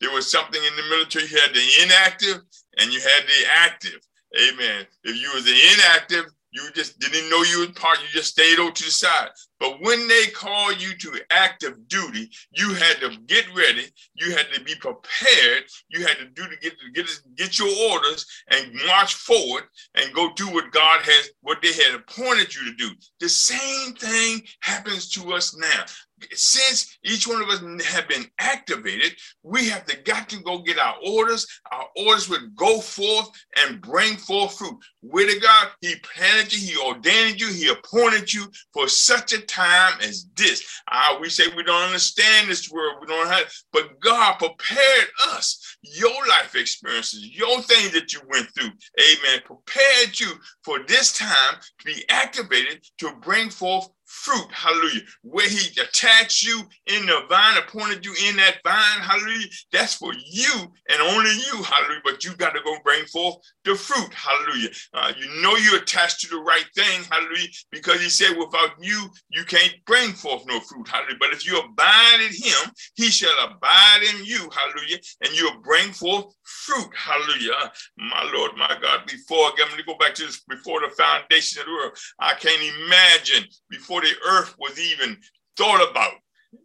There 0.00 0.12
was 0.12 0.30
something 0.30 0.60
in 0.62 0.76
the 0.76 0.88
military, 0.90 1.26
you 1.26 1.38
had 1.38 1.54
the 1.54 1.82
inactive 1.82 2.42
and 2.78 2.92
you 2.92 3.00
had 3.00 3.24
the 3.26 3.46
active. 3.54 4.00
Amen. 4.40 4.86
If 5.04 5.20
you 5.20 5.30
was 5.34 5.44
the 5.44 5.58
inactive, 5.74 6.24
you 6.52 6.70
just 6.74 6.98
didn't 6.98 7.30
know 7.30 7.42
you 7.42 7.60
was 7.60 7.70
part, 7.70 7.98
you 8.00 8.08
just 8.12 8.30
stayed 8.30 8.58
over 8.58 8.70
to 8.70 8.84
the 8.84 8.90
side. 8.90 9.30
But 9.58 9.80
when 9.80 10.06
they 10.06 10.26
call 10.26 10.72
you 10.72 10.94
to 10.96 11.20
active 11.30 11.88
duty, 11.88 12.30
you 12.52 12.74
had 12.74 12.96
to 13.00 13.16
get 13.26 13.46
ready, 13.54 13.86
you 14.14 14.32
had 14.32 14.46
to 14.52 14.60
be 14.62 14.74
prepared, 14.74 15.64
you 15.88 16.06
had 16.06 16.18
to 16.18 16.26
do 16.26 16.48
to 16.48 16.56
get 16.60 16.78
to 16.80 16.90
get 16.92 17.08
get 17.36 17.58
your 17.58 17.70
orders 17.90 18.26
and 18.50 18.74
march 18.86 19.14
forward 19.14 19.64
and 19.94 20.14
go 20.14 20.32
do 20.34 20.48
what 20.48 20.72
God 20.72 21.00
has 21.02 21.30
what 21.40 21.62
they 21.62 21.72
had 21.72 21.94
appointed 21.94 22.54
you 22.54 22.64
to 22.70 22.76
do. 22.76 22.90
The 23.20 23.28
same 23.28 23.94
thing 23.94 24.42
happens 24.60 25.08
to 25.10 25.32
us 25.32 25.56
now 25.56 25.84
since 26.32 26.98
each 27.04 27.26
one 27.26 27.42
of 27.42 27.48
us 27.48 27.60
have 27.86 28.08
been 28.08 28.26
activated, 28.38 29.12
we 29.42 29.68
have 29.68 29.84
to 29.86 29.96
got 30.02 30.28
to 30.30 30.40
go 30.40 30.58
get 30.58 30.78
our 30.78 30.96
orders. 31.06 31.46
Our 31.70 31.86
orders 31.96 32.28
would 32.28 32.54
go 32.54 32.80
forth 32.80 33.30
and 33.58 33.80
bring 33.80 34.16
forth 34.16 34.58
fruit. 34.58 34.76
Where 35.00 35.26
to 35.26 35.40
God, 35.40 35.68
He 35.80 35.96
planted 35.96 36.52
you, 36.52 36.72
He 36.72 36.88
ordained 36.88 37.40
you, 37.40 37.48
He 37.48 37.68
appointed 37.68 38.32
you 38.32 38.46
for 38.72 38.88
such 38.88 39.32
a 39.32 39.40
time 39.40 39.94
as 40.00 40.26
this. 40.36 40.64
Uh, 40.90 41.16
we 41.20 41.28
say 41.28 41.44
we 41.56 41.62
don't 41.62 41.86
understand 41.86 42.48
this 42.48 42.70
world, 42.70 42.96
we 43.00 43.06
don't 43.06 43.28
have, 43.28 43.52
but 43.72 44.00
God 44.00 44.38
prepared 44.38 45.08
us. 45.30 45.76
Your 45.82 46.26
life 46.28 46.54
experiences, 46.54 47.36
your 47.36 47.60
things 47.62 47.92
that 47.92 48.12
you 48.12 48.20
went 48.28 48.48
through, 48.54 48.70
amen, 49.00 49.40
prepared 49.44 50.18
you 50.18 50.32
for 50.62 50.80
this 50.86 51.12
time 51.12 51.56
to 51.78 51.84
be 51.84 52.04
activated 52.08 52.84
to 52.98 53.14
bring 53.20 53.50
forth 53.50 53.88
fruit, 54.12 54.46
hallelujah, 54.52 55.00
where 55.22 55.48
he 55.48 55.80
attached 55.80 56.44
you 56.44 56.60
in 56.86 57.06
the 57.06 57.22
vine, 57.30 57.56
appointed 57.56 58.04
you 58.04 58.14
in 58.28 58.36
that 58.36 58.58
vine, 58.62 59.00
hallelujah, 59.00 59.46
that's 59.72 59.94
for 59.94 60.12
you 60.12 60.52
and 60.90 61.00
only 61.00 61.30
you, 61.30 61.62
hallelujah, 61.62 62.02
but 62.04 62.22
you 62.22 62.36
got 62.36 62.50
to 62.50 62.60
go 62.62 62.76
bring 62.84 63.04
forth 63.06 63.36
the 63.64 63.74
fruit, 63.74 64.12
hallelujah. 64.12 64.68
Uh, 64.92 65.12
you 65.18 65.42
know 65.42 65.56
you're 65.56 65.80
attached 65.80 66.20
to 66.20 66.28
the 66.28 66.36
right 66.36 66.66
thing, 66.76 67.02
hallelujah, 67.10 67.48
because 67.70 68.02
he 68.02 68.10
said, 68.10 68.36
without 68.36 68.72
you, 68.80 69.08
you 69.30 69.44
can't 69.44 69.74
bring 69.86 70.12
forth 70.12 70.44
no 70.46 70.60
fruit, 70.60 70.86
hallelujah, 70.86 71.16
but 71.18 71.32
if 71.32 71.46
you 71.46 71.58
abide 71.58 72.20
in 72.20 72.32
him, 72.32 72.70
he 72.94 73.04
shall 73.04 73.34
abide 73.44 74.02
in 74.14 74.24
you, 74.26 74.48
hallelujah, 74.52 74.98
and 75.24 75.34
you'll 75.36 75.60
bring 75.62 75.90
forth 75.92 76.26
fruit, 76.44 76.90
hallelujah. 76.94 77.72
My 77.96 78.30
Lord, 78.34 78.52
my 78.56 78.76
God, 78.80 79.06
before, 79.06 79.46
I'm 79.46 79.56
going 79.56 79.78
to 79.78 79.84
go 79.84 79.96
back 79.96 80.14
to 80.16 80.26
this, 80.26 80.42
before 80.48 80.80
the 80.80 80.94
foundation 80.94 81.60
of 81.60 81.66
the 81.66 81.72
world, 81.72 81.96
I 82.18 82.34
can't 82.34 82.62
imagine 82.84 83.48
before 83.70 84.01
the 84.02 84.14
earth 84.28 84.54
was 84.58 84.78
even 84.78 85.16
thought 85.56 85.88
about 85.90 86.12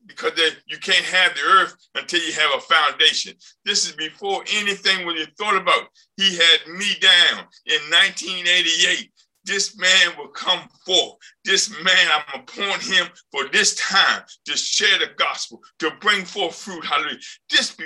because 0.05 0.31
they, 0.35 0.49
you 0.67 0.77
can't 0.77 1.05
have 1.05 1.33
the 1.35 1.41
earth 1.41 1.75
until 1.95 2.21
you 2.21 2.33
have 2.33 2.51
a 2.55 2.61
foundation. 2.61 3.33
This 3.65 3.85
is 3.85 3.93
before 3.93 4.43
anything 4.53 5.05
was 5.05 5.27
thought 5.37 5.55
about. 5.55 5.87
He 6.17 6.35
had 6.35 6.67
me 6.67 6.93
down 6.99 7.45
in 7.65 7.79
1988. 7.89 9.11
This 9.45 9.77
man 9.77 10.17
will 10.17 10.27
come 10.27 10.67
forth. 10.85 11.15
This 11.45 11.69
man, 11.81 12.07
I'm 12.13 12.41
appoint 12.41 12.81
him 12.81 13.07
for 13.31 13.47
this 13.49 13.75
time 13.75 14.23
to 14.45 14.57
share 14.57 14.99
the 14.99 15.13
gospel, 15.15 15.61
to 15.79 15.91
bring 16.01 16.25
forth 16.25 16.55
fruit. 16.55 16.85
Hallelujah. 16.85 17.17
This 17.49 17.73
be, 17.73 17.85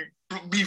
be 0.50 0.64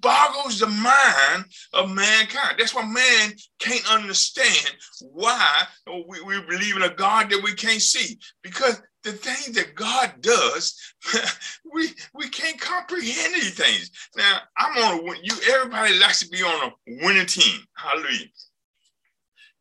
boggles 0.00 0.60
the 0.60 0.66
mind 0.66 1.44
of 1.72 1.90
mankind. 1.90 2.56
That's 2.58 2.74
why 2.74 2.84
man 2.84 3.32
can't 3.58 3.92
understand 3.92 4.76
why 5.00 5.64
we, 5.86 6.20
we 6.22 6.40
believe 6.42 6.76
in 6.76 6.82
a 6.82 6.94
God 6.94 7.30
that 7.30 7.42
we 7.42 7.54
can't 7.54 7.82
see. 7.82 8.18
Because 8.42 8.80
the 9.02 9.12
things 9.12 9.52
that 9.52 9.74
God 9.74 10.12
does, 10.20 10.78
we 11.72 11.90
we 12.14 12.28
can't 12.28 12.60
comprehend 12.60 13.34
these 13.34 13.54
things. 13.54 13.90
Now, 14.16 14.40
I'm 14.58 14.76
on 14.76 15.00
a 15.00 15.02
win. 15.02 15.18
You 15.22 15.34
everybody 15.52 15.98
likes 15.98 16.20
to 16.20 16.28
be 16.28 16.42
on 16.42 16.70
a 16.70 17.04
winning 17.04 17.26
team. 17.26 17.60
Hallelujah. 17.74 18.26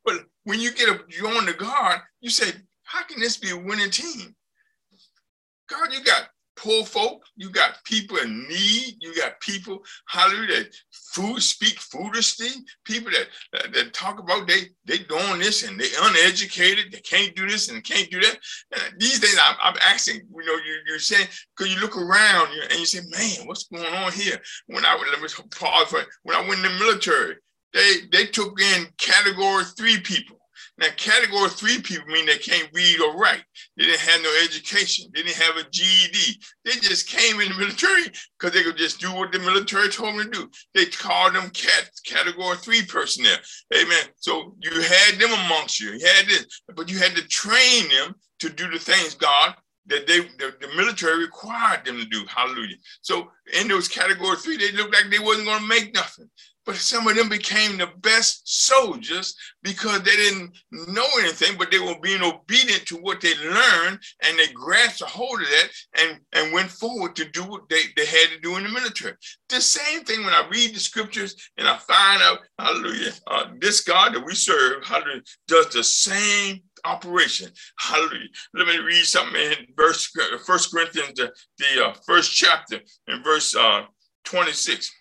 But 0.04 0.26
when 0.44 0.60
you 0.60 0.72
get 0.74 0.90
a 0.90 1.00
you 1.10 1.28
on 1.28 1.46
the 1.46 1.54
God, 1.54 2.00
you 2.22 2.30
say, 2.30 2.52
how 2.84 3.04
can 3.04 3.20
this 3.20 3.38
be 3.38 3.52
a 3.52 3.58
winning 3.58 3.92
team? 3.92 4.36
God, 5.70 5.94
you 5.94 6.04
got 6.04 6.30
poor 6.60 6.84
folk, 6.84 7.24
you 7.38 7.50
got 7.50 7.84
people 7.86 8.18
in 8.18 8.48
need, 8.50 8.98
you 9.00 9.16
got 9.16 9.40
people, 9.40 9.80
hallelujah, 10.08 10.48
that 10.64 10.76
food 10.92 11.42
speak 11.42 11.80
foolishly, 11.80 12.50
people 12.84 13.12
that, 13.12 13.28
that, 13.54 13.74
that 13.74 13.94
talk 13.94 14.20
about 14.20 14.48
they 14.48 14.68
they 14.86 14.98
doing 14.98 15.40
this 15.40 15.64
and 15.64 15.80
they 15.80 15.88
uneducated, 16.02 16.92
they 16.92 17.00
can't 17.00 17.36
do 17.36 17.48
this 17.48 17.70
and 17.70 17.84
can't 17.84 18.12
do 18.12 18.20
that. 18.20 18.38
And 18.74 19.00
these 19.00 19.20
days 19.20 19.38
I'm, 19.42 19.56
I'm 19.62 19.76
asking, 19.82 20.16
you 20.18 20.46
know, 20.46 20.56
you, 20.56 20.80
you're 20.88 21.00
saying, 21.00 21.28
because 21.56 21.74
you 21.74 21.80
look 21.80 21.98
around 21.98 22.50
and 22.70 22.80
you 22.80 22.86
say, 22.86 23.02
man, 23.10 23.48
what's 23.48 23.68
going 23.68 23.94
on 23.94 24.12
here? 24.12 24.38
When 24.68 24.86
I 24.86 24.96
let 25.12 25.22
me 25.22 25.30
pause 25.52 25.88
for 25.88 26.02
when 26.24 26.36
I 26.36 26.42
went 26.42 26.66
in 26.66 26.72
the 26.74 26.80
military, 26.80 27.36
they 27.74 27.94
they 28.12 28.26
took 28.26 28.60
in 28.60 28.88
category 28.98 29.64
three 29.78 30.00
people. 30.02 30.39
Now, 30.80 30.88
category 30.96 31.50
three 31.50 31.82
people 31.82 32.08
mean 32.08 32.26
they 32.26 32.38
can't 32.38 32.70
read 32.74 33.02
or 33.02 33.18
write. 33.18 33.44
They 33.76 33.86
didn't 33.86 34.00
have 34.00 34.22
no 34.22 34.34
education. 34.44 35.12
They 35.14 35.24
didn't 35.24 35.36
have 35.36 35.58
a 35.58 35.70
GED. 35.70 36.42
They 36.64 36.72
just 36.72 37.10
came 37.10 37.42
in 37.42 37.50
the 37.50 37.58
military 37.58 38.06
because 38.40 38.54
they 38.54 38.64
could 38.64 38.78
just 38.78 39.02
do 39.02 39.14
what 39.14 39.34
the 39.34 39.40
military 39.40 39.90
told 39.90 40.18
them 40.18 40.32
to 40.32 40.40
do. 40.40 40.50
They 40.74 40.86
called 40.86 41.36
them 41.36 41.50
cat, 41.50 41.90
category 42.06 42.56
three 42.58 42.86
personnel. 42.86 43.38
Amen. 43.76 44.06
So 44.16 44.56
you 44.60 44.82
had 44.82 45.20
them 45.20 45.32
amongst 45.46 45.82
you. 45.82 45.92
You 45.92 46.08
had 46.16 46.28
this, 46.28 46.62
but 46.74 46.90
you 46.90 46.98
had 46.98 47.14
to 47.18 47.28
train 47.28 47.90
them 47.90 48.16
to 48.40 48.50
do 48.50 48.70
the 48.72 48.80
things 48.80 49.16
God 49.16 49.56
that 49.88 50.08
they 50.08 50.20
the, 50.20 50.56
the, 50.62 50.68
military 50.76 51.20
required 51.20 51.84
them 51.84 51.98
to 51.98 52.06
do. 52.06 52.24
Hallelujah. 52.28 52.76
So 53.02 53.30
in 53.60 53.68
those 53.68 53.88
category 53.88 54.38
three, 54.38 54.58
they 54.58 54.72
looked 54.72 54.94
like 54.94 55.12
they 55.12 55.20
wasn't 55.20 55.48
going 55.48 55.62
to 55.62 55.68
make 55.68 55.94
nothing. 55.94 56.30
But 56.70 56.78
some 56.78 57.08
of 57.08 57.16
them 57.16 57.30
became 57.30 57.80
the 57.80 57.90
best 58.02 58.44
soldiers 58.46 59.36
because 59.64 60.04
they 60.04 60.16
didn't 60.16 60.56
know 60.70 61.08
anything, 61.20 61.58
but 61.58 61.72
they 61.72 61.80
were 61.80 62.00
being 62.00 62.22
obedient 62.22 62.86
to 62.86 62.98
what 62.98 63.22
they 63.22 63.34
learned 63.38 63.98
and 64.22 64.38
they 64.38 64.54
grasped 64.54 65.02
a 65.02 65.06
hold 65.06 65.42
of 65.42 65.48
that 65.48 65.70
and, 65.98 66.20
and 66.34 66.54
went 66.54 66.70
forward 66.70 67.16
to 67.16 67.26
do 67.32 67.42
what 67.42 67.68
they, 67.70 67.82
they 67.98 68.06
had 68.06 68.30
to 68.30 68.40
do 68.44 68.58
in 68.58 68.66
the 68.66 68.70
military. 68.70 69.16
The 69.50 69.60
same 69.60 70.04
thing 70.04 70.24
when 70.24 70.36
I 70.36 70.48
read 70.48 70.76
the 70.76 70.80
scriptures 70.80 71.36
and 71.58 71.68
I 71.68 71.76
find 71.78 72.22
out, 72.22 72.38
hallelujah, 72.60 73.14
uh, 73.26 73.46
this 73.60 73.82
God 73.82 74.14
that 74.14 74.24
we 74.24 74.36
serve, 74.36 74.86
hallelujah, 74.86 75.24
does 75.48 75.70
the 75.70 75.84
same 75.84 76.62
operation. 76.86 77.50
Hallelujah. 77.80 78.30
Let 78.54 78.68
me 78.68 78.78
read 78.78 79.06
something 79.06 79.42
in 79.42 79.66
verse 79.76 80.06
First 80.46 80.72
Corinthians, 80.72 81.14
the, 81.16 81.34
the 81.58 81.88
uh, 81.88 81.94
first 82.06 82.32
chapter, 82.32 82.80
in 83.08 83.24
verse 83.24 83.56
uh, 83.56 83.86
26. 84.26 84.92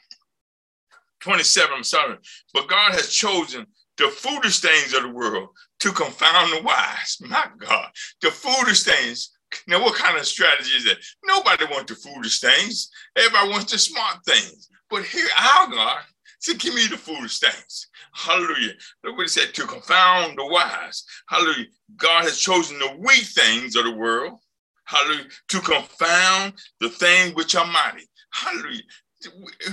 27, 1.20 1.70
I'm 1.74 1.84
sorry. 1.84 2.16
But 2.54 2.68
God 2.68 2.92
has 2.92 3.12
chosen 3.12 3.66
the 3.96 4.08
foolish 4.08 4.60
things 4.60 4.94
of 4.94 5.02
the 5.02 5.10
world 5.10 5.48
to 5.80 5.92
confound 5.92 6.52
the 6.52 6.62
wise. 6.62 7.18
My 7.20 7.46
God, 7.58 7.88
the 8.22 8.30
foolish 8.30 8.84
things. 8.84 9.30
Now, 9.66 9.82
what 9.82 9.94
kind 9.96 10.18
of 10.18 10.26
strategy 10.26 10.70
is 10.76 10.84
that? 10.84 10.98
Nobody 11.24 11.64
wants 11.64 11.92
the 11.92 11.98
foolish 11.98 12.40
things. 12.40 12.90
Everybody 13.16 13.50
wants 13.50 13.72
the 13.72 13.78
smart 13.78 14.18
things. 14.24 14.68
But 14.90 15.04
here, 15.04 15.26
our 15.40 15.68
God 15.70 16.00
said, 16.40 16.58
Give 16.58 16.74
me 16.74 16.86
the 16.86 16.96
foolish 16.96 17.38
things. 17.38 17.88
Hallelujah. 18.12 18.72
Look 19.04 19.16
what 19.16 19.22
he 19.22 19.28
said 19.28 19.54
to 19.54 19.66
confound 19.66 20.38
the 20.38 20.46
wise. 20.46 21.04
Hallelujah. 21.28 21.66
God 21.96 22.24
has 22.24 22.38
chosen 22.38 22.78
the 22.78 22.96
weak 22.98 23.24
things 23.24 23.76
of 23.76 23.84
the 23.84 23.92
world. 23.92 24.38
hallelujah, 24.84 25.26
to 25.48 25.60
confound 25.60 26.54
the 26.80 26.90
things 26.90 27.34
which 27.34 27.54
are 27.54 27.66
mighty. 27.66 28.08
Hallelujah. 28.32 28.82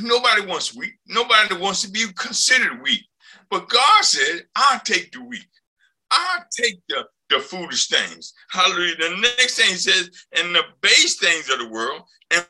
Nobody 0.02 0.46
wants 0.46 0.76
weak. 0.76 0.94
Nobody 1.08 1.56
wants 1.56 1.82
to 1.84 1.92
be 1.92 2.06
considered 2.16 2.82
weak. 2.82 3.04
But 3.50 3.70
God 3.70 4.04
said, 4.04 4.44
I'll 4.56 4.80
take 4.80 5.12
the 5.12 5.22
weak. 5.24 5.48
I'll 6.12 6.46
take 6.52 6.82
the, 6.90 7.06
the 7.30 7.40
foolish 7.40 7.88
things. 7.88 8.34
Hallelujah. 8.50 8.96
The 8.98 9.18
next 9.22 9.56
thing 9.56 9.70
he 9.70 9.76
says, 9.76 10.10
and 10.36 10.56
the 10.56 10.64
base 10.82 11.18
things 11.18 11.50
of 11.50 11.60
the 11.60 11.70
world, 11.70 12.02
and 12.32 12.46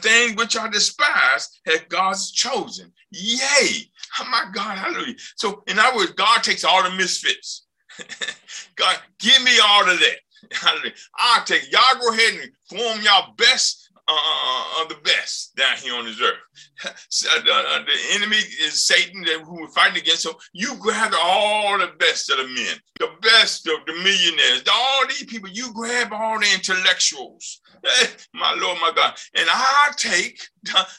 things 0.00 0.36
which 0.36 0.56
are 0.56 0.70
despised 0.70 1.60
has 1.66 1.80
God's 1.88 2.32
chosen. 2.32 2.92
Yay. 3.10 3.90
Oh 4.18 4.28
my 4.30 4.46
God, 4.52 4.78
hallelujah. 4.78 5.14
So, 5.36 5.62
in 5.66 5.78
other 5.78 5.96
words, 5.96 6.12
God 6.12 6.42
takes 6.42 6.64
all 6.64 6.82
the 6.82 6.90
misfits. 6.90 7.66
God, 8.76 8.96
give 9.18 9.42
me 9.42 9.52
all 9.64 9.82
of 9.82 9.98
that. 9.98 10.16
Hallelujah. 10.52 10.94
I'll 11.16 11.44
take 11.44 11.70
y'all 11.72 12.00
go 12.00 12.12
ahead 12.12 12.40
and 12.40 12.52
form 12.68 13.02
y'all 13.02 13.34
best 13.36 13.85
uh, 14.08 14.82
of 14.82 14.88
the 14.88 14.96
best 15.02 15.54
down 15.56 15.76
here 15.78 15.94
on 15.94 16.04
this 16.04 16.20
earth. 16.20 16.94
so, 17.08 17.28
uh, 17.36 17.40
uh, 17.40 17.78
the 17.84 18.14
enemy 18.14 18.36
is 18.36 18.86
Satan 18.86 19.22
that 19.22 19.40
who 19.44 19.60
we're 19.60 19.68
fighting 19.68 20.00
against. 20.00 20.22
So 20.22 20.38
you 20.52 20.76
grab 20.76 21.12
all 21.20 21.78
the 21.78 21.92
best 21.98 22.30
of 22.30 22.38
the 22.38 22.44
men, 22.44 22.76
the 23.00 23.10
best 23.22 23.66
of 23.66 23.84
the 23.86 23.92
millionaires, 23.94 24.62
all 24.72 25.06
these 25.08 25.24
people. 25.24 25.48
You 25.48 25.72
grab 25.72 26.12
all 26.12 26.38
the 26.38 26.46
intellectuals. 26.54 27.60
Hey, 27.84 28.06
my 28.34 28.54
Lord, 28.54 28.78
my 28.80 28.92
God, 28.94 29.14
and 29.34 29.48
I 29.50 29.90
take 29.96 30.40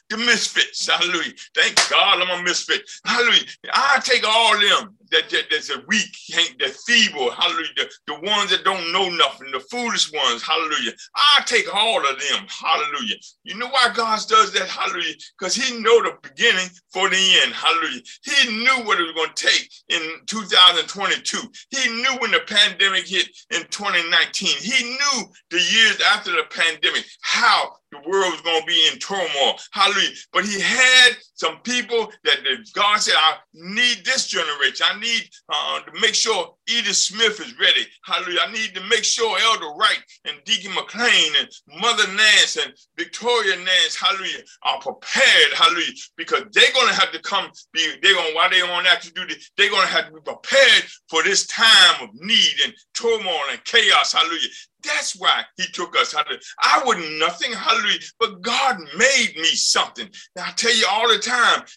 the, 0.09 0.17
misfits. 0.17 0.87
Hallelujah. 0.87 1.33
Thank 1.55 1.75
God 1.89 2.21
I'm 2.21 2.39
a 2.39 2.43
misfit. 2.43 2.81
Hallelujah. 3.05 3.43
I 3.73 3.99
take 4.03 4.27
all 4.27 4.53
them 4.59 4.97
that, 5.11 5.29
that 5.29 5.45
that's 5.49 5.69
a 5.69 5.83
weak, 5.87 6.15
the 6.59 6.67
feeble, 6.85 7.31
hallelujah, 7.31 7.69
the, 7.75 7.89
the 8.07 8.19
ones 8.21 8.51
that 8.51 8.63
don't 8.63 8.91
know 8.91 9.09
nothing, 9.09 9.51
the 9.51 9.59
foolish 9.59 10.11
ones, 10.11 10.43
hallelujah. 10.43 10.91
I 11.15 11.43
take 11.45 11.73
all 11.73 11.99
of 11.99 12.19
them, 12.19 12.45
hallelujah. 12.47 13.15
You 13.43 13.57
know 13.57 13.67
why 13.67 13.91
God 13.93 14.19
does 14.27 14.53
that, 14.53 14.67
hallelujah? 14.67 15.15
Because 15.37 15.55
he 15.55 15.79
know 15.79 16.03
the 16.03 16.17
beginning 16.21 16.67
for 16.91 17.09
the 17.09 17.39
end, 17.43 17.53
hallelujah. 17.53 18.01
He 18.23 18.57
knew 18.57 18.85
what 18.85 18.99
it 18.99 19.03
was 19.03 19.13
going 19.13 19.33
to 19.33 19.47
take 19.47 19.69
in 19.89 20.01
2022. 20.25 21.37
He 21.69 21.89
knew 22.01 22.17
when 22.19 22.31
the 22.31 22.41
pandemic 22.47 23.07
hit 23.07 23.27
in 23.51 23.63
2019. 23.69 24.49
He 24.59 24.83
knew 24.83 25.23
the 25.49 25.59
years 25.59 26.01
after 26.13 26.31
the 26.31 26.43
pandemic 26.49 27.05
how 27.21 27.73
the 27.91 27.99
world 28.09 28.31
was 28.31 28.41
going 28.41 28.61
to 28.61 28.65
be 28.67 28.89
in 28.91 28.99
turmoil. 28.99 29.55
Hallelujah. 29.71 30.09
But 30.33 30.45
he 30.45 30.59
had 30.59 31.11
some 31.37 31.59
people 31.59 32.11
that, 32.23 32.37
God 32.73 32.97
said, 32.97 33.15
I 33.15 33.37
need 33.53 34.03
this 34.03 34.27
generation. 34.27 34.85
I 34.89 34.99
need 34.99 35.29
uh, 35.53 35.79
to 35.81 36.01
make 36.01 36.15
sure 36.15 36.55
Edith 36.67 36.95
Smith 36.95 37.39
is 37.39 37.57
ready. 37.59 37.87
Hallelujah. 38.03 38.39
I 38.45 38.51
need 38.51 38.75
to 38.75 38.83
make 38.85 39.03
sure 39.03 39.37
Elder 39.39 39.73
Wright 39.77 40.03
and 40.25 40.37
Deacon 40.45 40.73
McLean 40.73 41.33
and 41.39 41.47
Mother 41.79 42.07
Nance 42.07 42.57
and 42.57 42.73
Victoria 42.97 43.55
Nance, 43.55 43.95
hallelujah, 43.95 44.41
are 44.63 44.79
prepared. 44.81 45.53
Hallelujah. 45.53 45.93
Because 46.17 46.43
they're 46.51 46.73
going 46.73 46.87
to 46.87 46.99
have 46.99 47.11
to 47.11 47.21
come, 47.21 47.49
be, 47.71 47.87
they're 48.01 48.15
going, 48.15 48.35
while 48.35 48.49
they're 48.49 48.71
on 48.71 48.87
active 48.87 49.13
duty, 49.13 49.35
they're 49.57 49.69
going 49.69 49.87
to 49.87 49.93
have 49.93 50.07
to 50.07 50.13
be 50.13 50.21
prepared 50.21 50.83
for 51.09 51.23
this 51.23 51.45
time 51.47 52.01
of 52.01 52.09
need 52.15 52.53
and 52.65 52.73
turmoil 52.93 53.39
and 53.51 53.63
chaos. 53.63 54.13
Hallelujah. 54.13 54.49
That's 54.83 55.15
why 55.19 55.43
he 55.57 55.63
took 55.73 55.97
us. 55.97 56.13
Hallelujah. 56.13 56.39
I 56.63 56.81
was 56.85 56.97
nothing, 57.19 57.51
hallelujah, 57.51 57.99
but 58.19 58.41
God 58.41 58.79
made 58.97 59.33
me 59.35 59.45
something. 59.45 60.07
Now, 60.35 60.45
I 60.47 60.51
tell 60.51 60.75
you 60.75 60.85
all 60.89 61.07
the 61.09 61.17
time, 61.17 61.26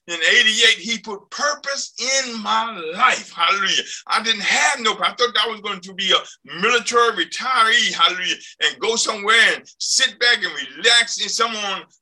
in 0.07 0.15
88, 0.15 0.79
he 0.79 0.99
put 0.99 1.29
purpose 1.31 1.95
in 1.99 2.43
my 2.43 2.79
life. 2.95 3.33
Hallelujah. 3.33 3.83
I 4.07 4.23
didn't 4.23 4.43
have 4.43 4.81
no, 4.81 4.93
I 4.95 5.15
thought 5.15 5.37
I 5.45 5.49
was 5.49 5.61
going 5.61 5.81
to 5.81 5.95
be 5.95 6.13
a 6.13 6.61
military 6.61 7.25
retiree, 7.25 7.93
hallelujah, 7.93 8.37
and 8.63 8.79
go 8.81 8.97
somewhere 8.97 9.55
and 9.55 9.63
sit 9.79 10.19
back 10.19 10.39
and 10.43 10.53
relax 10.77 11.21
in 11.21 11.29
some 11.29 11.55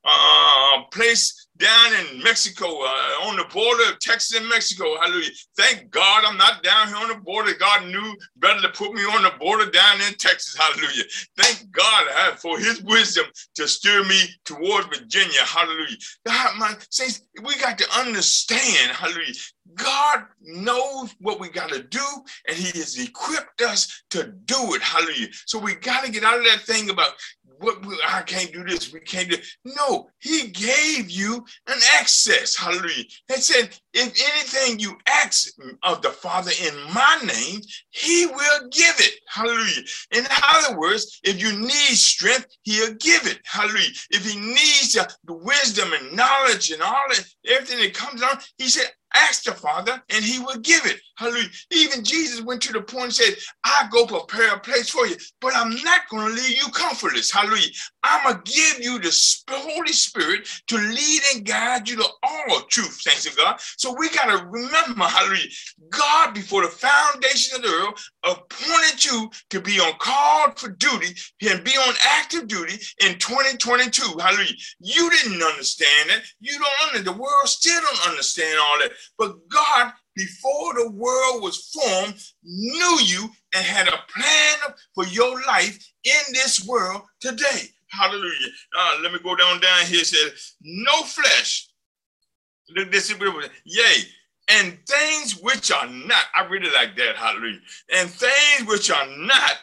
uh, 0.05 0.83
place 0.91 1.38
down 1.59 1.93
in 1.93 2.23
Mexico, 2.23 2.65
uh, 2.67 3.27
on 3.27 3.37
the 3.37 3.45
border 3.53 3.83
of 3.91 3.99
Texas 3.99 4.39
and 4.39 4.47
Mexico. 4.47 4.97
Hallelujah. 4.99 5.29
Thank 5.57 5.91
God 5.91 6.23
I'm 6.25 6.37
not 6.37 6.63
down 6.63 6.87
here 6.87 6.97
on 6.97 7.09
the 7.09 7.15
border. 7.15 7.53
God 7.59 7.85
knew 7.87 8.15
better 8.37 8.61
to 8.61 8.69
put 8.69 8.93
me 8.93 9.01
on 9.01 9.23
the 9.23 9.33
border 9.39 9.69
down 9.69 9.97
in 10.07 10.13
Texas. 10.15 10.55
Hallelujah. 10.57 11.03
Thank 11.37 11.69
God 11.71 12.39
for 12.39 12.57
his 12.57 12.81
wisdom 12.83 13.25
to 13.55 13.67
steer 13.67 14.03
me 14.05 14.21
towards 14.45 14.87
Virginia. 14.87 15.41
Hallelujah. 15.41 15.97
God, 16.25 16.57
my 16.57 16.73
saints, 16.89 17.23
we 17.43 17.57
got 17.57 17.77
to 17.77 17.99
understand, 17.99 18.91
hallelujah. 18.91 19.33
God 19.75 20.25
knows 20.41 21.15
what 21.19 21.39
we 21.39 21.49
got 21.49 21.69
to 21.69 21.83
do, 21.83 22.05
and 22.47 22.57
He 22.57 22.77
has 22.79 22.97
equipped 22.97 23.61
us 23.61 24.03
to 24.09 24.33
do 24.45 24.73
it. 24.73 24.81
Hallelujah. 24.81 25.27
So 25.45 25.59
we 25.59 25.75
got 25.75 26.03
to 26.03 26.11
get 26.11 26.23
out 26.23 26.37
of 26.37 26.43
that 26.45 26.61
thing 26.61 26.89
about 26.89 27.11
what 27.59 27.77
I 28.07 28.21
can't 28.21 28.51
do 28.51 28.63
this, 28.63 28.91
we 28.91 29.01
can't 29.01 29.29
do. 29.29 29.37
No, 29.65 30.09
he 30.19 30.47
gave 30.47 31.09
you 31.09 31.45
an 31.67 31.79
access. 31.99 32.55
Hallelujah. 32.55 33.05
He 33.27 33.35
said, 33.35 33.77
if 33.93 34.21
anything 34.33 34.79
you 34.79 34.97
ask 35.07 35.49
of 35.83 36.01
the 36.01 36.09
Father 36.09 36.51
in 36.63 36.75
my 36.93 37.19
name, 37.25 37.61
he 37.89 38.25
will 38.27 38.69
give 38.71 38.95
it. 38.99 39.13
Hallelujah. 39.27 39.83
In 40.11 40.25
other 40.43 40.77
words, 40.77 41.19
if 41.23 41.41
you 41.41 41.57
need 41.57 41.95
strength, 41.95 42.47
he'll 42.63 42.93
give 42.95 43.25
it. 43.25 43.39
Hallelujah. 43.45 43.89
If 44.11 44.31
he 44.31 44.39
needs 44.39 44.93
the 44.93 45.33
wisdom 45.33 45.93
and 45.93 46.15
knowledge 46.15 46.71
and 46.71 46.81
all 46.81 47.03
that, 47.09 47.25
everything 47.47 47.79
that 47.79 47.93
comes 47.93 48.21
on, 48.21 48.37
he 48.57 48.67
said, 48.67 48.89
Ask 49.15 49.43
the 49.43 49.53
Father 49.53 50.01
and 50.09 50.23
he 50.23 50.39
will 50.39 50.59
give 50.59 50.85
it. 50.85 51.01
Hallelujah. 51.17 51.49
Even 51.71 52.03
Jesus 52.03 52.41
went 52.41 52.61
to 52.61 52.73
the 52.73 52.81
point 52.81 53.05
and 53.05 53.13
said, 53.13 53.35
I 53.63 53.87
go 53.91 54.05
prepare 54.05 54.53
a 54.53 54.59
place 54.59 54.89
for 54.89 55.07
you, 55.07 55.15
but 55.41 55.55
I'm 55.55 55.71
not 55.83 56.07
going 56.09 56.27
to 56.27 56.33
leave 56.33 56.57
you 56.57 56.67
comfortless. 56.71 57.31
Hallelujah. 57.31 57.69
I'm 58.03 58.23
going 58.23 58.43
to 58.43 58.51
give 58.51 58.85
you 58.85 58.99
the 58.99 59.11
Holy 59.49 59.93
Spirit 59.93 60.47
to 60.67 60.77
lead 60.77 61.21
and 61.33 61.45
guide 61.45 61.89
you 61.89 61.95
to 61.97 62.07
all 62.21 62.61
truth, 62.69 63.01
thanks 63.03 63.23
to 63.23 63.35
God. 63.35 63.59
So 63.79 63.95
we 63.97 64.09
got 64.09 64.25
to 64.25 64.45
remember, 64.45 65.05
hallelujah, 65.05 65.47
God 65.89 66.33
before 66.33 66.63
the 66.63 66.67
foundation 66.67 67.55
of 67.55 67.61
the 67.61 67.69
earth 67.69 68.09
appointed 68.25 69.05
you 69.05 69.31
to 69.51 69.61
be 69.61 69.79
on 69.79 69.93
call 69.99 70.51
for 70.57 70.71
duty 70.71 71.15
and 71.49 71.63
be 71.63 71.71
on 71.71 71.93
active 72.05 72.49
duty 72.49 72.73
in 72.99 73.17
2022. 73.19 74.19
Hallelujah. 74.19 74.51
You 74.81 75.09
didn't 75.09 75.41
understand 75.41 76.09
it. 76.09 76.23
You 76.41 76.59
don't 76.59 76.87
understand. 76.87 77.07
The 77.07 77.21
world 77.21 77.47
still 77.47 77.81
don't 77.81 78.09
understand 78.09 78.59
all 78.59 78.79
that. 78.79 78.91
But 79.17 79.47
God, 79.47 79.93
before 80.13 80.73
the 80.73 80.91
world 80.91 81.41
was 81.41 81.69
formed, 81.69 82.21
knew 82.43 82.97
you 83.05 83.29
and 83.55 83.65
had 83.65 83.87
a 83.87 84.03
plan 84.13 84.75
for 84.93 85.05
your 85.05 85.41
life 85.45 85.79
in 86.03 86.33
this 86.33 86.67
world 86.67 87.03
today. 87.21 87.69
Hallelujah. 87.91 88.49
Uh, 88.77 88.97
let 89.03 89.13
me 89.13 89.19
go 89.23 89.37
down 89.37 89.61
down 89.61 89.85
here. 89.85 90.01
It 90.01 90.07
says, 90.07 90.55
no 90.61 91.01
flesh. 91.03 91.68
Yea, 93.65 94.03
and 94.49 94.77
things 94.87 95.39
which 95.41 95.71
are 95.71 95.87
not. 95.87 96.25
I 96.35 96.45
really 96.45 96.71
like 96.71 96.95
that. 96.97 97.15
Hallelujah. 97.15 97.59
And 97.95 98.09
things 98.09 98.67
which 98.67 98.91
are 98.91 99.07
not 99.17 99.57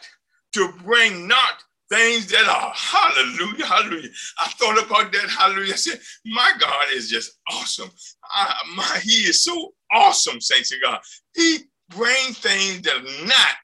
to 0.53 0.71
bring 0.83 1.27
not 1.27 1.63
things 1.89 2.27
that 2.27 2.47
are 2.47 2.71
hallelujah, 2.75 3.65
hallelujah. 3.65 4.09
I 4.39 4.49
thought 4.49 4.85
about 4.85 5.11
that, 5.11 5.29
hallelujah. 5.29 5.73
I 5.73 5.77
said, 5.77 5.99
my 6.25 6.51
God 6.59 6.85
is 6.93 7.09
just 7.09 7.37
awesome. 7.51 7.89
I, 8.29 8.53
my, 8.75 8.99
he 9.03 9.29
is 9.29 9.43
so 9.43 9.73
awesome, 9.91 10.41
saints 10.41 10.73
of 10.73 10.81
God. 10.81 10.99
He 11.35 11.59
brings 11.89 12.39
things 12.39 12.81
that 12.81 12.97
are 12.97 13.25
not 13.25 13.55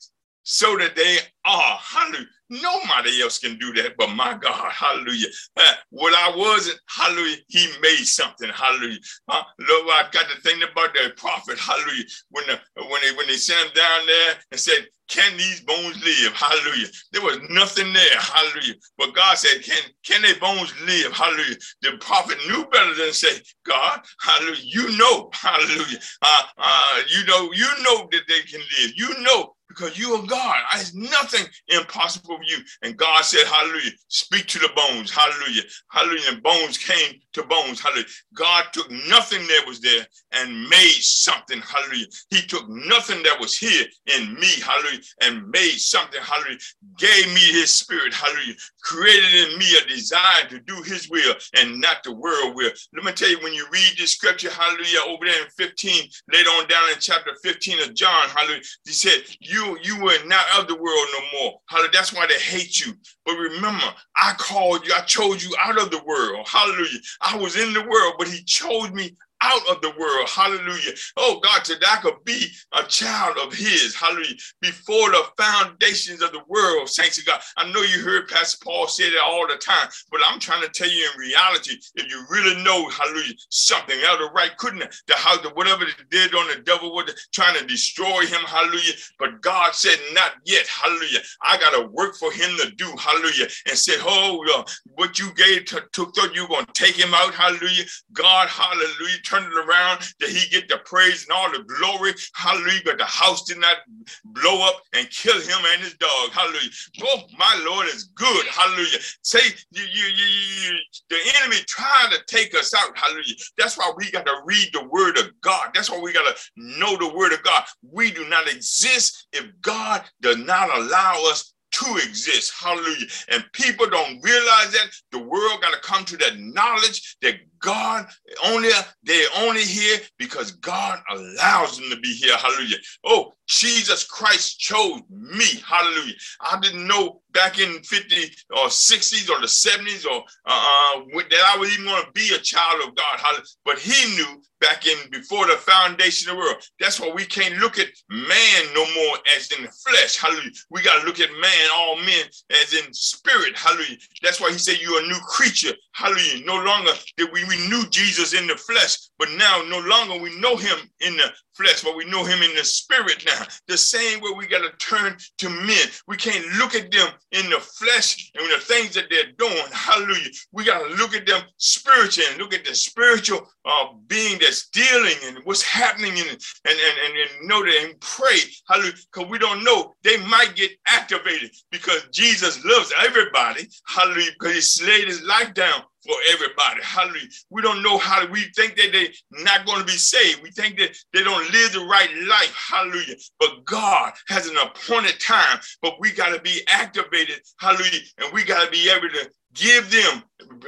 so 0.43 0.77
that 0.77 0.95
they 0.95 1.17
are, 1.45 1.77
hallelujah. 1.81 2.27
Nobody 2.62 3.22
else 3.22 3.39
can 3.39 3.58
do 3.58 3.74
that 3.74 3.97
but 3.97 4.10
my 4.10 4.38
God. 4.38 4.72
Hallelujah. 4.72 5.28
Uh, 5.58 5.74
what 5.89 6.14
I 6.14 6.36
wasn't, 6.38 6.80
hallelujah, 6.88 7.38
he 7.47 7.68
made 7.82 8.06
something. 8.06 8.49
Hallelujah. 8.49 8.99
Uh, 9.28 9.41
Lord, 9.60 9.88
I 9.89 10.08
got 10.12 10.26
to 10.30 10.41
think 10.41 10.64
about 10.64 10.93
the 10.93 11.14
prophet. 11.18 11.58
Hallelujah. 11.58 12.04
When, 12.30 12.45
the, 12.45 12.60
when, 12.76 13.01
they, 13.01 13.16
when 13.16 13.28
they 13.28 13.34
sent 13.34 13.68
him 13.68 13.74
down 13.74 14.06
there 14.06 14.36
and 14.51 14.60
said, 14.60 14.88
can 15.10 15.36
these 15.38 15.62
bones 15.62 16.01
live? 16.04 16.34
Hallelujah. 16.34 16.88
There 17.12 17.22
was 17.22 17.38
nothing 17.49 17.91
there. 17.91 18.18
Hallelujah. 18.20 18.76
But 18.97 19.14
God 19.14 19.38
said, 19.38 19.62
Can 19.62 19.82
can 20.04 20.22
their 20.22 20.39
bones 20.39 20.74
live? 20.86 21.12
Hallelujah. 21.12 21.58
The 21.82 21.97
prophet 21.99 22.38
knew 22.47 22.66
better 22.72 22.95
than 22.95 23.12
say, 23.12 23.41
God, 23.66 24.01
hallelujah. 24.22 24.64
You 24.64 24.97
know, 24.97 25.30
hallelujah. 25.34 25.99
Uh, 26.22 26.43
uh, 26.58 27.01
you 27.10 27.26
know, 27.26 27.51
you 27.51 27.68
know 27.84 28.08
that 28.12 28.22
they 28.28 28.41
can 28.41 28.62
live. 28.62 28.91
You 28.95 29.22
know 29.22 29.54
because 29.76 29.97
you 29.97 30.13
are 30.13 30.26
God. 30.26 30.55
There's 30.74 30.93
nothing 30.95 31.45
impossible 31.67 32.38
for 32.38 32.43
you. 32.43 32.57
And 32.82 32.97
God 32.97 33.24
said, 33.24 33.45
Hallelujah, 33.47 33.91
speak 34.07 34.47
to 34.47 34.59
the 34.59 34.69
bones. 34.76 35.11
Hallelujah. 35.11 35.63
Hallelujah. 35.89 36.32
And 36.32 36.43
bones 36.43 36.78
came 36.78 37.19
to 37.34 37.43
bones. 37.43 37.80
Hallelujah. 37.80 38.05
God 38.36 38.65
took 38.71 38.89
nothing 38.91 39.45
that 39.47 39.63
was 39.67 39.80
there 39.82 40.05
and 40.32 40.69
made 40.69 40.99
something. 41.01 41.61
Hallelujah. 41.61 42.07
He 42.30 42.41
took 42.41 42.67
nothing 42.69 43.24
that 43.24 43.39
was 43.39 43.57
here 43.57 43.86
in 44.15 44.34
me. 44.36 44.49
Hallelujah. 44.61 45.01
And 45.21 45.49
made 45.49 45.78
something. 45.78 46.21
Hallelujah. 46.21 46.59
Gave 46.97 47.28
me 47.28 47.41
his 47.51 47.74
spirit. 47.74 48.13
Hallelujah. 48.13 48.55
Created 48.82 49.34
in 49.34 49.57
me 49.57 49.65
a 49.78 49.88
desire 49.88 50.47
to 50.49 50.59
do 50.59 50.82
his 50.84 51.09
will 51.09 51.34
and 51.57 51.80
not 51.80 52.03
the 52.03 52.13
world 52.13 52.55
will. 52.55 52.71
Let 52.93 53.05
me 53.05 53.11
tell 53.11 53.30
you, 53.30 53.39
when 53.41 53.53
you 53.53 53.65
read 53.71 53.93
this 53.97 54.11
scripture, 54.11 54.49
hallelujah, 54.51 54.99
over 55.07 55.26
there 55.26 55.41
in 55.41 55.49
15, 55.57 56.09
later 56.32 56.49
on 56.49 56.67
down 56.67 56.89
in 56.89 56.95
chapter 56.99 57.32
15 57.43 57.82
of 57.82 57.93
John, 57.93 58.30
hallelujah, 58.30 58.61
he 58.86 58.91
said, 58.91 59.24
You 59.39 59.62
you 59.82 60.01
were 60.03 60.18
not 60.26 60.45
of 60.57 60.68
the 60.68 60.76
world 60.76 61.07
no 61.14 61.39
more. 61.39 61.61
Hallelujah. 61.70 61.91
That's 61.93 62.14
why 62.14 62.28
they 62.28 62.39
hate 62.39 62.86
you. 62.86 62.93
But 63.26 63.36
remember, 63.36 63.86
I 64.16 64.34
called 64.38 64.86
you, 64.86 64.93
I 64.93 65.01
chose 65.01 65.43
you 65.43 65.55
out 65.59 65.82
of 65.82 65.91
the 65.91 66.03
world. 66.03 66.47
Hallelujah. 66.47 66.99
I 67.22 67.38
was 67.38 67.55
in 67.55 67.74
the 67.74 67.82
world, 67.82 68.16
but 68.18 68.28
he 68.28 68.43
chose 68.43 68.91
me 68.91 69.16
out 69.43 69.69
of 69.69 69.81
the 69.81 69.91
world. 69.99 70.29
Hallelujah. 70.29 70.93
Oh 71.17 71.39
God, 71.43 71.65
that 71.65 71.83
I 71.87 72.01
could 72.01 72.23
be 72.25 72.47
a 72.73 72.83
child 72.83 73.37
of 73.37 73.53
his. 73.53 73.95
Hallelujah. 73.95 74.35
Before 74.61 75.11
the 75.11 75.25
foundations 75.37 76.21
of 76.21 76.31
the 76.31 76.41
world, 76.47 76.89
saints 76.89 77.19
of 77.19 77.25
God. 77.25 77.41
I 77.57 77.71
know 77.71 77.81
you 77.81 78.01
heard 78.01 78.27
Pastor 78.29 78.57
Paul 78.63 78.87
say 78.87 79.09
that 79.11 79.21
all 79.23 79.47
the 79.47 79.57
time, 79.57 79.89
but 80.11 80.21
I'm 80.25 80.39
trying 80.39 80.63
to 80.63 80.69
tell 80.69 80.89
you 80.89 81.09
in 81.13 81.19
reality, 81.19 81.77
if 81.95 82.09
you 82.09 82.25
really 82.29 82.63
know, 82.63 82.87
hallelujah, 82.89 83.33
something 83.49 83.97
out 84.07 84.21
of 84.21 84.31
right, 84.33 84.55
couldn't 84.57 84.79
the 85.07 85.15
how 85.15 85.41
the 85.41 85.49
whatever 85.49 85.85
they 85.85 85.91
did 86.09 86.35
on 86.35 86.47
the 86.47 86.61
devil 86.63 86.93
was 86.93 87.13
trying 87.33 87.59
to 87.59 87.65
destroy 87.65 88.21
him, 88.21 88.41
hallelujah. 88.47 88.93
But 89.19 89.41
God 89.41 89.73
said, 89.75 89.97
Not 90.13 90.33
yet, 90.45 90.65
hallelujah. 90.67 91.19
I 91.41 91.57
gotta 91.57 91.87
work 91.87 92.15
for 92.15 92.31
him 92.31 92.55
to 92.57 92.71
do, 92.71 92.85
hallelujah. 92.97 93.47
And 93.67 93.77
said, 93.77 93.97
Oh, 94.01 94.43
uh, 94.55 94.63
what 94.85 95.19
you 95.19 95.33
gave 95.35 95.65
to, 95.65 95.83
took, 95.91 96.15
thought 96.15 96.35
you 96.35 96.43
were 96.43 96.55
gonna 96.55 96.67
take 96.73 96.95
him 96.95 97.13
out, 97.13 97.33
hallelujah. 97.33 97.83
God, 98.13 98.47
hallelujah 98.47 99.17
turn 99.34 99.51
it 99.51 99.57
around, 99.57 100.01
that 100.19 100.29
he 100.29 100.49
get 100.49 100.67
the 100.69 100.77
praise 100.86 101.23
and 101.23 101.31
all 101.31 101.51
the 101.51 101.63
glory. 101.63 102.13
Hallelujah. 102.36 102.81
But 102.86 102.97
the 102.97 103.05
house 103.05 103.43
did 103.43 103.59
not 103.59 103.77
blow 104.25 104.65
up 104.67 104.81
and 104.93 105.09
kill 105.09 105.39
him 105.39 105.59
and 105.73 105.81
his 105.81 105.93
dog. 105.95 106.31
Hallelujah. 106.31 106.69
Oh, 107.03 107.21
my 107.38 107.63
Lord 107.65 107.88
is 107.88 108.05
good. 108.15 108.45
Hallelujah. 108.47 108.99
Say 109.21 109.39
you, 109.71 109.84
you, 109.84 110.05
you, 110.05 110.25
you, 110.25 110.77
the 111.09 111.17
enemy 111.41 111.57
trying 111.67 112.11
to 112.11 112.19
take 112.27 112.55
us 112.55 112.73
out. 112.73 112.97
Hallelujah. 112.97 113.36
That's 113.57 113.77
why 113.77 113.91
we 113.97 114.11
got 114.11 114.25
to 114.25 114.41
read 114.45 114.69
the 114.73 114.88
word 114.89 115.17
of 115.17 115.29
God. 115.41 115.69
That's 115.73 115.89
why 115.89 115.99
we 115.99 116.13
got 116.13 116.36
to 116.36 116.41
know 116.55 116.97
the 116.97 117.13
word 117.13 117.34
of 117.34 117.43
God. 117.43 117.63
We 117.91 118.11
do 118.11 118.27
not 118.29 118.47
exist 118.47 119.27
if 119.34 119.45
God 119.61 120.03
does 120.21 120.38
not 120.38 120.75
allow 120.77 121.23
us 121.29 121.53
to 121.73 121.99
exist. 122.07 122.53
Hallelujah. 122.59 123.07
And 123.29 123.43
people 123.53 123.89
don't 123.89 124.23
realize 124.23 124.71
that 124.71 124.89
the 125.11 125.19
world 125.19 125.61
got 125.61 125.73
to 125.73 125.79
come 125.79 126.05
to 126.05 126.17
that 126.17 126.38
knowledge 126.38 127.17
that 127.21 127.36
God 127.64 128.07
only 128.45 128.70
they're 129.03 129.28
only 129.38 129.64
here 129.64 129.99
because 130.20 130.51
God 130.51 130.99
allows 131.09 131.78
them 131.78 131.89
to 131.89 131.99
be 131.99 132.14
here. 132.14 132.36
Hallelujah. 132.36 132.76
Oh, 133.05 133.34
Jesus 133.47 134.03
Christ 134.05 134.59
chose 134.59 135.01
me. 135.09 135.45
Hallelujah. 135.66 136.14
I 136.41 136.59
didn't 136.59 136.88
know 136.88 137.22
back 137.32 137.59
in 137.59 137.82
50 137.82 138.16
or 138.51 138.68
60s 138.68 139.30
or 139.30 139.39
the 139.39 139.47
70s 139.47 140.05
or 140.05 140.24
uh, 140.45 140.95
uh 140.97 141.01
that 141.30 141.53
I 141.53 141.57
was 141.57 141.72
even 141.74 141.86
going 141.86 142.03
to 142.03 142.11
be 142.11 142.34
a 142.36 142.39
child 142.39 142.88
of 142.88 142.95
God. 142.95 143.20
Hallelujah. 143.20 143.45
But 143.66 143.80
he 143.80 144.16
knew 144.16 144.41
back 144.64 144.88
in 144.88 144.97
before 145.11 145.45
the 145.45 145.57
foundation 145.57 146.30
of 146.30 146.38
the 146.38 146.41
world. 146.41 146.55
That's 146.80 146.99
why 146.99 147.11
we 147.14 147.26
can't 147.26 147.57
look 147.57 147.78
at 147.80 147.88
man 148.09 148.64
no 148.74 148.86
more 148.95 149.18
as 149.36 149.51
in 149.51 149.64
the 149.64 149.72
flesh. 149.72 150.18
Hallelujah. 150.18 150.51
We 150.70 150.82
got 150.82 151.01
to 151.01 151.05
look 151.05 151.20
at 151.20 151.30
man, 151.32 151.70
all 151.76 151.97
men, 151.97 152.26
as 152.61 152.74
in 152.74 152.93
spirit. 152.93 153.57
Hallelujah. 153.57 153.97
That's 154.22 154.39
why 154.39 154.51
he 154.51 154.57
said 154.57 154.78
you're 154.80 155.03
a 155.03 155.07
new 155.07 155.20
creature. 155.28 155.74
Hallelujah. 155.93 156.45
No 156.45 156.64
longer 156.64 156.91
did 157.18 157.30
we 157.34 157.43
we 157.54 157.68
knew 157.68 157.88
Jesus 157.89 158.34
in 158.34 158.47
the 158.47 158.56
flesh, 158.56 158.97
but 159.20 159.30
now 159.38 159.64
no 159.68 159.80
longer 159.80 160.22
we 160.22 160.39
know 160.39 160.56
him 160.56 160.78
in 161.01 161.16
the 161.18 161.32
flesh, 161.54 161.84
but 161.84 161.95
we 161.95 162.06
know 162.06 162.24
him 162.24 162.41
in 162.41 162.56
the 162.56 162.64
spirit 162.64 163.24
now. 163.26 163.45
The 163.68 163.78
same 163.78 164.22
way 164.22 164.32
we 164.36 164.47
got 164.47 164.60
to 164.60 164.76
turn 164.78 165.16
to 165.39 165.49
men. 165.49 165.88
We 166.08 166.18
can't 166.18 166.45
look 166.58 166.74
at 166.74 166.91
them 166.91 167.10
in 167.32 167.49
the 167.49 167.60
flesh 167.60 168.32
and 168.36 168.51
the 168.51 168.60
things 168.60 168.95
that 168.95 169.06
they're 169.10 169.32
doing. 169.38 169.64
Hallelujah. 169.72 170.30
We 170.51 170.64
got 170.64 170.80
to 170.80 170.95
look 170.95 171.14
at 171.14 171.28
them 171.28 171.41
spiritually 171.58 172.28
and 172.32 172.39
look 172.39 172.54
at 172.54 172.66
the 172.66 172.74
spiritual 172.74 173.47
uh, 173.66 173.88
being 174.08 174.39
that's 174.39 174.70
dealing 174.70 175.16
and 175.26 175.39
what's 175.43 175.62
happening 175.62 176.12
and, 176.12 176.30
and, 176.30 176.78
and, 176.78 177.18
and, 177.18 177.47
know 177.47 177.64
that 177.64 177.84
and 177.84 177.99
pray. 177.99 178.38
Hallelujah. 178.68 178.93
Because 179.12 179.30
we 179.30 179.38
don't 179.38 179.64
know. 179.64 179.93
They 180.04 180.18
might 180.26 180.56
get 180.56 180.72
activated 180.88 181.51
because 181.72 182.04
Jesus 182.12 182.64
loves 182.66 182.91
everybody. 182.99 183.68
Hallelujah. 183.88 184.32
Because 184.39 184.74
he 184.74 184.86
laid 184.88 185.08
his 185.08 185.22
life 185.24 185.54
down 185.54 185.84
for 186.06 186.16
everybody. 186.32 186.82
Hallelujah. 186.82 187.28
We 187.49 187.62
don't 187.62 187.84
know 187.84 187.97
how 187.97 188.26
we 188.28 188.41
think 188.56 188.76
that 188.76 188.91
they're 188.91 189.43
not 189.43 189.66
going 189.66 189.80
to 189.80 189.86
be 189.86 189.91
saved. 189.93 190.41
We 190.43 190.51
think 190.51 190.78
that 190.80 190.95
they 191.14 191.24
don't 191.24 191.51
live 191.51 191.74
the 191.74 191.86
right 191.86 192.10
life. 192.28 192.56
Hallelujah. 192.56 193.16
But 193.39 193.66
God 193.66 194.14
has 194.28 194.47
an 194.47 194.58
appointed 194.58 195.20
time, 195.20 195.60
but 195.82 195.99
we 195.99 196.12
got 196.12 196.36
to 196.36 196.41
be 196.41 196.62
activated. 196.68 197.39
Hallelujah. 197.60 198.01
And 198.20 198.34
we 198.34 198.43
got 198.43 198.66
to 198.66 198.72
be 198.72 198.89
able 198.89 199.10
to 199.10 199.30
give 199.54 199.91
them 199.91 200.24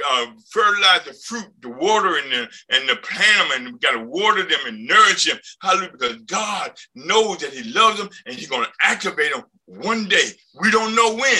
uh, 0.08 0.26
fertilize 0.50 1.04
the 1.04 1.12
fruit, 1.12 1.48
the 1.60 1.68
water, 1.68 2.18
and 2.18 2.32
the, 2.32 2.48
and 2.70 2.88
the 2.88 2.96
plant 2.96 3.50
them, 3.50 3.66
and 3.66 3.72
we 3.72 3.78
got 3.78 3.92
to 3.92 4.04
water 4.04 4.42
them 4.42 4.60
and 4.66 4.86
nourish 4.86 5.24
them. 5.24 5.38
Hallelujah. 5.60 5.92
Because 5.92 6.16
God 6.22 6.72
knows 6.94 7.38
that 7.38 7.52
He 7.52 7.70
loves 7.72 7.98
them 7.98 8.08
and 8.26 8.34
He's 8.34 8.48
going 8.48 8.64
to 8.64 8.72
activate 8.80 9.32
them 9.32 9.44
one 9.66 10.08
day. 10.08 10.28
We 10.60 10.70
don't 10.70 10.94
know 10.94 11.14
when, 11.14 11.38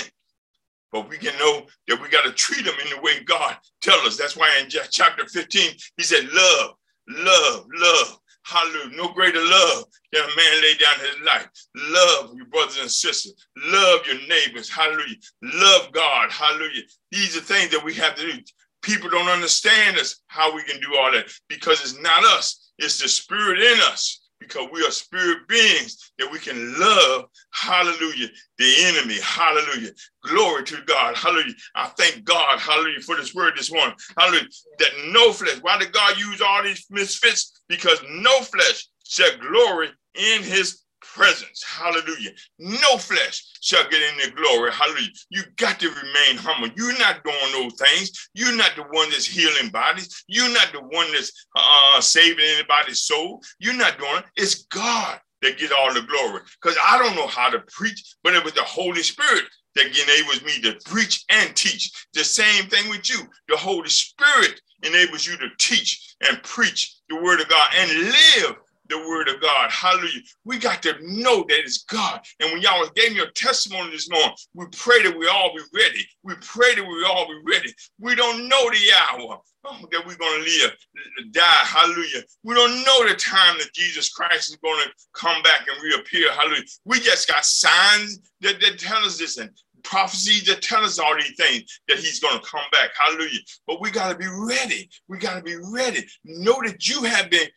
but 0.97 1.11
we 1.11 1.19
can 1.19 1.39
know 1.39 1.67
that 1.89 2.01
we 2.01 2.09
got 2.09 2.25
to 2.25 2.33
treat 2.33 2.65
them 2.65 2.75
in 2.83 2.89
the 2.89 3.03
way 3.03 3.23
God 3.25 3.55
tells 3.83 4.07
us. 4.07 4.17
That's 4.17 4.35
why 4.35 4.51
in 4.63 4.71
chapter 4.91 5.27
15, 5.27 5.71
he 5.99 6.03
said, 6.03 6.27
love, 6.33 6.71
love, 7.07 7.67
love. 7.75 8.19
Hallelujah. 8.45 8.97
No 8.97 9.09
greater 9.13 9.41
love 9.41 9.85
than 10.13 10.23
a 10.23 10.27
man 10.27 10.63
lay 10.63 10.75
down 10.75 10.95
his 11.01 11.27
life. 11.27 11.49
Love 11.77 12.35
your 12.35 12.47
brothers 12.47 12.79
and 12.81 12.91
sisters. 12.91 13.35
Love 13.59 14.07
your 14.07 14.27
neighbors. 14.27 14.71
Hallelujah. 14.71 15.17
Love 15.43 15.93
God. 15.93 16.31
Hallelujah. 16.31 16.83
These 17.11 17.37
are 17.37 17.41
things 17.41 17.71
that 17.73 17.85
we 17.85 17.93
have 17.95 18.15
to 18.15 18.33
do. 18.33 18.39
People 18.83 19.11
don't 19.11 19.29
understand 19.29 19.99
us 19.99 20.23
how 20.29 20.55
we 20.55 20.63
can 20.63 20.81
do 20.81 20.97
all 20.97 21.13
that 21.13 21.27
because 21.49 21.81
it's 21.81 22.01
not 22.01 22.25
us, 22.25 22.71
it's 22.79 23.03
the 23.03 23.09
spirit 23.09 23.61
in 23.61 23.79
us 23.81 24.26
because 24.41 24.69
we 24.73 24.85
are 24.85 24.91
spirit 24.91 25.47
beings 25.49 26.13
that 26.19 26.31
we 26.31 26.39
can 26.39 26.79
love, 26.79 27.27
hallelujah, 27.53 28.29
the 28.59 28.75
enemy, 28.85 29.17
hallelujah. 29.23 29.91
Glory 30.25 30.65
to 30.65 30.79
God, 30.87 31.17
hallelujah. 31.17 31.55
I 31.75 31.87
thank 31.99 32.25
God, 32.25 32.59
hallelujah, 32.59 33.01
for 33.01 33.17
this 33.17 33.35
word 33.35 33.55
this 33.57 33.73
morning, 33.73 33.97
hallelujah, 34.19 34.49
that 34.79 34.91
no 35.13 35.33
flesh, 35.33 35.59
why 35.63 35.79
did 35.79 35.93
God 35.93 36.19
use 36.19 36.41
all 36.41 36.63
these 36.63 36.87
misfits? 36.91 37.61
Because 37.69 37.99
no 38.09 38.41
flesh 38.41 38.89
shall 39.05 39.37
glory 39.39 39.89
in 40.15 40.43
his 40.43 40.83
presence. 41.17 41.65
Hallelujah. 41.65 42.31
No 42.59 42.99
flesh 42.99 43.43
shall 43.61 43.89
get 43.89 44.03
in 44.03 44.19
the 44.19 44.37
glory. 44.37 44.71
Hallelujah. 44.71 45.09
You 45.31 45.43
got 45.57 45.81
to 45.81 45.89
remain 45.89 46.37
humble. 46.37 46.69
You're 46.77 46.99
not 46.99 47.25
doing 47.25 47.53
those 47.53 47.75
things. 47.75 48.29
You're 48.35 48.55
not 48.55 48.73
the 48.77 48.83
one 48.83 49.09
that's 49.11 49.27
healing 49.27 49.71
bodies. 49.71 50.25
You're 50.29 50.53
not 50.53 50.69
the 50.73 50.81
one 50.81 51.11
that's 51.13 51.33
uh, 51.57 52.01
saving 52.01 52.45
anybody's 52.45 53.03
soul. 53.03 53.43
You're 53.59 53.77
not 53.77 53.99
doing 53.99 54.19
it. 54.19 54.25
It's 54.37 54.67
God 54.67 55.19
that 55.43 55.59
gets 55.59 55.73
all 55.73 55.93
the 55.93 56.03
glory. 56.03 56.43
Because 56.63 56.77
I 56.85 56.99
don't 56.99 57.17
know 57.17 57.27
how 57.27 57.49
to 57.49 57.61
preach, 57.73 58.15
but 58.23 58.35
it 58.35 58.45
was 58.45 58.53
the 58.53 58.63
Holy 58.63 59.03
Spirit 59.03 59.45
that 59.75 59.87
enables 59.87 60.43
me 60.43 60.61
to 60.63 60.79
preach 60.85 61.25
and 61.31 61.55
teach. 61.57 61.91
The 62.15 62.25
same 62.25 62.69
thing 62.69 62.91
with 62.91 63.09
you. 63.09 63.21
The 63.49 63.57
Holy 63.57 63.89
Spirit 63.89 64.61
enables 64.83 65.27
you 65.27 65.37
to 65.39 65.49
teach 65.59 66.15
and 66.29 66.43
preach 66.43 66.95
the 67.09 67.17
word 67.17 67.41
of 67.41 67.49
God 67.49 67.71
and 67.75 67.91
live 67.91 68.57
the 68.89 68.99
word 68.99 69.29
of 69.29 69.41
God. 69.41 69.71
Hallelujah. 69.71 70.21
We 70.45 70.59
got 70.59 70.83
to 70.83 70.95
know 71.03 71.45
that 71.49 71.59
it's 71.59 71.85
God. 71.85 72.21
And 72.41 72.53
when 72.53 72.63
y'all 72.63 72.89
gave 72.95 73.13
me 73.13 73.21
a 73.21 73.31
testimony 73.33 73.91
this 73.91 74.11
morning, 74.11 74.35
we 74.55 74.67
pray 74.73 75.03
that 75.03 75.17
we 75.17 75.29
all 75.29 75.53
be 75.55 75.63
ready. 75.75 76.07
We 76.23 76.35
pray 76.41 76.75
that 76.75 76.85
we 76.85 77.05
all 77.05 77.27
be 77.27 77.41
ready. 77.45 77.73
We 78.01 78.15
don't 78.15 78.49
know 78.49 78.71
the 78.71 78.79
hour 79.11 79.41
oh, 79.65 79.89
that 79.91 80.07
we're 80.07 80.17
going 80.17 80.45
to 80.45 80.45
live, 80.45 80.73
die. 81.33 81.43
Hallelujah. 81.43 82.23
We 82.43 82.55
don't 82.55 82.85
know 82.85 83.09
the 83.09 83.15
time 83.15 83.59
that 83.59 83.73
Jesus 83.75 84.11
Christ 84.11 84.51
is 84.51 84.57
going 84.57 84.83
to 84.85 84.91
come 85.15 85.43
back 85.43 85.67
and 85.69 85.83
reappear. 85.83 86.33
Hallelujah. 86.33 86.63
We 86.85 87.01
just 87.01 87.29
got 87.29 87.45
signs 87.45 88.21
that, 88.41 88.61
that 88.61 88.79
tell 88.79 89.05
us 89.05 89.19
this 89.19 89.39
and 89.39 89.51
prophecies 89.83 90.45
that 90.45 90.63
tell 90.63 90.85
us 90.85 90.99
all 90.99 91.15
these 91.15 91.35
things 91.37 91.81
that 91.89 91.99
he's 91.99 92.21
going 92.21 92.39
to 92.39 92.47
come 92.47 92.65
back. 92.73 92.91
Hallelujah. 92.99 93.39
But 93.67 93.81
we 93.81 93.91
got 93.91 94.11
to 94.11 94.19
be 94.19 94.27
ready. 94.29 94.89
We 95.09 95.19
got 95.19 95.37
to 95.37 95.43
be 95.43 95.57
ready. 95.57 96.05
Know 96.25 96.61
that 96.65 96.89
you 96.89 97.05
have 97.05 97.31
been 97.31 97.49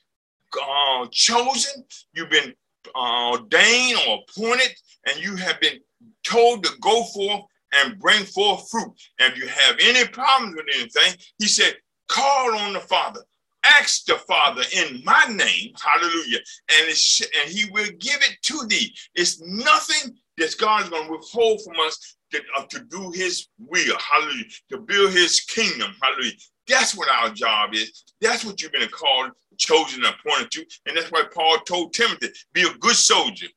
uh, 0.61 1.07
chosen, 1.11 1.83
you've 2.13 2.29
been 2.29 2.53
uh, 2.95 3.31
ordained 3.31 3.99
or 4.07 4.19
appointed, 4.27 4.71
and 5.07 5.23
you 5.23 5.35
have 5.35 5.59
been 5.59 5.79
told 6.23 6.63
to 6.63 6.71
go 6.81 7.03
forth 7.03 7.43
and 7.73 7.99
bring 7.99 8.23
forth 8.25 8.69
fruit. 8.69 8.93
And 9.19 9.33
if 9.33 9.39
you 9.39 9.47
have 9.47 9.75
any 9.81 10.07
problems 10.07 10.55
with 10.55 10.65
anything, 10.73 11.19
he 11.37 11.47
said, 11.47 11.75
call 12.07 12.55
on 12.57 12.73
the 12.73 12.79
Father. 12.79 13.21
Ask 13.63 14.05
the 14.05 14.15
Father 14.15 14.63
in 14.73 15.03
my 15.03 15.25
name, 15.29 15.73
hallelujah, 15.81 16.39
and, 16.71 16.87
and 16.87 17.51
he 17.51 17.69
will 17.71 17.89
give 17.99 18.21
it 18.21 18.37
to 18.43 18.65
thee. 18.67 18.95
It's 19.15 19.41
nothing 19.41 20.15
that 20.37 20.57
God 20.57 20.83
is 20.83 20.89
going 20.89 21.05
to 21.05 21.11
withhold 21.11 21.61
from 21.63 21.75
us 21.85 22.15
to, 22.31 22.41
uh, 22.57 22.63
to 22.63 22.79
do 22.85 23.11
his 23.11 23.47
will, 23.59 23.97
hallelujah, 23.97 24.45
to 24.71 24.77
build 24.77 25.11
his 25.11 25.41
kingdom, 25.41 25.93
hallelujah. 26.01 26.31
That's 26.67 26.95
what 26.95 27.09
our 27.09 27.31
job 27.31 27.73
is. 27.73 28.05
That's 28.21 28.45
what 28.45 28.61
you've 28.61 28.71
been 28.71 28.87
called, 28.87 29.31
chosen, 29.59 30.03
and 30.03 30.13
appointed 30.15 30.51
to. 30.51 30.65
And 30.87 30.97
that's 30.97 31.11
why 31.11 31.23
Paul 31.33 31.59
told 31.59 31.93
Timothy, 31.93 32.29
be 32.53 32.63
a 32.63 32.73
good 32.79 32.95
soldier 32.95 33.47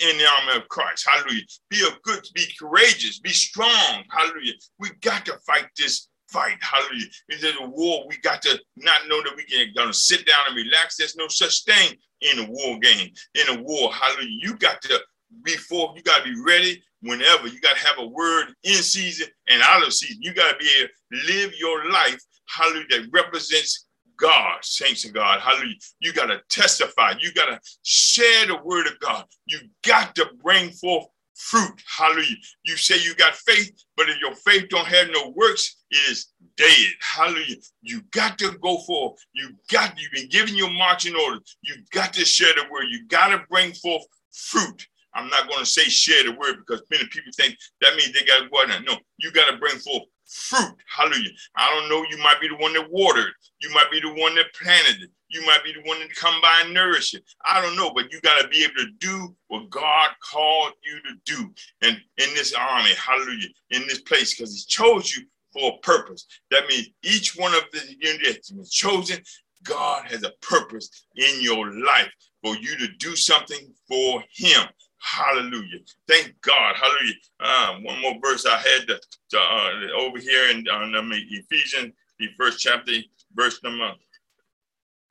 in 0.00 0.18
the 0.18 0.26
army 0.26 0.60
of 0.60 0.68
Christ. 0.68 1.06
Hallelujah. 1.08 1.42
Be 1.70 1.86
a 1.86 1.96
good, 2.02 2.26
be 2.34 2.46
courageous, 2.58 3.20
be 3.20 3.30
strong. 3.30 4.04
Hallelujah. 4.10 4.54
We 4.78 4.90
got 5.00 5.24
to 5.26 5.38
fight 5.46 5.66
this 5.76 6.08
fight. 6.28 6.56
Hallelujah. 6.60 7.06
It's 7.28 7.44
a 7.44 7.66
war. 7.66 8.04
We 8.08 8.16
got 8.18 8.42
to 8.42 8.58
not 8.76 9.08
know 9.08 9.22
that 9.22 9.36
we 9.36 9.44
can 9.44 9.72
gonna 9.76 9.92
sit 9.92 10.26
down 10.26 10.38
and 10.48 10.56
relax. 10.56 10.96
There's 10.96 11.16
no 11.16 11.28
such 11.28 11.64
thing 11.64 11.96
in 12.20 12.38
a 12.40 12.48
war 12.48 12.78
game. 12.78 13.10
In 13.34 13.58
a 13.58 13.62
war, 13.62 13.92
hallelujah. 13.92 14.38
You 14.40 14.56
got 14.56 14.80
to 14.82 15.00
be 15.44 15.52
for, 15.52 15.92
you 15.96 16.02
got 16.02 16.24
to 16.24 16.32
be 16.32 16.40
ready 16.40 16.82
whenever. 17.02 17.48
You 17.48 17.60
got 17.60 17.76
to 17.76 17.86
have 17.86 17.98
a 17.98 18.06
word 18.06 18.54
in 18.64 18.74
season 18.74 19.28
and 19.48 19.62
out 19.62 19.86
of 19.86 19.92
season. 19.92 20.22
You 20.22 20.34
got 20.34 20.52
to 20.52 20.58
be 20.58 20.70
able 20.78 20.88
to 20.88 21.32
live 21.32 21.52
your 21.58 21.90
life, 21.90 22.20
hallelujah, 22.46 22.86
that 22.90 23.08
represents 23.12 23.86
God, 24.22 24.58
saints 24.62 25.04
of 25.04 25.12
God. 25.12 25.40
Hallelujah. 25.40 25.74
You 26.00 26.12
got 26.12 26.26
to 26.26 26.40
testify. 26.48 27.14
You 27.18 27.32
got 27.34 27.46
to 27.46 27.60
share 27.82 28.46
the 28.46 28.58
word 28.64 28.86
of 28.86 28.98
God. 29.00 29.24
You 29.46 29.58
got 29.84 30.14
to 30.14 30.30
bring 30.40 30.70
forth 30.70 31.06
fruit. 31.34 31.82
Hallelujah. 31.98 32.36
You 32.64 32.76
say 32.76 33.02
you 33.02 33.16
got 33.16 33.34
faith, 33.34 33.72
but 33.96 34.08
if 34.08 34.20
your 34.20 34.34
faith 34.36 34.68
don't 34.70 34.86
have 34.86 35.08
no 35.12 35.32
works, 35.34 35.76
it 35.90 36.10
is 36.10 36.28
dead. 36.56 36.92
Hallelujah. 37.00 37.56
You 37.82 38.02
got 38.12 38.38
to 38.38 38.56
go 38.62 38.78
forth. 38.78 39.18
You 39.32 39.50
got, 39.70 39.98
you've 40.00 40.12
been 40.12 40.28
given 40.28 40.56
your 40.56 40.70
marching 40.70 41.16
orders. 41.16 41.56
You 41.62 41.74
got 41.90 42.12
to 42.12 42.24
share 42.24 42.54
the 42.54 42.70
word. 42.70 42.84
You 42.90 43.06
got 43.08 43.28
to 43.28 43.42
bring 43.50 43.72
forth 43.72 44.04
fruit. 44.32 44.86
I'm 45.14 45.28
not 45.28 45.48
going 45.48 45.60
to 45.60 45.66
say 45.66 45.82
share 45.82 46.22
the 46.24 46.38
word 46.38 46.56
because 46.58 46.82
many 46.90 47.06
people 47.06 47.32
think 47.36 47.56
that 47.80 47.96
means 47.96 48.12
they 48.12 48.24
got 48.24 48.44
to 48.44 48.48
go 48.48 48.62
out 48.62 48.68
there. 48.68 48.82
No, 48.82 48.96
you 49.18 49.32
got 49.32 49.50
to 49.50 49.58
bring 49.58 49.76
forth 49.76 50.04
fruit. 50.26 50.76
Hallelujah. 50.86 51.30
I 51.56 51.70
don't 51.74 51.88
know. 51.88 52.04
You 52.10 52.22
might 52.22 52.40
be 52.40 52.48
the 52.48 52.56
one 52.56 52.72
that 52.74 52.90
watered. 52.90 53.32
You 53.60 53.70
might 53.72 53.90
be 53.90 54.00
the 54.00 54.12
one 54.14 54.34
that 54.36 54.54
planted 54.54 55.02
it. 55.02 55.10
You 55.28 55.44
might 55.46 55.64
be 55.64 55.72
the 55.72 55.82
one 55.88 55.98
that 56.00 56.14
come 56.14 56.40
by 56.42 56.62
and 56.64 56.74
nourish 56.74 57.14
it. 57.14 57.22
I 57.44 57.60
don't 57.62 57.76
know, 57.76 57.92
but 57.94 58.12
you 58.12 58.20
got 58.20 58.40
to 58.40 58.48
be 58.48 58.64
able 58.64 58.74
to 58.76 58.90
do 58.98 59.34
what 59.48 59.70
God 59.70 60.10
called 60.22 60.72
you 60.84 61.00
to 61.02 61.36
do. 61.36 61.50
And 61.80 61.96
in 62.18 62.34
this 62.34 62.52
army, 62.52 62.90
hallelujah, 62.94 63.48
in 63.70 63.82
this 63.86 64.00
place, 64.02 64.34
because 64.34 64.54
He 64.54 64.64
chose 64.68 65.16
you 65.16 65.24
for 65.52 65.72
a 65.72 65.78
purpose. 65.78 66.26
That 66.50 66.66
means 66.68 66.88
each 67.02 67.36
one 67.36 67.54
of 67.54 67.62
the 67.72 67.82
units 68.00 68.52
was 68.52 68.70
chosen. 68.70 69.22
God 69.64 70.06
has 70.10 70.22
a 70.24 70.32
purpose 70.42 71.06
in 71.16 71.40
your 71.40 71.72
life 71.72 72.10
for 72.42 72.56
you 72.56 72.76
to 72.78 72.88
do 72.98 73.14
something 73.16 73.72
for 73.88 74.22
Him. 74.34 74.62
Hallelujah. 75.02 75.80
Thank 76.06 76.40
God. 76.42 76.76
Hallelujah. 76.76 77.14
Uh, 77.40 77.74
one 77.82 78.00
more 78.00 78.14
verse 78.22 78.46
I 78.46 78.56
had 78.56 78.86
to, 78.86 79.00
to, 79.30 79.38
uh, 79.38 80.00
over 80.00 80.18
here 80.18 80.50
in 80.50 80.64
uh, 80.68 80.86
Ephesians, 81.30 81.92
the 82.18 82.28
first 82.38 82.60
chapter, 82.60 82.92
verse 83.34 83.60
number, 83.64 83.84
mm, 83.84 83.92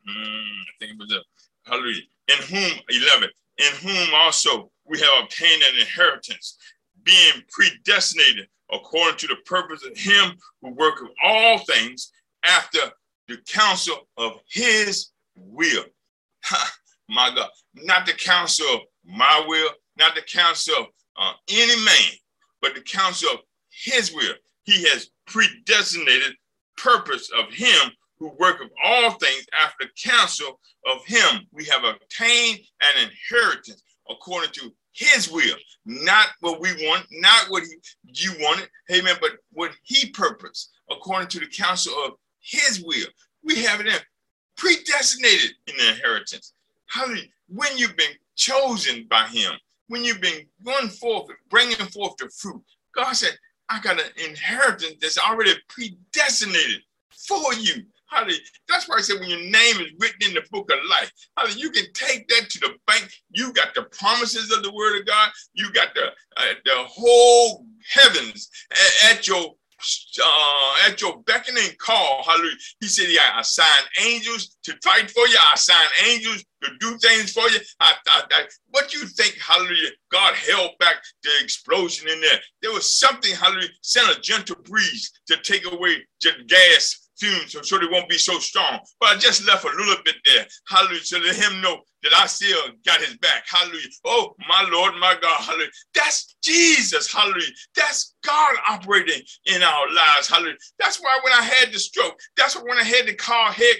I 0.07 0.71
think 0.79 0.93
it 0.93 0.97
was 0.97 1.11
a, 1.13 1.69
hallelujah. 1.69 2.03
In 2.29 2.37
whom, 2.47 2.79
11, 2.89 3.29
in 3.57 3.73
whom 3.81 4.15
also 4.15 4.71
we 4.85 4.97
have 4.99 5.23
obtained 5.23 5.61
an 5.61 5.79
inheritance, 5.81 6.57
being 7.03 7.43
predestinated 7.49 8.47
according 8.71 9.17
to 9.17 9.27
the 9.27 9.35
purpose 9.45 9.85
of 9.85 9.97
him 9.97 10.37
who 10.61 10.71
worketh 10.71 11.09
all 11.23 11.57
things 11.59 12.13
after 12.45 12.79
the 13.27 13.37
counsel 13.47 14.07
of 14.17 14.39
his 14.49 15.09
will. 15.35 15.83
my 17.09 17.33
God, 17.35 17.49
not 17.75 18.05
the 18.05 18.13
counsel 18.13 18.65
of 18.73 18.81
my 19.03 19.43
will, 19.45 19.69
not 20.01 20.15
the 20.15 20.21
counsel 20.21 20.75
of 20.79 20.85
uh, 21.17 21.33
any 21.49 21.75
man, 21.85 22.11
but 22.61 22.73
the 22.73 22.81
counsel 22.81 23.29
of 23.33 23.39
his 23.69 24.13
will. 24.13 24.33
He 24.63 24.83
has 24.89 25.11
predestinated 25.27 26.33
purpose 26.75 27.29
of 27.37 27.53
him 27.53 27.91
who 28.17 28.31
worketh 28.39 28.69
all 28.83 29.11
things 29.11 29.45
after 29.59 29.85
the 29.85 30.09
counsel 30.09 30.59
of 30.87 31.05
him. 31.05 31.47
We 31.51 31.65
have 31.65 31.83
obtained 31.83 32.59
an 32.81 33.09
inheritance 33.09 33.83
according 34.09 34.51
to 34.53 34.73
his 34.91 35.31
will, 35.31 35.55
not 35.85 36.27
what 36.39 36.59
we 36.59 36.73
want, 36.87 37.05
not 37.11 37.49
what 37.49 37.63
he, 37.63 37.75
you 38.03 38.33
wanted, 38.39 38.69
amen, 38.91 39.15
but 39.21 39.31
what 39.53 39.71
he 39.83 40.09
purposed 40.09 40.71
according 40.89 41.29
to 41.29 41.39
the 41.39 41.47
counsel 41.47 41.93
of 42.05 42.13
his 42.39 42.83
will. 42.83 43.07
We 43.43 43.63
have 43.63 43.79
it 43.79 43.87
in 43.87 43.93
predestinated 44.57 45.51
in 45.67 45.75
the 45.77 45.89
inheritance. 45.89 46.53
Hallelujah. 46.87 47.23
When 47.47 47.77
you've 47.77 47.97
been 47.97 48.13
chosen 48.35 49.07
by 49.09 49.27
him, 49.27 49.53
when 49.91 50.05
you've 50.05 50.21
been 50.21 50.45
going 50.63 50.87
forth, 50.87 51.27
bringing 51.49 51.75
forth 51.75 52.15
the 52.17 52.29
fruit, 52.29 52.63
God 52.95 53.11
said, 53.11 53.37
I 53.67 53.81
got 53.81 53.99
an 53.99 54.09
inheritance 54.25 54.95
that's 55.01 55.17
already 55.17 55.51
predestinated 55.67 56.81
for 57.27 57.53
you. 57.55 57.83
Hallelujah. 58.07 58.39
That's 58.69 58.87
why 58.87 58.95
I 58.97 59.01
said 59.01 59.19
when 59.19 59.29
your 59.29 59.41
name 59.41 59.81
is 59.81 59.91
written 59.99 60.29
in 60.29 60.33
the 60.33 60.43
book 60.49 60.71
of 60.71 60.79
life, 60.89 61.11
hallelujah, 61.35 61.59
you 61.59 61.71
can 61.71 61.91
take 61.93 62.25
that 62.29 62.49
to 62.49 62.59
the 62.59 62.69
bank. 62.87 63.11
You 63.31 63.51
got 63.51 63.75
the 63.75 63.83
promises 63.83 64.49
of 64.51 64.63
the 64.63 64.71
word 64.71 64.99
of 65.01 65.05
God. 65.05 65.29
You 65.53 65.71
got 65.73 65.93
the 65.93 66.07
uh, 66.37 66.53
the 66.63 66.75
whole 66.75 67.65
heavens 67.89 68.49
at, 68.71 69.17
at 69.17 69.27
your 69.27 69.55
uh, 70.23 70.73
at 70.87 71.01
your 71.01 71.21
beckoning 71.23 71.71
call. 71.79 72.23
Hallelujah. 72.25 72.55
He 72.79 72.87
said, 72.87 73.07
Yeah, 73.09 73.29
I 73.33 73.41
assign 73.41 73.67
angels 74.05 74.57
to 74.63 74.73
fight 74.83 75.11
for 75.11 75.27
you. 75.27 75.37
I 75.39 75.53
assign 75.55 75.87
angels 76.09 76.45
to 76.63 76.77
do 76.79 76.97
things 76.97 77.31
for 77.31 77.47
you. 77.49 77.59
I, 77.79 77.93
I, 78.07 78.23
I, 78.31 78.43
what 78.69 78.93
you 78.93 79.05
think, 79.05 79.37
hallelujah, 79.39 79.89
God 80.11 80.33
held 80.35 80.71
back 80.79 80.95
the 81.23 81.29
explosion 81.41 82.09
in 82.09 82.21
there. 82.21 82.39
There 82.61 82.71
was 82.71 82.97
something, 82.97 83.35
hallelujah, 83.35 83.69
sent 83.81 84.17
a 84.17 84.21
gentle 84.21 84.57
breeze 84.63 85.11
to 85.27 85.37
take 85.37 85.71
away 85.71 86.05
the 86.21 86.31
gas 86.47 87.09
fumes 87.21 87.55
so 87.61 87.77
they 87.77 87.85
won't 87.85 88.09
be 88.09 88.17
so 88.17 88.39
strong. 88.39 88.79
But 88.99 89.09
I 89.09 89.17
just 89.17 89.45
left 89.45 89.63
a 89.63 89.67
little 89.67 90.03
bit 90.03 90.15
there. 90.25 90.45
Hallelujah. 90.67 91.01
To 91.01 91.19
let 91.19 91.35
him 91.35 91.61
know 91.61 91.81
that 92.03 92.13
I 92.15 92.25
still 92.25 92.59
got 92.85 92.99
his 92.99 93.15
back. 93.17 93.43
Hallelujah. 93.47 93.87
Oh, 94.05 94.33
my 94.49 94.67
Lord, 94.71 94.93
my 94.99 95.15
God. 95.21 95.41
Hallelujah. 95.41 95.69
That's 95.93 96.35
Jesus. 96.43 97.11
Hallelujah. 97.11 97.51
That's 97.75 98.15
God 98.25 98.55
operating 98.67 99.21
in 99.45 99.61
our 99.61 99.87
lives. 99.93 100.27
Hallelujah. 100.27 100.57
That's 100.79 100.99
why 100.99 101.19
when 101.23 101.33
I 101.33 101.43
had 101.43 101.71
the 101.71 101.79
stroke, 101.79 102.19
that's 102.35 102.55
why 102.55 102.63
when 102.63 102.79
I 102.79 102.83
had 102.83 103.05
the 103.05 103.13
car 103.13 103.51
head, 103.51 103.75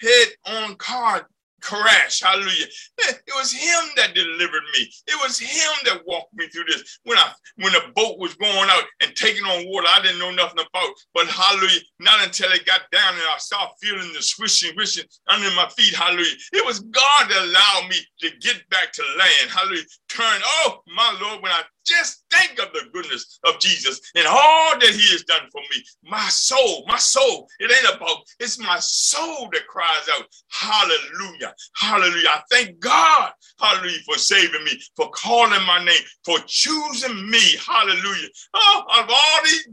head 0.00 0.28
on 0.46 0.76
car 0.76 1.28
crash. 1.60 2.20
Hallelujah. 2.22 2.66
It 2.98 3.34
was 3.36 3.52
him 3.52 3.84
that 3.96 4.14
delivered 4.14 4.62
me. 4.74 4.90
It 5.06 5.18
was 5.22 5.38
him 5.38 5.72
that 5.84 6.06
walked 6.06 6.34
me 6.34 6.48
through 6.48 6.64
this. 6.64 6.98
When 7.04 7.18
I 7.18 7.32
when 7.56 7.72
the 7.72 7.92
boat 7.94 8.18
was 8.18 8.34
going 8.34 8.68
out 8.70 8.84
and 9.00 9.14
taking 9.16 9.44
on 9.44 9.68
water, 9.68 9.86
I 9.90 10.02
didn't 10.02 10.18
know 10.18 10.30
nothing 10.30 10.60
about. 10.60 10.90
But 11.14 11.26
hallelujah, 11.28 11.80
not 11.98 12.24
until 12.24 12.52
it 12.52 12.66
got 12.66 12.82
down 12.92 13.14
and 13.14 13.22
I 13.22 13.36
started 13.38 13.74
feeling 13.80 14.12
the 14.14 14.22
swishing, 14.22 14.72
swishing 14.72 15.04
under 15.28 15.50
my 15.54 15.68
feet. 15.76 15.94
Hallelujah. 15.94 16.36
It 16.52 16.64
was 16.64 16.80
God 16.80 17.28
that 17.28 17.42
allowed 17.42 17.88
me 17.88 17.96
to 18.20 18.30
get 18.40 18.68
back 18.70 18.92
to 18.92 19.02
land. 19.18 19.50
Hallelujah. 19.50 19.84
Turn. 20.08 20.40
Oh 20.44 20.80
my 20.94 21.18
Lord, 21.20 21.42
when 21.42 21.52
I 21.52 21.62
just 21.86 22.24
think 22.32 22.58
of 22.60 22.72
the 22.72 22.88
goodness 22.92 23.38
of 23.44 23.58
Jesus 23.60 24.00
and 24.14 24.26
all 24.26 24.78
that 24.78 24.90
he 24.90 25.12
has 25.12 25.24
done 25.24 25.48
for 25.52 25.60
me. 25.60 25.82
My 26.04 26.26
soul, 26.28 26.84
my 26.86 26.98
soul, 26.98 27.48
it 27.58 27.70
ain't 27.70 27.96
about, 27.96 28.18
it's 28.38 28.58
my 28.58 28.78
soul 28.80 29.48
that 29.52 29.66
cries 29.68 30.08
out, 30.12 30.26
hallelujah, 30.50 31.54
hallelujah. 31.76 32.28
I 32.28 32.42
thank 32.50 32.78
God, 32.78 33.32
hallelujah, 33.58 34.00
for 34.06 34.18
saving 34.18 34.64
me, 34.64 34.80
for 34.96 35.10
calling 35.10 35.64
my 35.66 35.84
name, 35.84 36.02
for 36.24 36.38
choosing 36.46 37.30
me, 37.30 37.56
hallelujah. 37.66 38.28
Oh, 38.54 38.84
of 38.98 39.10
all 39.10 39.44
these 39.44 39.68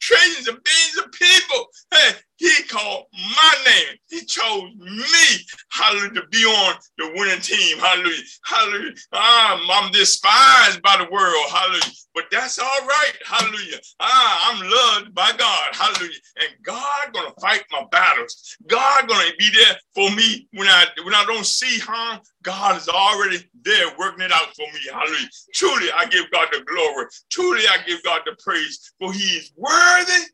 trillions 0.00 0.48
of 0.48 0.58
billions 0.62 0.98
of 0.98 1.12
people. 1.12 1.66
Hey, 1.92 2.10
he 2.42 2.64
called 2.64 3.04
my 3.12 3.54
name. 3.64 3.98
He 4.08 4.24
chose 4.24 4.74
me, 4.76 5.46
hallelujah, 5.70 6.22
to 6.22 6.26
be 6.26 6.44
on 6.44 6.74
the 6.98 7.12
winning 7.14 7.40
team. 7.40 7.78
Hallelujah. 7.78 8.22
Hallelujah. 8.44 8.94
Ah, 9.12 9.64
I'm 9.70 9.92
despised 9.92 10.82
by 10.82 10.96
the 10.96 11.08
world. 11.12 11.44
Hallelujah. 11.50 11.94
But 12.16 12.24
that's 12.32 12.58
all 12.58 12.66
right. 12.66 13.12
Hallelujah. 13.24 13.78
Ah, 14.00 14.50
I'm 14.50 14.68
loved 14.68 15.14
by 15.14 15.30
God. 15.38 15.68
Hallelujah. 15.72 16.18
And 16.40 16.50
God 16.64 17.12
gonna 17.12 17.32
fight 17.40 17.62
my 17.70 17.84
battles. 17.92 18.56
God 18.66 19.08
gonna 19.08 19.30
be 19.38 19.48
there 19.54 19.76
for 19.94 20.10
me 20.16 20.48
when 20.52 20.66
I 20.66 20.86
when 21.04 21.14
I 21.14 21.24
don't 21.24 21.46
see 21.46 21.78
harm. 21.78 22.20
God 22.42 22.76
is 22.76 22.88
already 22.88 23.38
there 23.62 23.86
working 23.96 24.24
it 24.24 24.32
out 24.32 24.52
for 24.56 24.66
me. 24.66 24.80
Hallelujah. 24.90 25.28
Truly, 25.54 25.92
I 25.92 26.06
give 26.06 26.28
God 26.32 26.48
the 26.50 26.64
glory. 26.64 27.06
Truly, 27.30 27.62
I 27.68 27.86
give 27.86 28.02
God 28.02 28.22
the 28.26 28.34
praise, 28.42 28.92
for 28.98 29.12
He 29.12 29.36
is 29.36 29.52
worthy 29.56 30.24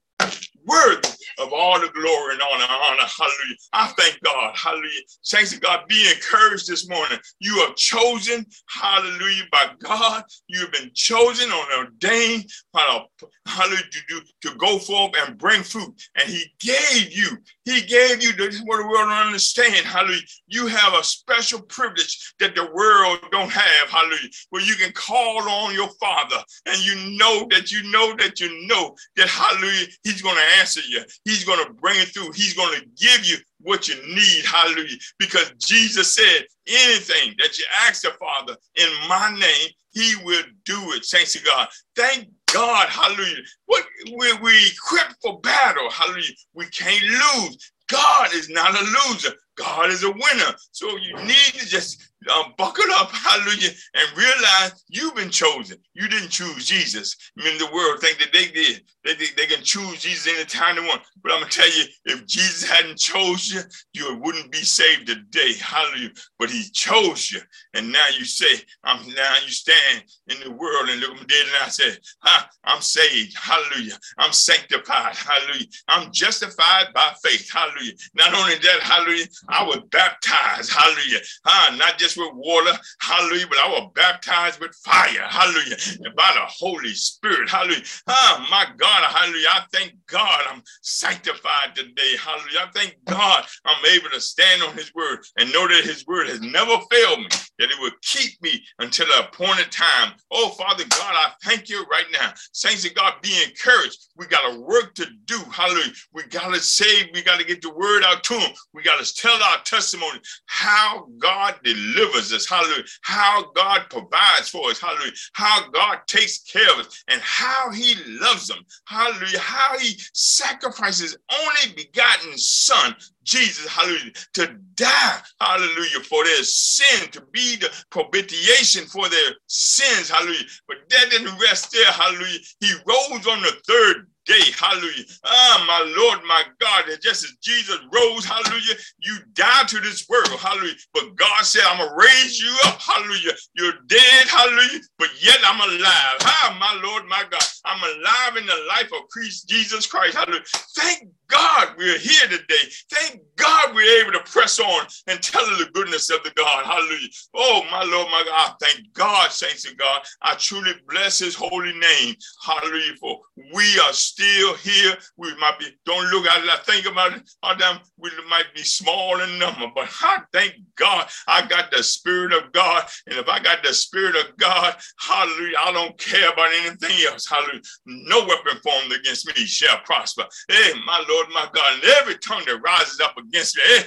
worthy 0.69 1.09
of 1.39 1.53
all 1.53 1.81
the 1.81 1.89
glory 1.89 2.35
and 2.35 2.43
honor, 2.43 2.67
honor. 2.69 3.09
Hallelujah. 3.17 3.57
I 3.73 3.87
thank 3.99 4.21
God. 4.23 4.55
Hallelujah. 4.57 5.01
Thanks 5.27 5.53
to 5.53 5.61
God, 5.61 5.87
be 5.89 6.11
encouraged 6.15 6.69
this 6.69 6.89
morning. 6.89 7.19
You 7.41 7.55
are 7.59 7.75
chosen, 7.75 8.45
hallelujah, 8.69 9.45
by 9.51 9.71
God. 9.81 10.25
You 10.49 10.61
have 10.61 10.73
been 10.73 10.91
chosen 10.95 11.51
on 11.51 11.79
ordained, 11.79 12.51
hallelujah, 12.75 13.83
to, 13.91 14.01
do, 14.09 14.21
to 14.43 14.57
go 14.57 14.79
forth 14.79 15.13
and 15.27 15.39
bring 15.39 15.63
fruit. 15.63 15.95
And 16.17 16.29
he 16.29 16.45
gave 16.61 17.13
you, 17.13 17.39
He 17.69 17.83
gave 17.83 18.23
you 18.23 18.33
the 18.33 18.63
what 18.65 18.79
the 18.79 18.89
world 18.89 19.11
don't 19.11 19.27
understand. 19.27 19.85
Hallelujah. 19.85 20.23
You 20.47 20.69
have 20.69 20.95
a 20.95 21.05
special 21.05 21.61
privilege 21.61 22.33
that 22.41 22.55
the 22.55 22.65
world 22.73 23.19
don't 23.31 23.51
have. 23.51 23.91
Hallelujah. 23.91 24.31
Where 24.49 24.63
you 24.63 24.75
can 24.75 24.91
call 24.93 25.47
on 25.47 25.75
your 25.75 25.91
father 26.01 26.43
and 26.65 26.79
you 26.79 27.19
know 27.19 27.47
that 27.51 27.71
you 27.71 27.83
know 27.91 28.17
that 28.17 28.41
you 28.41 28.67
know 28.67 28.97
that 29.17 29.29
hallelujah, 29.29 29.87
he's 30.03 30.23
going 30.23 30.37
to 30.37 30.59
answer 30.59 30.81
you. 30.89 31.03
He's 31.27 31.45
going 31.45 31.63
to 31.63 31.75
bring 31.75 32.01
it 32.01 32.09
through. 32.09 32.33
He's 32.33 32.55
going 32.55 32.81
to 32.81 32.87
give 32.97 33.27
you 33.27 33.37
what 33.61 33.87
you 33.87 33.97
need. 34.15 34.47
Hallelujah. 34.47 34.97
Because 35.19 35.53
Jesus 35.59 36.15
said, 36.15 36.47
anything 36.67 37.35
that 37.39 37.59
you 37.59 37.67
ask 37.83 38.01
the 38.01 38.13
Father 38.19 38.57
in 38.77 38.89
my 39.11 39.31
name, 39.39 39.69
he 39.91 40.15
will 40.25 40.45
do 40.65 40.93
it. 40.93 41.05
Thanks 41.05 41.35
to 41.35 41.45
God. 41.45 41.69
Thank 41.95 42.29
God. 42.53 42.89
Hallelujah. 42.89 43.43
What 43.67 43.85
we 44.07 44.33
we 44.39 44.69
equipped 44.69 45.17
for 45.23 45.41
battle. 45.41 45.91
Hallelujah. 45.91 46.33
We 46.55 46.67
can't 46.67 47.03
lose. 47.05 47.73
God 47.89 48.35
is 48.35 48.49
not 48.49 48.75
a 48.75 48.85
loser. 48.85 49.35
God 49.57 49.91
is 49.91 50.05
a 50.05 50.11
winner. 50.11 50.55
So 50.73 50.97
you 50.97 51.17
need 51.25 51.55
to 51.55 51.67
just 51.67 52.08
um, 52.35 52.53
buckle 52.59 52.85
up, 52.97 53.11
hallelujah, 53.13 53.71
and 53.95 54.17
realize 54.17 54.85
you've 54.89 55.15
been 55.15 55.31
chosen. 55.31 55.79
You 55.95 56.09
didn't 56.09 56.31
choose 56.31 56.67
Jesus. 56.67 57.17
I 57.39 57.45
mean, 57.45 57.59
the 57.59 57.73
world 57.73 58.01
think 58.01 58.19
that 58.19 58.33
they 58.33 58.49
did. 58.49 58.83
They, 59.05 59.15
they, 59.15 59.27
they 59.37 59.47
can 59.47 59.63
choose 59.63 60.01
Jesus 60.01 60.27
anytime 60.27 60.77
they 60.77 60.83
want. 60.83 61.03
But 61.23 61.33
I'm 61.33 61.41
going 61.41 61.51
to 61.51 61.59
tell 61.59 61.79
you, 61.79 61.85
if 62.07 62.27
Jesus 62.27 62.69
hadn't 62.69 62.99
chose 62.99 63.53
you, 63.53 63.61
you 63.93 64.19
wouldn't 64.19 64.51
be 64.51 64.59
saved 64.59 65.07
today. 65.07 65.55
Hallelujah. 65.61 66.11
But 66.39 66.51
he 66.51 66.65
chose 66.73 67.31
you. 67.31 67.41
And 67.75 67.93
now 67.93 68.07
you 68.19 68.25
say, 68.25 68.63
I'm 68.85 69.07
now 69.15 69.35
you 69.45 69.51
stand 69.51 70.05
in 70.27 70.41
the 70.41 70.51
world 70.51 70.89
and 70.89 71.01
look 71.01 71.13
at 71.13 71.21
me 71.21 71.27
dead 71.27 71.47
and 71.47 71.65
I 71.65 71.69
say, 71.69 71.91
ah, 72.25 72.49
I'm 72.65 72.81
saved. 72.81 73.37
Hallelujah. 73.39 73.99
I'm 74.19 74.33
sanctified. 74.33 75.15
Hallelujah. 75.15 75.67
I'm 75.87 76.13
justified 76.13 76.87
by 76.95 77.13
faith. 77.23 77.51
Hallelujah. 77.51 77.93
Not 78.15 78.35
only 78.35 78.57
that, 78.57 78.81
hallelujah, 78.81 79.27
I 79.49 79.63
was 79.65 79.81
baptized. 79.91 80.73
Hallelujah. 80.73 81.21
Ah, 81.47 81.77
not 81.79 81.99
just 81.99 82.08
with 82.17 82.33
water, 82.35 82.73
hallelujah, 83.01 83.47
but 83.49 83.59
I 83.59 83.69
was 83.69 83.91
baptized 83.95 84.61
with 84.61 84.75
fire, 84.77 85.27
hallelujah, 85.29 85.77
and 86.05 86.15
by 86.15 86.31
the 86.35 86.45
Holy 86.47 86.95
Spirit, 86.95 87.49
hallelujah. 87.49 87.83
Ah, 88.07 88.47
my 88.51 88.67
God, 88.77 89.05
hallelujah. 89.05 89.49
I 89.51 89.63
thank 89.73 89.95
God 90.07 90.43
I'm 90.51 90.63
sanctified 90.83 91.75
today, 91.75 92.17
hallelujah. 92.19 92.67
I 92.67 92.71
thank 92.75 92.97
God 93.05 93.45
I'm 93.65 93.85
able 93.87 94.11
to 94.11 94.21
stand 94.21 94.63
on 94.63 94.75
His 94.75 94.95
word 94.95 95.19
and 95.39 95.53
know 95.53 95.67
that 95.69 95.85
His 95.85 96.07
word 96.07 96.29
has 96.29 96.41
never 96.41 96.77
failed 96.91 97.21
me, 97.21 97.29
that 97.59 97.71
it 97.71 97.81
will 97.81 97.93
keep 98.03 98.41
me 98.43 98.63
until 98.79 99.07
the 99.07 99.29
appointed 99.29 99.71
time. 99.71 100.13
Oh, 100.31 100.51
Father 100.51 100.85
God, 100.85 101.15
I 101.15 101.33
thank 101.45 101.69
you 101.69 101.85
right 101.91 102.07
now. 102.13 102.33
Saints 102.53 102.85
of 102.85 102.95
God, 102.95 103.15
be 103.23 103.35
encouraged. 103.47 103.99
We 104.17 104.27
got 104.27 104.55
a 104.55 104.61
work 104.61 104.95
to 104.95 105.07
do, 105.25 105.39
hallelujah. 105.51 105.93
We 106.13 106.25
got 106.25 106.55
to 106.55 106.61
save, 106.61 107.09
we 107.13 107.23
got 107.23 107.39
to 107.41 107.47
get 107.47 107.63
the 107.63 107.73
word 107.73 108.03
out 108.05 108.25
to 108.25 108.35
them. 108.35 108.51
We 108.75 108.83
got 108.83 109.05
to 109.05 109.15
tell 109.15 109.43
our 109.43 109.63
testimony 109.65 110.21
how 110.47 111.09
God 111.19 111.57
delivers 111.63 111.98
us, 112.07 112.49
hallelujah, 112.49 112.85
how 113.03 113.51
God 113.55 113.87
provides 113.91 114.49
for 114.49 114.71
us, 114.71 114.81
hallelujah, 114.81 115.13
how 115.33 115.69
God 115.71 115.99
takes 116.07 116.39
care 116.43 116.71
of 116.73 116.87
us, 116.87 117.05
and 117.09 117.21
how 117.21 117.71
He 117.71 117.95
loves 118.21 118.49
them, 118.49 118.59
hallelujah, 118.87 119.39
how 119.39 119.79
He 119.79 119.99
sacrifices 120.13 121.17
only 121.33 121.75
begotten 121.75 122.37
Son, 122.37 122.95
Jesus, 123.25 123.67
hallelujah, 123.67 124.13
to 124.35 124.57
die, 124.75 125.21
hallelujah, 125.41 126.01
for 126.09 126.25
their 126.25 126.43
sin, 126.43 127.11
to 127.11 127.21
be 127.33 127.57
the 127.57 127.71
propitiation 127.91 128.87
for 128.87 129.09
their 129.09 129.33
sins, 129.47 130.09
hallelujah. 130.09 130.45
But 130.67 130.79
that 130.89 131.11
didn't 131.11 131.39
rest 131.39 131.73
there, 131.73 131.91
hallelujah. 131.93 132.39
He 132.61 132.73
rose 132.87 133.27
on 133.27 133.43
the 133.43 133.55
third 133.67 134.07
day. 134.29 134.53
Hallelujah. 134.57 135.05
Ah, 135.25 135.65
my 135.67 135.81
Lord, 135.97 136.21
my 136.29 136.45
God, 136.61 136.85
that 136.89 137.03
just 137.03 137.25
as 137.25 137.33
Jesus 137.43 137.79
rose, 137.93 138.25
hallelujah, 138.25 138.77
you 139.01 139.17
died 139.33 139.67
to 139.69 139.81
this 139.81 140.07
world. 140.09 140.29
Hallelujah. 140.39 140.77
But 140.93 141.17
God 141.17 141.45
said, 141.45 141.63
I'm 141.67 141.79
going 141.79 141.89
to 141.89 141.97
raise 141.97 142.39
you 142.39 142.55
up. 142.67 142.81
Hallelujah. 142.81 143.33
You're 143.57 143.81
dead. 143.87 144.29
Hallelujah. 144.29 144.81
But 144.99 145.09
yet 145.21 145.39
I'm 145.45 145.61
alive. 145.61 146.19
Ah, 146.21 146.57
my 146.61 146.81
Lord, 146.87 147.07
my 147.09 147.25
God. 147.31 147.43
I'm 147.65 147.83
alive 147.83 148.37
in 148.37 148.47
the 148.47 148.67
life 148.69 148.93
of 148.93 149.09
Christ, 149.11 149.49
Jesus 149.49 149.87
Christ. 149.87 150.17
Hallelujah. 150.17 150.45
Thank 150.77 151.09
God 151.29 151.75
we're 151.77 151.99
here 151.99 152.29
today. 152.29 152.71
Thank 152.91 153.21
God 153.37 153.75
we're 153.75 154.03
able 154.03 154.13
to 154.13 154.31
press 154.31 154.59
on 154.59 154.87
and 155.07 155.23
tell 155.23 155.45
the 155.47 155.69
goodness 155.73 156.11
of 156.11 156.23
the 156.23 156.31
God. 156.31 156.65
Hallelujah. 156.65 157.09
Oh, 157.35 157.63
my 157.71 157.83
Lord, 157.85 158.09
my 158.11 158.23
God. 158.27 158.57
Thank 158.61 158.93
God, 158.95 159.31
saints 159.31 159.65
of 159.67 159.77
God. 159.77 160.03
I 160.23 160.35
truly 160.35 160.73
bless 160.89 161.19
his 161.19 161.35
holy 161.35 161.73
name. 161.73 162.15
Hallelujah. 162.45 162.95
For 163.01 163.21
we 163.55 163.79
are 163.81 163.93
still 163.93 164.55
here. 164.57 164.95
We 165.17 165.35
might 165.37 165.59
be, 165.59 165.67
don't 165.85 166.11
look 166.11 166.27
at 166.27 166.43
it, 166.43 166.51
I 166.51 166.57
think 166.65 166.87
about 166.87 167.13
it. 167.13 167.31
All 167.43 167.55
time 167.57 167.81
we 167.97 168.11
might 168.29 168.55
be 168.55 168.63
small 168.63 169.21
in 169.21 169.39
number, 169.39 169.67
but 169.75 169.89
I 170.03 170.21
thank 170.33 170.55
God 170.77 171.09
I 171.27 171.47
got 171.47 171.71
the 171.71 171.83
Spirit 171.83 172.33
of 172.33 172.53
God. 172.53 172.85
And 173.07 173.19
if 173.19 173.29
I 173.29 173.39
got 173.39 173.63
the 173.63 173.75
Spirit 173.75 174.17
of 174.17 174.37
God, 174.37 174.77
hallelujah, 174.99 175.57
I 175.61 175.73
don't 175.73 175.99
care 175.99 176.31
about 176.33 176.51
anything 176.65 177.07
else. 177.07 177.29
Hallelujah. 177.29 177.61
No 177.87 178.21
weapon 178.25 178.61
formed 178.63 178.93
against 178.93 179.27
me 179.27 179.35
shall 179.45 179.79
prosper. 179.85 180.25
Hey, 180.49 180.73
my 180.87 181.05
Lord, 181.09 181.18
my 181.33 181.49
God, 181.53 181.75
and 181.75 181.85
every 182.01 182.19
tongue 182.19 182.45
that 182.47 182.59
rises 182.63 183.01
up 183.01 183.17
against 183.19 183.59
hey, 183.59 183.85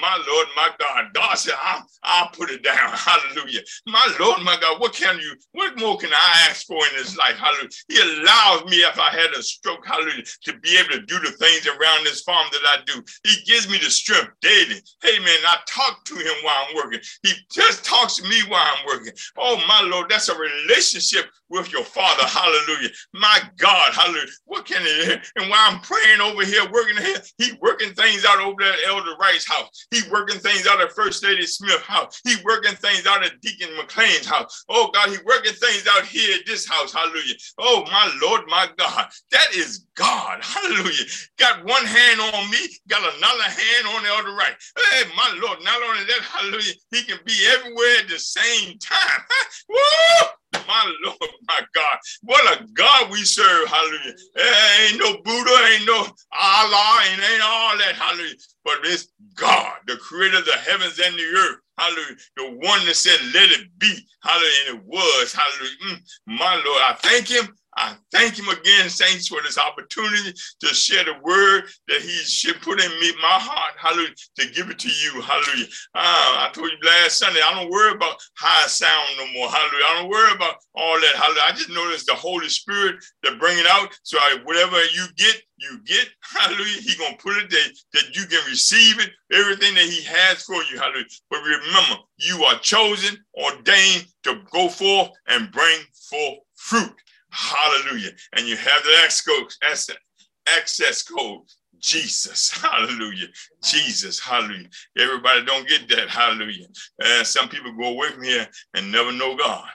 my 0.00 0.16
Lord, 0.28 0.46
my 0.56 0.70
God. 0.78 1.12
God 1.14 1.34
said, 1.34 1.54
I'll, 1.60 1.86
I'll 2.02 2.28
put 2.28 2.50
it 2.50 2.62
down. 2.62 2.76
Hallelujah. 2.92 3.60
My 3.86 4.14
Lord, 4.18 4.42
my 4.42 4.56
God, 4.60 4.80
what 4.80 4.94
can 4.94 5.18
you, 5.18 5.34
what 5.52 5.78
more 5.78 5.96
can 5.98 6.12
I 6.12 6.46
ask 6.48 6.66
for 6.66 6.76
in 6.76 6.96
this 6.96 7.16
life? 7.16 7.36
Hallelujah. 7.36 7.68
He 7.88 7.98
allows 7.98 8.64
me, 8.64 8.78
if 8.78 8.98
I 8.98 9.10
had 9.10 9.30
a 9.30 9.42
stroke, 9.42 9.86
hallelujah, 9.86 10.24
to 10.44 10.58
be 10.58 10.76
able 10.78 10.90
to 10.90 11.02
do 11.02 11.18
the 11.20 11.30
things 11.32 11.66
around 11.66 12.04
this 12.04 12.22
farm 12.22 12.46
that 12.52 12.62
I 12.66 12.82
do. 12.86 13.02
He 13.24 13.42
gives 13.44 13.68
me 13.68 13.78
the 13.78 13.90
strength 13.90 14.30
daily. 14.40 14.80
Hey, 15.02 15.18
man, 15.18 15.38
I 15.46 15.58
talk 15.68 16.04
to 16.04 16.14
him 16.14 16.34
while 16.42 16.66
I'm 16.68 16.76
working. 16.76 17.00
He 17.22 17.32
just 17.52 17.84
talks 17.84 18.16
to 18.16 18.28
me 18.28 18.40
while 18.48 18.62
I'm 18.64 18.86
working. 18.86 19.12
Oh, 19.38 19.62
my 19.68 19.82
Lord, 19.82 20.10
that's 20.10 20.28
a 20.28 20.38
relationship 20.38 21.26
with 21.48 21.70
your 21.70 21.84
father. 21.84 22.24
Hallelujah. 22.26 22.88
My 23.12 23.40
God, 23.58 23.92
hallelujah. 23.92 24.26
What 24.46 24.64
can 24.64 24.82
he, 24.82 25.12
and 25.36 25.50
while 25.50 25.70
I'm 25.70 25.80
praying 25.80 26.20
over 26.20 26.44
here, 26.44 26.68
working 26.70 26.96
here, 26.96 27.18
he 27.38 27.52
working 27.60 27.92
things 27.94 28.24
out 28.24 28.40
over 28.40 28.56
there 28.58 28.74
Elder 28.86 29.14
Wright's 29.20 29.44
house. 29.52 29.86
He 29.90 30.00
working 30.10 30.38
things 30.38 30.66
out 30.66 30.80
at 30.80 30.92
First 30.92 31.24
Lady 31.24 31.46
Smith 31.46 31.82
house. 31.82 32.20
He 32.24 32.36
working 32.44 32.74
things 32.76 33.06
out 33.06 33.24
at 33.24 33.40
Deacon 33.40 33.68
McLean's 33.76 34.26
house. 34.26 34.64
Oh 34.68 34.90
God, 34.92 35.10
he 35.10 35.16
working 35.24 35.52
things 35.52 35.86
out 35.90 36.04
here 36.04 36.36
at 36.38 36.46
this 36.46 36.66
house. 36.66 36.92
Hallelujah. 36.92 37.34
Oh 37.58 37.84
my 37.86 38.10
Lord, 38.22 38.42
my 38.48 38.68
God. 38.76 39.06
That 39.30 39.54
is 39.54 39.86
God. 39.94 40.40
Hallelujah. 40.42 41.04
Got 41.38 41.64
one 41.64 41.84
hand 41.84 42.20
on 42.20 42.50
me, 42.50 42.58
got 42.88 43.02
another 43.16 43.42
hand 43.42 43.86
on 43.96 44.02
the 44.02 44.12
other 44.14 44.36
right. 44.36 44.54
Hey, 44.90 45.02
my 45.16 45.38
Lord, 45.42 45.58
not 45.64 45.82
only 45.82 46.04
that, 46.04 46.20
hallelujah, 46.22 46.72
he 46.90 47.02
can 47.04 47.18
be 47.24 47.34
everywhere 47.52 47.98
at 48.00 48.08
the 48.08 48.18
same 48.18 48.78
time. 48.78 49.20
Woo! 49.68 50.28
My 50.54 50.94
Lord, 51.04 51.18
my 51.48 51.60
God. 51.74 51.98
What 52.22 52.60
a 52.60 52.64
God 52.74 53.10
we 53.10 53.22
serve. 53.24 53.68
Hallelujah. 53.68 54.14
There 54.34 54.88
ain't 54.88 54.98
no 54.98 55.14
Buddha, 55.22 55.66
ain't 55.72 55.86
no 55.86 56.06
Allah, 56.32 57.00
and 57.10 57.22
ain't 57.22 57.42
all 57.42 57.78
that. 57.78 57.94
Hallelujah. 57.94 58.34
But 58.64 58.78
it's 58.84 59.08
God, 59.34 59.74
the 59.86 59.96
creator 59.96 60.38
of 60.38 60.44
the 60.44 60.52
heavens 60.52 60.98
and 60.98 61.14
the 61.16 61.24
earth. 61.24 61.58
Hallelujah. 61.78 62.16
The 62.36 62.44
one 62.66 62.86
that 62.86 62.96
said, 62.96 63.18
let 63.34 63.50
it 63.50 63.68
be. 63.78 63.94
Hallelujah. 64.22 64.52
And 64.68 64.78
it 64.78 64.84
was. 64.86 65.32
Hallelujah. 65.32 65.76
Mm, 65.86 66.38
my 66.38 66.54
Lord, 66.54 66.82
I 66.82 66.96
thank 67.00 67.28
him. 67.28 67.48
I 67.76 67.96
thank 68.10 68.38
him 68.38 68.48
again, 68.48 68.90
saints, 68.90 69.28
for 69.28 69.40
this 69.42 69.58
opportunity 69.58 70.34
to 70.60 70.66
share 70.68 71.04
the 71.04 71.14
word 71.22 71.64
that 71.88 72.02
he 72.02 72.08
should 72.08 72.60
put 72.60 72.80
in 72.80 72.90
me, 73.00 73.12
my 73.22 73.38
heart, 73.40 73.74
hallelujah, 73.78 74.14
to 74.38 74.50
give 74.50 74.68
it 74.68 74.78
to 74.80 74.88
you, 74.88 75.22
hallelujah. 75.22 75.66
Uh, 75.94 76.44
I 76.44 76.50
told 76.52 76.70
you 76.70 76.76
last 76.88 77.18
Sunday, 77.18 77.40
I 77.42 77.54
don't 77.54 77.70
worry 77.70 77.92
about 77.92 78.16
I 78.42 78.66
sound 78.66 79.08
no 79.16 79.26
more, 79.32 79.48
hallelujah. 79.48 79.86
I 79.86 80.00
don't 80.00 80.10
worry 80.10 80.32
about 80.32 80.56
all 80.74 81.00
that, 81.00 81.16
hallelujah. 81.16 81.42
I 81.46 81.52
just 81.52 81.70
know 81.70 81.88
it's 81.90 82.04
the 82.04 82.14
Holy 82.14 82.48
Spirit 82.48 82.96
that 83.22 83.40
bring 83.40 83.58
it 83.58 83.66
out. 83.66 83.88
So 84.02 84.18
I, 84.20 84.38
whatever 84.44 84.76
you 84.76 85.06
get, 85.16 85.40
you 85.56 85.80
get, 85.86 86.08
hallelujah. 86.20 86.80
He 86.82 86.94
gonna 86.96 87.16
put 87.16 87.38
it 87.38 87.50
there 87.50 87.68
that 87.94 88.14
you 88.14 88.26
can 88.26 88.44
receive 88.50 89.00
it, 89.00 89.10
everything 89.32 89.74
that 89.74 89.84
he 89.84 90.02
has 90.02 90.42
for 90.42 90.62
you, 90.64 90.78
hallelujah. 90.78 91.06
But 91.30 91.40
remember, 91.40 92.02
you 92.18 92.44
are 92.44 92.58
chosen, 92.58 93.16
ordained 93.34 94.06
to 94.24 94.42
go 94.52 94.68
forth 94.68 95.10
and 95.28 95.50
bring 95.50 95.80
forth 96.10 96.38
fruit. 96.54 96.92
Hallelujah. 97.32 98.10
And 98.36 98.46
you 98.46 98.56
have 98.56 98.84
the 98.84 98.96
access 99.02 101.02
code. 101.02 101.40
Jesus, 101.80 102.50
hallelujah. 102.50 103.26
Jesus, 103.64 104.20
hallelujah. 104.20 104.68
Everybody 104.98 105.44
don't 105.44 105.66
get 105.66 105.88
that, 105.88 106.08
hallelujah. 106.08 106.66
Uh, 107.02 107.24
some 107.24 107.48
people 107.48 107.72
go 107.72 107.88
away 107.88 108.10
from 108.10 108.22
here 108.22 108.46
and 108.74 108.92
never 108.92 109.10
know 109.10 109.36
God. 109.36 109.66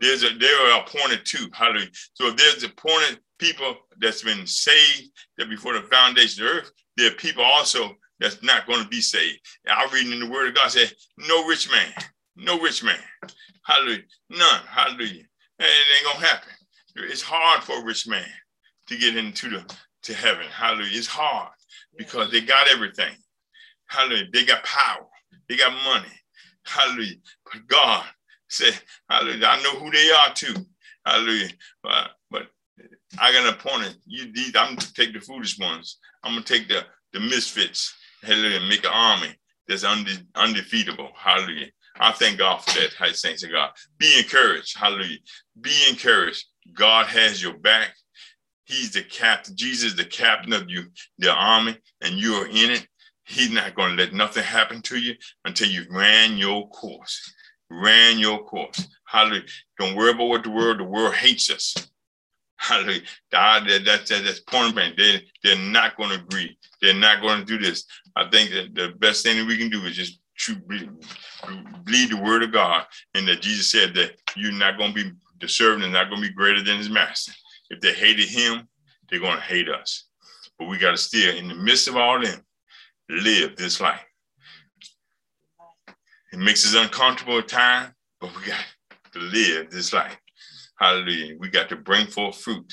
There's 0.00 0.22
a 0.22 0.28
they 0.38 0.46
are 0.46 0.80
appointed 0.80 1.24
too, 1.24 1.48
hallelujah. 1.52 1.88
So 2.14 2.28
if 2.28 2.36
there's 2.36 2.62
appointed 2.62 3.18
people 3.38 3.76
that's 3.98 4.22
been 4.22 4.46
saved 4.46 5.10
that 5.38 5.50
before 5.50 5.72
the 5.72 5.82
foundation 5.82 6.44
of 6.44 6.50
the 6.50 6.56
earth, 6.56 6.70
there 6.96 7.10
are 7.10 7.14
people 7.14 7.42
also 7.42 7.96
that's 8.20 8.42
not 8.42 8.66
going 8.66 8.82
to 8.82 8.88
be 8.88 9.00
saved. 9.00 9.40
I'm 9.68 9.92
reading 9.92 10.12
in 10.12 10.20
the 10.20 10.30
word 10.30 10.48
of 10.48 10.54
God 10.54 10.70
say, 10.70 10.86
no 11.18 11.46
rich 11.46 11.70
man, 11.70 11.92
no 12.36 12.60
rich 12.60 12.84
man. 12.84 12.98
Hallelujah. 13.64 14.02
None. 14.30 14.60
Hallelujah. 14.68 15.24
And 15.58 15.68
it 15.68 15.96
ain't 15.96 16.14
gonna 16.14 16.26
happen. 16.26 16.52
It's 16.96 17.22
hard 17.22 17.62
for 17.64 17.80
a 17.80 17.84
rich 17.84 18.08
man 18.08 18.26
to 18.88 18.96
get 18.98 19.16
into 19.16 19.50
the 19.50 19.76
to 20.04 20.14
heaven. 20.14 20.46
Hallelujah. 20.48 20.98
It's 20.98 21.06
hard. 21.08 21.50
because 21.98 22.30
they 22.30 22.40
got 22.42 22.68
everything. 22.68 23.12
Hallelujah. 23.86 24.26
They 24.32 24.44
got 24.44 24.64
power. 24.64 25.06
They 25.48 25.56
got 25.56 25.72
money. 25.84 26.12
Hallelujah. 26.64 27.16
But 27.52 27.66
God 27.68 28.04
said, 28.48 28.78
Hallelujah. 29.10 29.46
I 29.46 29.62
know 29.62 29.72
who 29.80 29.90
they 29.90 30.10
are 30.10 30.34
too. 30.34 30.54
Hallelujah. 31.06 31.50
But, 31.82 32.10
but 32.30 32.48
I 33.20 33.32
got 33.32 33.46
an 33.46 33.54
appointed. 33.54 33.96
You 34.06 34.32
these, 34.32 34.54
I'm 34.56 34.76
gonna 34.76 34.88
take 34.94 35.12
the 35.14 35.20
foolish 35.20 35.58
ones. 35.58 35.98
I'm 36.24 36.32
gonna 36.34 36.44
take 36.44 36.68
the, 36.68 36.84
the 37.12 37.20
misfits. 37.20 37.94
Hallelujah. 38.22 38.60
Make 38.68 38.84
an 38.84 38.92
army 38.92 39.36
that's 39.68 39.84
unde- 39.84 40.26
undefeatable. 40.36 41.10
Hallelujah. 41.16 41.68
I 41.98 42.12
thank 42.12 42.38
God 42.38 42.58
for 42.62 42.78
that. 42.80 42.94
Hi, 42.98 43.12
saints 43.12 43.44
of 43.44 43.52
God. 43.52 43.70
Be 43.98 44.18
encouraged. 44.18 44.78
Hallelujah. 44.78 45.18
Be 45.60 45.72
encouraged. 45.90 46.46
God 46.74 47.06
has 47.06 47.42
your 47.42 47.54
back. 47.54 47.94
He's 48.64 48.90
the 48.92 49.02
captain. 49.02 49.56
Jesus, 49.56 49.94
the 49.94 50.04
captain 50.04 50.52
of 50.52 50.68
you, 50.68 50.84
the 51.18 51.32
army, 51.32 51.76
and 52.02 52.14
you 52.14 52.34
are 52.34 52.46
in 52.46 52.70
it. 52.70 52.86
He's 53.24 53.50
not 53.50 53.74
going 53.74 53.96
to 53.96 54.02
let 54.02 54.12
nothing 54.12 54.44
happen 54.44 54.82
to 54.82 54.98
you 54.98 55.14
until 55.44 55.68
you 55.68 55.84
ran 55.90 56.36
your 56.36 56.68
course. 56.68 57.32
Ran 57.70 58.18
your 58.18 58.44
course. 58.44 58.86
Hallelujah. 59.04 59.42
Don't 59.78 59.96
worry 59.96 60.10
about 60.10 60.28
what 60.28 60.44
the 60.44 60.50
world, 60.50 60.78
the 60.78 60.84
world 60.84 61.14
hates 61.14 61.50
us. 61.50 61.74
Hallelujah. 62.56 63.02
God, 63.30 63.68
that, 63.68 63.84
that, 63.84 64.06
that, 64.06 64.24
that's 64.24 64.40
point 64.40 64.74
blank. 64.74 64.96
They, 64.96 65.24
they're 65.42 65.56
not 65.56 65.96
going 65.96 66.10
to 66.10 66.16
agree. 66.16 66.56
They're 66.80 66.94
not 66.94 67.20
going 67.20 67.40
to 67.40 67.44
do 67.44 67.58
this. 67.58 67.84
I 68.16 68.28
think 68.30 68.50
that 68.50 68.74
the 68.74 68.94
best 68.98 69.24
thing 69.24 69.38
that 69.38 69.46
we 69.46 69.58
can 69.58 69.70
do 69.70 69.84
is 69.84 69.96
just 69.96 70.20
true, 70.36 70.56
believe, 70.56 70.90
believe 71.84 72.10
the 72.10 72.20
word 72.22 72.42
of 72.42 72.52
God. 72.52 72.84
And 73.14 73.28
that 73.28 73.42
Jesus 73.42 73.70
said 73.70 73.94
that 73.94 74.12
you're 74.36 74.52
not 74.52 74.78
going 74.78 74.94
to 74.94 75.04
be, 75.04 75.10
the 75.40 75.48
servant 75.48 75.84
is 75.84 75.92
not 75.92 76.08
going 76.08 76.22
to 76.22 76.28
be 76.28 76.34
greater 76.34 76.62
than 76.62 76.78
his 76.78 76.90
master. 76.90 77.32
If 77.70 77.80
they 77.80 77.92
hated 77.92 78.28
him, 78.28 78.68
they're 79.08 79.20
going 79.20 79.36
to 79.36 79.42
hate 79.42 79.68
us. 79.68 80.06
But 80.58 80.68
we 80.68 80.78
got 80.78 80.92
to 80.92 80.96
still, 80.96 81.36
in 81.36 81.48
the 81.48 81.54
midst 81.54 81.88
of 81.88 81.96
all 81.96 82.20
them, 82.20 82.40
live 83.08 83.56
this 83.56 83.80
life. 83.80 84.00
It 86.32 86.38
makes 86.38 86.66
us 86.66 86.74
uncomfortable 86.74 87.38
at 87.38 87.48
times, 87.48 87.92
but 88.20 88.34
we 88.36 88.46
got 88.46 88.64
to 89.12 89.18
live 89.18 89.70
this 89.70 89.92
life. 89.92 90.16
Hallelujah. 90.78 91.36
We 91.38 91.48
got 91.48 91.68
to 91.70 91.76
bring 91.76 92.06
forth 92.06 92.36
fruit. 92.36 92.72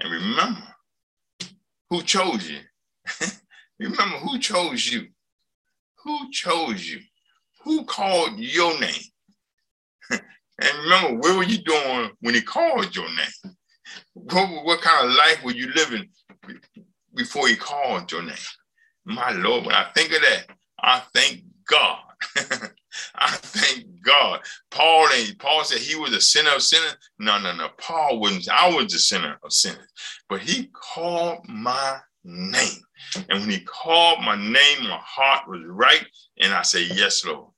And 0.00 0.12
remember 0.12 0.62
who 1.90 2.02
chose 2.02 2.50
you. 2.50 2.58
remember 3.78 4.16
who 4.18 4.38
chose 4.38 4.86
you. 4.86 5.08
Who 6.04 6.30
chose 6.30 6.90
you? 6.90 7.00
Who 7.62 7.84
called 7.84 8.38
your 8.38 8.78
name? 8.80 9.02
and 10.60 10.78
remember, 10.78 11.20
where 11.20 11.36
were 11.36 11.44
you 11.44 11.58
doing 11.58 12.10
when 12.20 12.34
he 12.34 12.42
called 12.42 12.94
your 12.94 13.08
name? 13.08 13.54
What, 14.14 14.64
what 14.64 14.80
kind 14.80 15.08
of 15.08 15.14
life 15.14 15.42
were 15.44 15.52
you 15.52 15.72
living 15.74 16.08
before 17.14 17.48
he 17.48 17.56
called 17.56 18.10
your 18.10 18.22
name? 18.22 18.34
My 19.04 19.32
Lord, 19.32 19.66
when 19.66 19.74
I 19.74 19.90
think 19.94 20.12
of 20.12 20.22
that, 20.22 20.46
I 20.80 21.02
thank 21.12 21.42
God. 21.66 21.98
I 23.16 23.30
thank 23.30 23.86
God. 24.02 24.40
Paul 24.70 25.08
ain't 25.14 25.38
Paul 25.38 25.64
said 25.64 25.78
he 25.78 25.96
was 25.96 26.12
a 26.12 26.20
sinner 26.20 26.54
of 26.54 26.62
sinners. 26.62 26.96
No, 27.18 27.38
no, 27.38 27.54
no. 27.54 27.68
Paul 27.78 28.20
wasn't. 28.20 28.48
I 28.48 28.68
was 28.74 28.92
the 28.92 28.98
sinner 28.98 29.38
of 29.42 29.52
sinners, 29.52 29.88
but 30.28 30.40
he 30.40 30.70
called 30.72 31.40
my 31.48 31.98
name. 32.24 32.80
And 33.28 33.40
when 33.40 33.50
he 33.50 33.60
called 33.60 34.20
my 34.20 34.36
name, 34.36 34.88
my 34.88 35.00
heart 35.00 35.48
was 35.48 35.62
right. 35.66 36.06
And 36.40 36.52
I 36.52 36.62
said, 36.62 36.88
Yes, 36.94 37.24
Lord. 37.24 37.50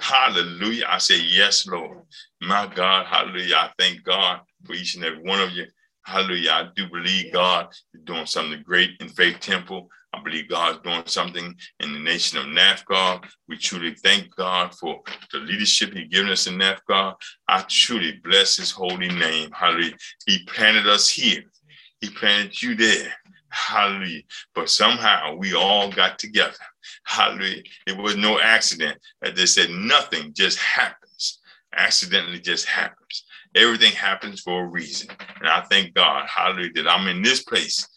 Hallelujah. 0.00 0.86
I 0.88 0.98
said, 0.98 1.20
Yes, 1.20 1.66
Lord. 1.66 1.98
My 2.46 2.70
God, 2.74 3.06
hallelujah. 3.06 3.56
I 3.56 3.70
thank 3.78 4.02
God 4.04 4.40
for 4.64 4.74
each 4.74 4.96
and 4.96 5.04
every 5.04 5.22
one 5.22 5.40
of 5.40 5.52
you. 5.52 5.66
Hallelujah. 6.04 6.50
I 6.50 6.68
do 6.76 6.88
believe 6.90 7.32
God 7.32 7.68
is 7.94 8.02
doing 8.04 8.26
something 8.26 8.62
great 8.62 8.90
in 9.00 9.08
Faith 9.08 9.40
Temple. 9.40 9.88
I 10.12 10.22
believe 10.22 10.50
God's 10.50 10.80
doing 10.80 11.02
something 11.06 11.54
in 11.80 11.92
the 11.92 11.98
nation 11.98 12.38
of 12.38 12.44
NFCOG. 12.44 13.24
We 13.48 13.56
truly 13.56 13.94
thank 13.94 14.34
God 14.36 14.74
for 14.74 15.00
the 15.32 15.38
leadership 15.38 15.94
He's 15.94 16.08
given 16.08 16.30
us 16.30 16.46
in 16.46 16.58
NFCOG. 16.58 17.14
I 17.48 17.64
truly 17.68 18.20
bless 18.22 18.56
His 18.56 18.70
holy 18.70 19.08
name. 19.08 19.50
Hallelujah. 19.52 19.96
He 20.26 20.44
planted 20.44 20.86
us 20.86 21.08
here, 21.08 21.42
He 22.00 22.10
planted 22.10 22.60
you 22.60 22.74
there. 22.74 23.12
Hallelujah. 23.48 24.22
But 24.54 24.68
somehow 24.68 25.36
we 25.36 25.54
all 25.54 25.90
got 25.90 26.18
together. 26.18 26.52
Hallelujah. 27.04 27.62
It 27.86 27.96
was 27.96 28.16
no 28.16 28.38
accident. 28.40 28.98
As 29.22 29.34
they 29.34 29.46
said, 29.46 29.70
nothing 29.70 30.34
just 30.34 30.58
happens. 30.58 31.03
Accidentally 31.76 32.40
just 32.40 32.66
happens. 32.66 33.24
Everything 33.54 33.92
happens 33.92 34.40
for 34.40 34.64
a 34.64 34.68
reason. 34.68 35.08
And 35.40 35.48
I 35.48 35.62
thank 35.62 35.94
God, 35.94 36.26
hallelujah, 36.28 36.72
that 36.74 36.88
I'm 36.88 37.08
in 37.08 37.22
this 37.22 37.42
place 37.42 37.88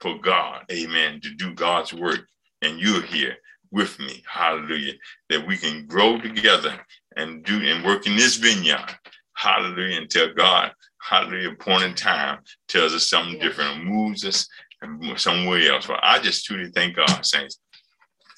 for 0.00 0.18
God, 0.18 0.64
amen, 0.70 1.20
to 1.22 1.34
do 1.34 1.54
God's 1.54 1.92
work. 1.92 2.26
And 2.62 2.80
you're 2.80 3.02
here 3.02 3.36
with 3.70 3.98
me, 3.98 4.22
hallelujah, 4.30 4.94
that 5.30 5.46
we 5.46 5.56
can 5.56 5.86
grow 5.86 6.20
together 6.20 6.78
and 7.16 7.44
do 7.44 7.60
and 7.60 7.84
work 7.84 8.06
in 8.06 8.16
this 8.16 8.36
vineyard, 8.36 8.94
hallelujah, 9.34 10.00
until 10.00 10.32
God, 10.34 10.72
hallelujah, 11.00 11.54
point 11.56 11.84
in 11.84 11.94
time 11.94 12.38
tells 12.68 12.94
us 12.94 13.08
something 13.08 13.38
different, 13.38 13.84
moves 13.84 14.24
us 14.24 14.46
and 14.82 15.18
somewhere 15.18 15.72
else. 15.72 15.86
But 15.86 16.00
I 16.02 16.18
just 16.18 16.44
truly 16.44 16.70
thank 16.70 16.96
God, 16.96 17.24
saints. 17.24 17.58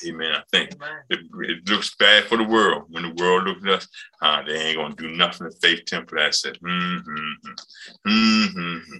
Amen. 0.06 0.32
I 0.32 0.42
think 0.52 0.70
it, 1.10 1.20
it, 1.40 1.68
looks 1.68 1.94
bad 1.96 2.24
for 2.24 2.36
the 2.36 2.44
world 2.44 2.84
when 2.88 3.02
the 3.02 3.22
world 3.22 3.44
looks 3.44 3.64
at 3.64 3.70
us. 3.70 3.88
Uh, 4.22 4.42
they 4.42 4.54
ain't 4.54 4.78
gonna 4.78 4.94
do 4.94 5.10
nothing. 5.10 5.48
The 5.48 5.56
faith 5.60 5.84
temple 5.86 6.18
I 6.20 6.30
said, 6.30 6.58
mm-hmm, 6.60 8.08
mm-hmm. 8.08 8.96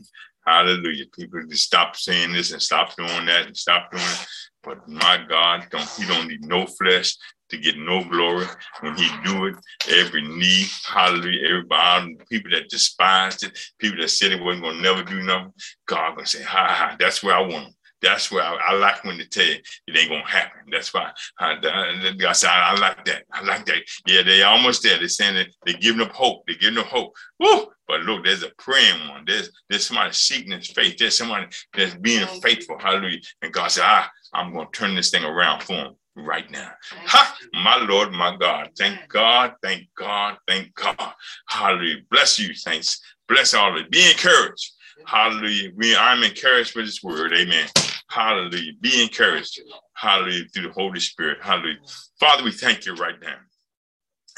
Hallelujah. 0.46 1.04
People 1.14 1.42
just 1.48 1.64
stop 1.64 1.94
saying 1.94 2.32
this 2.32 2.52
and 2.52 2.62
stop 2.62 2.96
doing 2.96 3.26
that 3.26 3.46
and 3.46 3.56
stop 3.56 3.90
doing 3.92 4.02
it. 4.02 4.26
But 4.62 4.88
my 4.88 5.24
God, 5.28 5.66
don't 5.70 5.88
he 5.90 6.06
don't 6.06 6.26
need 6.26 6.44
no 6.44 6.66
flesh 6.66 7.14
to 7.50 7.58
get 7.58 7.78
no 7.78 8.04
glory. 8.04 8.46
When 8.80 8.96
he 8.96 9.08
do 9.24 9.46
it, 9.46 9.56
every 9.90 10.22
knee, 10.22 10.66
hallelujah, 10.86 11.48
everybody, 11.48 12.16
people 12.30 12.50
that 12.52 12.68
despised 12.68 13.44
it, 13.44 13.58
people 13.78 14.00
that 14.00 14.08
said 14.08 14.32
it 14.32 14.42
wasn't 14.42 14.64
gonna 14.64 14.80
never 14.80 15.02
do 15.02 15.22
nothing, 15.22 15.52
God 15.86 16.16
gonna 16.16 16.26
say, 16.26 16.42
ha 16.42 16.66
ha, 16.68 16.96
that's 16.98 17.22
where 17.22 17.34
I 17.34 17.40
want 17.40 17.64
them. 17.64 17.74
That's 18.02 18.30
where 18.30 18.42
I, 18.42 18.54
I, 18.68 18.74
like 18.74 19.04
when 19.04 19.18
they 19.18 19.24
tell 19.24 19.44
you 19.44 19.56
it 19.86 19.96
ain't 19.96 20.10
gonna 20.10 20.26
happen. 20.26 20.60
That's 20.70 20.92
why 20.94 21.10
I, 21.38 21.54
I, 21.54 22.28
I, 22.28 22.32
said 22.32 22.50
I, 22.50 22.78
like 22.78 23.04
that. 23.06 23.24
I 23.32 23.42
like 23.42 23.66
that. 23.66 23.82
Yeah, 24.06 24.22
they 24.22 24.42
almost 24.42 24.82
there. 24.82 24.98
They're 24.98 25.08
saying 25.08 25.34
that 25.34 25.48
they're 25.64 25.80
giving 25.80 26.00
up 26.00 26.12
hope. 26.12 26.44
They're 26.46 26.56
giving 26.56 26.78
up 26.78 26.86
hope. 26.86 27.14
Woo! 27.40 27.66
But 27.88 28.02
look, 28.02 28.24
there's 28.24 28.42
a 28.42 28.50
praying 28.58 29.08
one. 29.08 29.24
There's 29.26 29.50
there's 29.68 29.86
somebody 29.86 30.12
seeking 30.12 30.52
his 30.52 30.68
faith. 30.68 30.96
There's 30.98 31.16
somebody 31.16 31.46
that's 31.74 31.94
being 31.96 32.26
faithful. 32.42 32.78
Hallelujah. 32.78 33.20
And 33.42 33.52
God 33.52 33.70
said, 33.70 33.84
ah, 33.84 34.10
I'm 34.32 34.52
gonna 34.52 34.68
turn 34.72 34.94
this 34.94 35.10
thing 35.10 35.24
around 35.24 35.62
for 35.62 35.74
him 35.74 35.94
right 36.16 36.50
now. 36.50 36.70
Ha! 37.06 37.36
My 37.54 37.76
Lord, 37.84 38.12
my 38.12 38.36
God. 38.36 38.70
Thank 38.76 39.08
God, 39.08 39.54
thank 39.62 39.88
God, 39.96 40.36
thank 40.46 40.74
God. 40.74 41.12
Hallelujah. 41.48 42.02
Bless 42.10 42.38
you, 42.38 42.54
saints. 42.54 43.00
Bless 43.28 43.54
all 43.54 43.76
of 43.76 43.84
you. 43.84 43.88
Be 43.88 44.10
encouraged. 44.10 44.72
Hallelujah. 45.06 45.70
We, 45.76 45.96
I'm 45.96 46.22
encouraged 46.22 46.76
with 46.76 46.86
this 46.86 47.02
word. 47.02 47.32
Amen. 47.32 47.66
Hallelujah. 48.10 48.72
Be 48.80 49.02
encouraged. 49.02 49.60
Hallelujah. 49.94 50.44
Through 50.52 50.68
the 50.68 50.72
Holy 50.72 51.00
Spirit. 51.00 51.38
Hallelujah. 51.42 51.78
Father, 52.18 52.42
we 52.42 52.52
thank 52.52 52.86
you 52.86 52.94
right 52.94 53.20
now. 53.20 53.36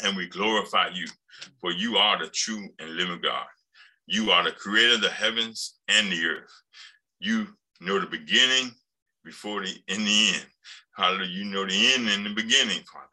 And 0.02 0.16
we 0.16 0.28
glorify 0.28 0.88
you, 0.92 1.06
for 1.60 1.72
you 1.72 1.96
are 1.96 2.18
the 2.18 2.30
true 2.30 2.68
and 2.78 2.96
living 2.96 3.20
God. 3.22 3.46
You 4.06 4.30
are 4.30 4.42
the 4.42 4.52
creator 4.52 4.94
of 4.94 5.02
the 5.02 5.10
heavens 5.10 5.76
and 5.88 6.10
the 6.10 6.24
earth. 6.24 6.52
You 7.20 7.48
know 7.80 8.00
the 8.00 8.06
beginning 8.06 8.72
before 9.24 9.62
the 9.62 9.72
in 9.88 10.04
the 10.04 10.30
end. 10.34 10.46
Hallelujah. 10.96 11.30
You 11.30 11.44
know 11.44 11.66
the 11.66 11.92
end 11.94 12.08
and 12.08 12.26
the 12.26 12.34
beginning, 12.34 12.82
Father. 12.92 13.06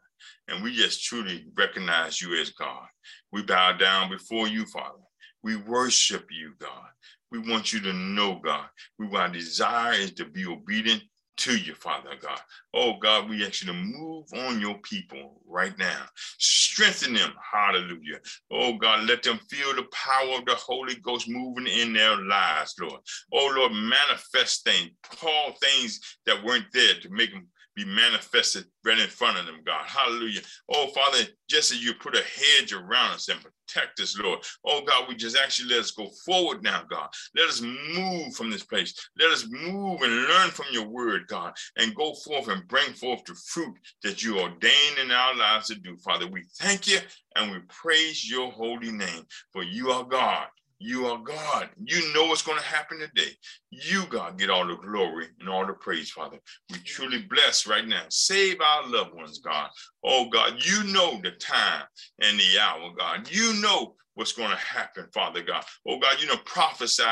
And 0.48 0.64
we 0.64 0.74
just 0.74 1.04
truly 1.04 1.46
recognize 1.56 2.20
you 2.20 2.34
as 2.40 2.50
God. 2.50 2.86
We 3.32 3.42
bow 3.42 3.72
down 3.72 4.10
before 4.10 4.48
you, 4.48 4.64
Father. 4.66 4.98
We 5.42 5.56
worship 5.56 6.26
you, 6.30 6.54
God. 6.58 6.88
We 7.30 7.38
want 7.38 7.72
you 7.72 7.80
to 7.80 7.92
know, 7.92 8.40
God. 8.42 8.66
We 8.98 9.06
want 9.06 9.34
desire 9.34 9.92
is 9.92 10.12
to 10.14 10.24
be 10.24 10.46
obedient 10.46 11.02
to 11.38 11.56
you, 11.56 11.74
Father 11.74 12.10
God. 12.20 12.38
Oh 12.74 12.94
God, 12.98 13.28
we 13.28 13.46
ask 13.46 13.62
you 13.62 13.68
to 13.68 13.78
move 13.78 14.26
on 14.34 14.60
your 14.60 14.76
people 14.78 15.40
right 15.46 15.76
now. 15.78 16.02
Strengthen 16.38 17.14
them. 17.14 17.32
Hallelujah. 17.52 18.18
Oh 18.50 18.76
God, 18.76 19.08
let 19.08 19.22
them 19.22 19.38
feel 19.48 19.74
the 19.74 19.86
power 19.92 20.38
of 20.38 20.46
the 20.46 20.54
Holy 20.54 20.96
Ghost 20.96 21.28
moving 21.28 21.66
in 21.66 21.92
their 21.92 22.16
lives, 22.16 22.74
Lord. 22.80 23.00
Oh 23.32 23.52
Lord, 23.54 23.72
manifest 23.72 24.64
things, 24.64 24.90
call 25.02 25.52
things 25.62 26.00
that 26.26 26.42
weren't 26.44 26.66
there 26.72 26.94
to 27.02 27.10
make 27.10 27.30
them 27.30 27.46
be 27.78 27.84
manifested 27.84 28.64
right 28.84 28.98
in 28.98 29.08
front 29.08 29.38
of 29.38 29.46
them, 29.46 29.60
God. 29.64 29.84
Hallelujah. 29.86 30.40
Oh, 30.68 30.88
Father, 30.88 31.18
just 31.48 31.70
as 31.70 31.84
you 31.84 31.94
put 31.94 32.16
a 32.16 32.22
hedge 32.22 32.72
around 32.72 33.12
us 33.12 33.28
and 33.28 33.40
protect 33.40 34.00
us, 34.00 34.18
Lord. 34.18 34.40
Oh, 34.64 34.82
God, 34.84 35.08
we 35.08 35.14
just 35.14 35.36
actually 35.36 35.70
let 35.70 35.80
us 35.80 35.92
go 35.92 36.08
forward 36.26 36.62
now, 36.64 36.82
God. 36.90 37.08
Let 37.36 37.48
us 37.48 37.60
move 37.60 38.34
from 38.34 38.50
this 38.50 38.64
place. 38.64 38.94
Let 39.18 39.30
us 39.30 39.46
move 39.48 40.02
and 40.02 40.12
learn 40.12 40.50
from 40.50 40.66
your 40.72 40.88
word, 40.88 41.28
God, 41.28 41.54
and 41.76 41.94
go 41.94 42.14
forth 42.14 42.48
and 42.48 42.66
bring 42.66 42.92
forth 42.94 43.24
the 43.24 43.34
fruit 43.46 43.76
that 44.02 44.24
you 44.24 44.40
ordained 44.40 44.98
in 45.00 45.12
our 45.12 45.36
lives 45.36 45.68
to 45.68 45.76
do, 45.76 45.96
Father. 45.98 46.26
We 46.26 46.44
thank 46.58 46.88
you 46.88 46.98
and 47.36 47.52
we 47.52 47.58
praise 47.68 48.28
your 48.28 48.50
holy 48.50 48.90
name, 48.90 49.24
for 49.52 49.62
you 49.62 49.92
are 49.92 50.04
God 50.04 50.48
You 50.80 51.06
are 51.06 51.18
God. 51.18 51.70
You 51.84 52.12
know 52.14 52.26
what's 52.26 52.42
going 52.42 52.58
to 52.58 52.64
happen 52.64 53.00
today. 53.00 53.32
You, 53.70 54.04
God, 54.08 54.38
get 54.38 54.50
all 54.50 54.66
the 54.66 54.76
glory 54.76 55.26
and 55.40 55.48
all 55.48 55.66
the 55.66 55.72
praise, 55.72 56.10
Father. 56.10 56.38
We 56.70 56.78
truly 56.78 57.22
bless 57.22 57.66
right 57.66 57.86
now. 57.86 58.04
Save 58.10 58.60
our 58.60 58.88
loved 58.88 59.14
ones, 59.14 59.38
God. 59.38 59.70
Oh, 60.04 60.28
God, 60.28 60.54
you 60.58 60.84
know 60.84 61.20
the 61.22 61.32
time 61.32 61.82
and 62.22 62.38
the 62.38 62.60
hour, 62.60 62.92
God. 62.96 63.28
You 63.30 63.60
know 63.60 63.96
what's 64.14 64.32
going 64.32 64.50
to 64.50 64.56
happen, 64.56 65.06
Father 65.12 65.42
God. 65.42 65.64
Oh, 65.88 65.98
God, 65.98 66.20
you 66.20 66.28
know, 66.28 66.38
prophesy 66.44 67.02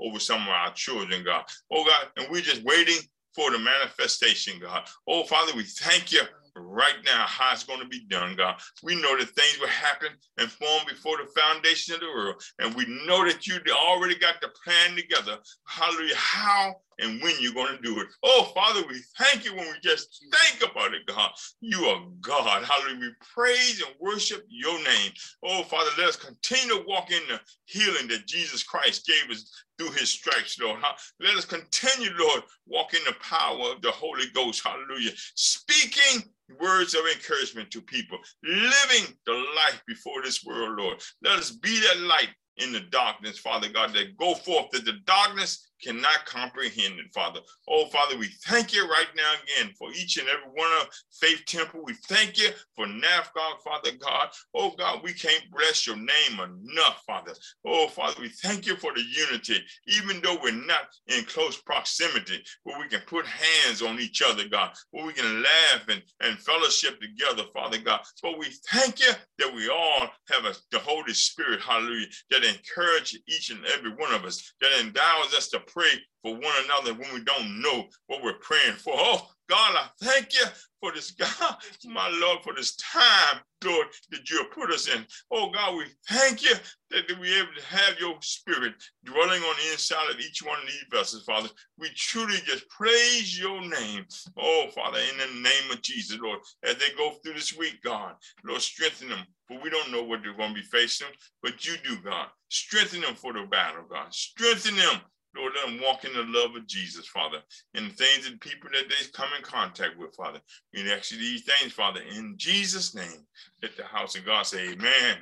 over 0.00 0.20
some 0.20 0.42
of 0.42 0.48
our 0.48 0.72
children, 0.74 1.24
God. 1.24 1.44
Oh, 1.72 1.84
God, 1.84 2.06
and 2.16 2.30
we're 2.30 2.42
just 2.42 2.62
waiting 2.64 2.98
for 3.34 3.50
the 3.50 3.58
manifestation, 3.58 4.60
God. 4.60 4.88
Oh, 5.08 5.24
Father, 5.24 5.52
we 5.56 5.64
thank 5.64 6.12
you 6.12 6.22
right 6.56 6.96
now 7.04 7.24
how 7.26 7.52
it's 7.52 7.64
going 7.64 7.80
to 7.80 7.88
be 7.88 8.06
done, 8.08 8.36
God. 8.36 8.56
We 8.82 9.00
know 9.00 9.16
that 9.18 9.28
things 9.30 9.58
will 9.60 9.68
happen 9.68 10.08
and 10.38 10.50
form 10.50 10.82
before 10.88 11.16
the 11.18 11.30
foundation 11.38 11.94
of 11.94 12.00
the 12.00 12.06
world. 12.06 12.42
And 12.58 12.74
we 12.74 12.86
know 13.06 13.24
that 13.26 13.46
you 13.46 13.58
already 13.70 14.16
got 14.16 14.40
the 14.40 14.48
plan 14.64 14.96
together. 14.96 15.38
Hallelujah. 15.66 16.16
How 16.16 16.76
and 16.98 17.22
when 17.22 17.34
you're 17.40 17.54
going 17.54 17.76
to 17.76 17.82
do 17.82 18.00
it. 18.00 18.08
Oh, 18.22 18.50
Father, 18.54 18.82
we 18.88 19.00
thank 19.18 19.44
you 19.44 19.54
when 19.54 19.66
we 19.66 19.74
just 19.82 20.24
think 20.32 20.70
about 20.70 20.94
it, 20.94 21.06
God. 21.06 21.30
You 21.60 21.84
are 21.84 22.02
God. 22.20 22.64
Hallelujah. 22.64 23.00
We 23.00 23.10
praise 23.34 23.82
and 23.82 23.94
worship 24.00 24.44
your 24.48 24.78
name. 24.78 25.12
Oh, 25.44 25.62
Father, 25.64 25.90
let 25.98 26.08
us 26.08 26.16
continue 26.16 26.76
to 26.76 26.84
walk 26.86 27.10
in 27.10 27.22
the 27.28 27.40
healing 27.66 28.08
that 28.08 28.26
Jesus 28.26 28.62
Christ 28.62 29.06
gave 29.06 29.30
us 29.30 29.50
through 29.78 29.90
his 29.90 30.08
stripes, 30.08 30.58
Lord. 30.58 30.80
Let 31.20 31.36
us 31.36 31.44
continue, 31.44 32.10
Lord, 32.18 32.42
walk 32.66 32.94
in 32.94 33.04
the 33.06 33.14
power 33.20 33.72
of 33.72 33.82
the 33.82 33.90
Holy 33.90 34.26
Ghost. 34.34 34.62
Hallelujah. 34.64 35.10
Speaking 35.34 36.22
words 36.60 36.94
of 36.94 37.02
encouragement 37.12 37.70
to 37.72 37.80
people, 37.80 38.18
living 38.42 39.14
the 39.26 39.32
life 39.32 39.82
before 39.86 40.22
this 40.22 40.44
world, 40.44 40.78
Lord. 40.78 41.00
Let 41.22 41.38
us 41.38 41.50
be 41.50 41.80
that 41.80 42.00
light 42.00 42.28
in 42.58 42.72
the 42.72 42.80
darkness, 42.80 43.38
Father 43.38 43.68
God, 43.68 43.92
that 43.94 44.16
go 44.16 44.34
forth 44.34 44.70
that 44.70 44.84
the 44.84 44.98
darkness 45.04 45.68
cannot 45.82 46.24
comprehend 46.26 46.98
it, 46.98 47.12
Father. 47.14 47.40
Oh, 47.68 47.86
Father, 47.86 48.16
we 48.18 48.28
thank 48.46 48.72
you 48.72 48.88
right 48.88 49.08
now 49.16 49.32
again 49.42 49.72
for 49.78 49.90
each 49.92 50.16
and 50.18 50.28
every 50.28 50.50
one 50.54 50.70
of 50.80 50.88
Faith 51.20 51.44
Temple. 51.46 51.82
We 51.84 51.94
thank 52.08 52.38
you 52.38 52.50
for 52.74 52.86
NFCOG, 52.86 53.60
Father 53.64 53.90
God. 54.00 54.28
Oh, 54.54 54.72
God, 54.76 55.00
we 55.02 55.12
can't 55.12 55.44
bless 55.52 55.86
your 55.86 55.96
name 55.96 56.38
enough, 56.38 57.02
Father. 57.06 57.32
Oh, 57.64 57.88
Father, 57.88 58.20
we 58.20 58.28
thank 58.28 58.66
you 58.66 58.76
for 58.76 58.92
the 58.94 59.02
unity, 59.02 59.62
even 59.88 60.20
though 60.22 60.38
we're 60.42 60.52
not 60.52 60.88
in 61.08 61.24
close 61.24 61.60
proximity, 61.60 62.42
where 62.64 62.78
we 62.78 62.88
can 62.88 63.02
put 63.06 63.26
hands 63.26 63.82
on 63.82 64.00
each 64.00 64.22
other, 64.22 64.48
God, 64.48 64.72
where 64.90 65.06
we 65.06 65.12
can 65.12 65.42
laugh 65.42 65.88
and, 65.88 66.02
and 66.20 66.38
fellowship 66.38 67.00
together, 67.00 67.44
Father 67.52 67.78
God. 67.78 68.00
But 68.22 68.38
we 68.38 68.46
thank 68.70 69.00
you 69.00 69.12
that 69.38 69.54
we 69.54 69.68
all 69.68 70.08
have 70.30 70.44
a, 70.44 70.54
the 70.70 70.78
Holy 70.78 71.14
Spirit, 71.14 71.60
hallelujah, 71.60 72.06
that 72.30 72.44
encourages 72.44 73.20
each 73.28 73.50
and 73.50 73.64
every 73.74 73.90
one 73.90 74.12
of 74.12 74.24
us, 74.24 74.52
that 74.60 74.80
endows 74.80 75.34
us 75.36 75.48
to 75.48 75.60
pray 75.66 75.90
for 76.22 76.34
one 76.34 76.54
another 76.64 76.94
when 76.94 77.12
we 77.14 77.22
don't 77.24 77.60
know 77.60 77.84
what 78.06 78.22
we're 78.22 78.34
praying 78.34 78.74
for. 78.76 78.94
Oh, 78.96 79.28
God, 79.48 79.76
I 79.76 79.88
thank 80.02 80.34
you 80.34 80.44
for 80.80 80.92
this, 80.92 81.10
God, 81.12 81.56
my 81.84 82.08
Lord, 82.20 82.42
for 82.42 82.52
this 82.54 82.74
time, 82.76 83.40
Lord, 83.64 83.86
that 84.10 84.28
you 84.28 84.38
have 84.38 84.50
put 84.50 84.72
us 84.72 84.88
in. 84.88 85.06
Oh, 85.30 85.50
God, 85.50 85.76
we 85.76 85.84
thank 86.08 86.42
you 86.42 86.54
that 86.90 87.04
we're 87.20 87.42
able 87.42 87.54
to 87.56 87.76
have 87.76 87.98
your 88.00 88.16
spirit 88.20 88.74
dwelling 89.04 89.42
on 89.42 89.56
the 89.56 89.72
inside 89.72 90.10
of 90.10 90.20
each 90.20 90.42
one 90.42 90.58
of 90.58 90.66
these 90.66 90.84
vessels, 90.90 91.24
Father. 91.24 91.48
We 91.78 91.88
truly 91.94 92.38
just 92.44 92.68
praise 92.68 93.38
your 93.38 93.60
name. 93.60 94.04
Oh, 94.36 94.66
Father, 94.74 94.98
in 94.98 95.18
the 95.18 95.48
name 95.48 95.70
of 95.72 95.82
Jesus, 95.82 96.18
Lord, 96.20 96.40
as 96.64 96.76
they 96.76 96.90
go 96.96 97.12
through 97.12 97.34
this 97.34 97.56
week, 97.56 97.78
God, 97.84 98.14
Lord, 98.44 98.62
strengthen 98.62 99.08
them. 99.08 99.24
For 99.48 99.60
we 99.60 99.70
don't 99.70 99.92
know 99.92 100.02
what 100.02 100.22
they're 100.24 100.36
going 100.36 100.54
to 100.54 100.60
be 100.60 100.66
facing, 100.66 101.06
but 101.40 101.64
you 101.64 101.76
do, 101.84 101.96
God. 102.02 102.26
Strengthen 102.48 103.02
them 103.02 103.14
for 103.14 103.32
the 103.32 103.44
battle, 103.48 103.84
God. 103.88 104.12
Strengthen 104.12 104.74
them 104.74 105.00
Lord, 105.36 105.52
let 105.54 105.66
them 105.66 105.80
walk 105.82 106.04
in 106.04 106.12
the 106.12 106.38
love 106.38 106.56
of 106.56 106.66
Jesus, 106.66 107.06
Father, 107.06 107.38
and 107.74 107.90
the 107.90 107.94
things 107.94 108.26
and 108.26 108.40
people 108.40 108.70
that 108.72 108.88
they 108.88 108.94
come 109.12 109.28
in 109.36 109.42
contact 109.42 109.98
with, 109.98 110.14
Father. 110.14 110.40
We 110.72 110.90
ask 110.92 111.12
you 111.12 111.18
these 111.18 111.42
things, 111.42 111.72
Father, 111.72 112.00
in 112.00 112.34
Jesus' 112.36 112.94
name. 112.94 113.26
Let 113.62 113.76
the 113.76 113.84
house 113.84 114.16
of 114.16 114.24
God 114.24 114.46
say 114.46 114.70
amen 114.70 115.18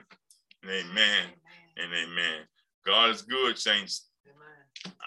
and 0.62 0.70
amen 0.70 1.26
and 1.76 1.92
amen. 1.92 2.40
God 2.86 3.10
is 3.10 3.22
good, 3.22 3.58
saints. 3.58 4.08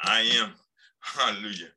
I 0.04 0.22
am, 0.40 0.54
hallelujah, 1.00 1.70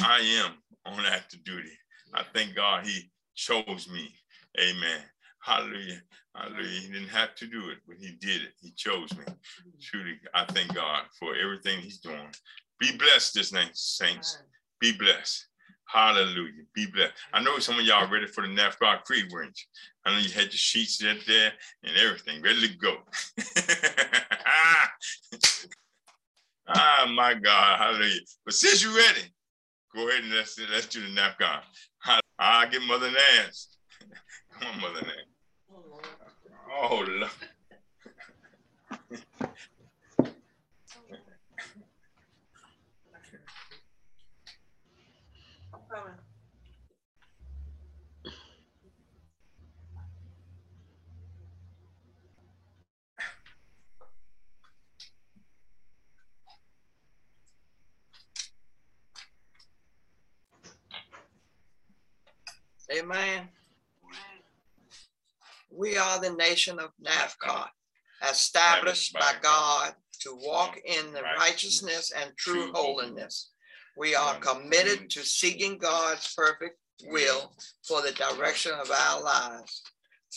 I 0.00 0.20
am 0.44 0.52
on 0.86 1.04
active 1.04 1.44
duty. 1.44 1.72
I 2.14 2.22
thank 2.34 2.54
God 2.54 2.86
he 2.86 3.10
chose 3.34 3.88
me. 3.92 4.14
Amen. 4.58 5.00
Hallelujah. 5.40 6.02
Hallelujah. 6.34 6.80
He 6.80 6.92
didn't 6.92 7.08
have 7.08 7.34
to 7.36 7.46
do 7.46 7.70
it, 7.70 7.78
but 7.86 7.96
he 7.98 8.12
did 8.20 8.42
it. 8.42 8.52
He 8.60 8.72
chose 8.72 9.10
me. 9.16 9.24
Truly, 9.80 10.14
I 10.34 10.44
thank 10.46 10.74
God 10.74 11.04
for 11.18 11.34
everything 11.34 11.80
he's 11.80 11.98
doing. 11.98 12.28
Be 12.78 12.96
blessed 12.96 13.34
this 13.34 13.52
night, 13.52 13.70
saints. 13.74 14.38
Be 14.80 14.92
blessed. 14.92 15.46
Hallelujah. 15.86 16.64
Be 16.74 16.86
blessed. 16.86 17.14
I 17.32 17.42
know 17.42 17.58
some 17.58 17.78
of 17.78 17.84
y'all 17.84 18.04
are 18.04 18.12
ready 18.12 18.26
for 18.26 18.46
the 18.46 18.48
NFCOG 18.48 19.04
Creed, 19.04 19.32
weren't 19.32 19.58
you? 19.58 19.66
I 20.04 20.12
know 20.12 20.18
you 20.18 20.30
had 20.30 20.44
your 20.44 20.52
sheets 20.52 20.98
there, 20.98 21.16
there 21.26 21.52
and 21.82 21.96
everything 21.96 22.42
ready 22.42 22.68
to 22.68 22.76
go. 22.76 22.98
ah, 26.68 27.10
my 27.14 27.34
God. 27.34 27.78
Hallelujah. 27.78 28.20
But 28.44 28.54
since 28.54 28.82
you're 28.82 28.94
ready, 28.94 29.22
go 29.94 30.08
ahead 30.08 30.24
and 30.24 30.32
let's, 30.32 30.60
let's 30.70 30.86
do 30.86 31.00
the 31.00 31.08
NFCOG. 31.08 31.62
I'll 32.38 32.70
get 32.70 32.82
Mother 32.82 33.10
Nance. 33.10 33.78
Come 34.60 34.74
on, 34.74 34.80
Mother 34.80 35.02
Nance. 35.02 35.28
Oh, 36.80 37.04
Lord. 37.08 37.30
Amen. 62.90 63.48
We 65.70 65.98
are 65.98 66.18
the 66.20 66.30
nation 66.30 66.78
of 66.78 66.90
NFCOG, 67.04 67.68
established 68.30 69.12
by 69.12 69.34
God 69.42 69.94
to 70.22 70.38
walk 70.42 70.78
in 70.84 71.12
the 71.12 71.22
righteousness 71.38 72.12
and 72.16 72.32
true 72.38 72.72
holiness. 72.72 73.50
We 73.98 74.14
are 74.14 74.38
committed 74.38 75.10
to 75.10 75.24
seeking 75.24 75.76
God's 75.76 76.34
perfect 76.34 76.78
will 77.04 77.52
for 77.86 78.00
the 78.00 78.12
direction 78.12 78.72
of 78.72 78.90
our 78.90 79.22
lives, 79.22 79.82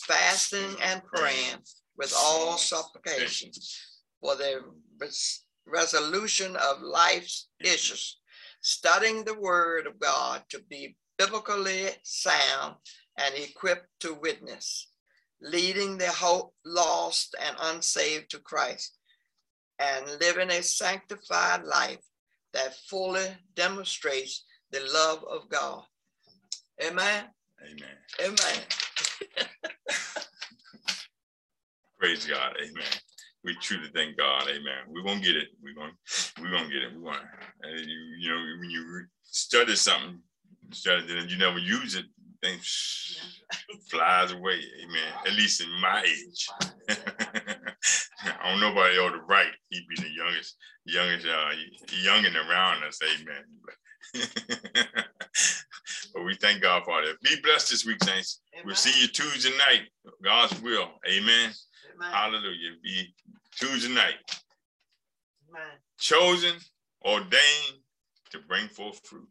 fasting 0.05 0.75
and 0.83 1.01
praying 1.05 1.57
with 1.97 2.13
all 2.17 2.57
supplications 2.57 3.79
for 4.19 4.35
the 4.35 4.61
res- 4.99 5.45
resolution 5.65 6.57
of 6.57 6.81
life's 6.81 7.47
issues, 7.61 8.19
studying 8.61 9.23
the 9.23 9.39
word 9.39 9.87
of 9.87 9.99
God 9.99 10.43
to 10.49 10.61
be 10.69 10.97
biblically 11.17 11.89
sound 12.03 12.75
and 13.17 13.35
equipped 13.35 13.87
to 14.01 14.13
witness, 14.13 14.89
leading 15.41 15.97
the 15.97 16.09
hope 16.09 16.53
lost 16.65 17.35
and 17.43 17.55
unsaved 17.61 18.31
to 18.31 18.39
Christ, 18.39 18.97
and 19.79 20.05
living 20.19 20.49
a 20.49 20.61
sanctified 20.61 21.63
life 21.63 22.03
that 22.53 22.75
fully 22.89 23.27
demonstrates 23.55 24.45
the 24.71 24.81
love 24.93 25.23
of 25.29 25.49
God. 25.49 25.83
Amen. 26.83 27.25
Amen. 27.63 27.97
Amen. 28.19 28.63
Praise 31.99 32.25
God. 32.25 32.55
Amen. 32.59 32.83
We 33.43 33.55
truly 33.61 33.89
thank 33.93 34.17
God. 34.17 34.43
Amen. 34.43 34.87
We're 34.87 35.03
gonna 35.03 35.19
get 35.19 35.35
it. 35.35 35.49
We're 35.61 35.75
gonna 35.75 35.93
we're 36.41 36.51
gonna 36.51 36.69
get 36.69 36.83
it. 36.83 36.93
We're 36.95 37.11
gonna 37.11 37.29
and 37.63 37.79
you, 37.79 37.99
you 38.19 38.29
know 38.29 38.43
when 38.59 38.69
you 38.69 39.05
study 39.23 39.75
something, 39.75 40.19
study 40.73 41.03
it 41.07 41.29
you 41.29 41.37
never 41.37 41.59
use 41.59 41.95
it, 41.95 42.05
things 42.41 43.19
flies 43.89 44.31
away. 44.31 44.59
Amen. 44.83 45.13
At 45.25 45.33
least 45.33 45.61
in 45.61 45.69
my 45.81 46.01
age. 46.01 46.49
I 48.23 48.49
don't 48.49 48.59
know 48.59 48.71
about 48.71 48.93
the 48.93 49.21
right. 49.27 49.51
He'd 49.69 49.87
be 49.87 50.01
the 50.01 50.09
youngest, 50.09 50.55
youngest, 50.85 51.25
uh, 51.25 51.51
youngin 52.03 52.35
around 52.35 52.83
us. 52.83 52.99
Amen. 53.03 53.43
but 56.13 56.25
we 56.25 56.35
thank 56.35 56.61
God 56.61 56.83
for 56.83 57.01
that. 57.01 57.21
Be 57.21 57.35
blessed 57.43 57.71
this 57.71 57.85
week, 57.85 58.03
saints. 58.03 58.41
We'll 58.65 58.75
see 58.75 59.01
you 59.01 59.07
Tuesday 59.07 59.55
night. 59.57 59.83
God's 60.23 60.59
will. 60.61 60.89
Amen. 61.07 61.51
Amen. 61.95 62.11
Hallelujah. 62.11 62.71
Be 62.83 63.13
Tuesday 63.59 63.93
night. 63.93 64.15
Amen. 65.49 65.71
Chosen, 65.99 66.55
ordained 67.05 67.81
to 68.31 68.39
bring 68.47 68.67
forth 68.67 68.99
fruit 69.05 69.27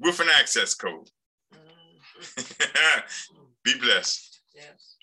with 0.00 0.20
an 0.20 0.28
access 0.38 0.74
code. 0.74 1.10
Mm, 1.54 3.02
Be 3.64 3.78
blessed. 3.78 4.40
Yes. 4.54 4.96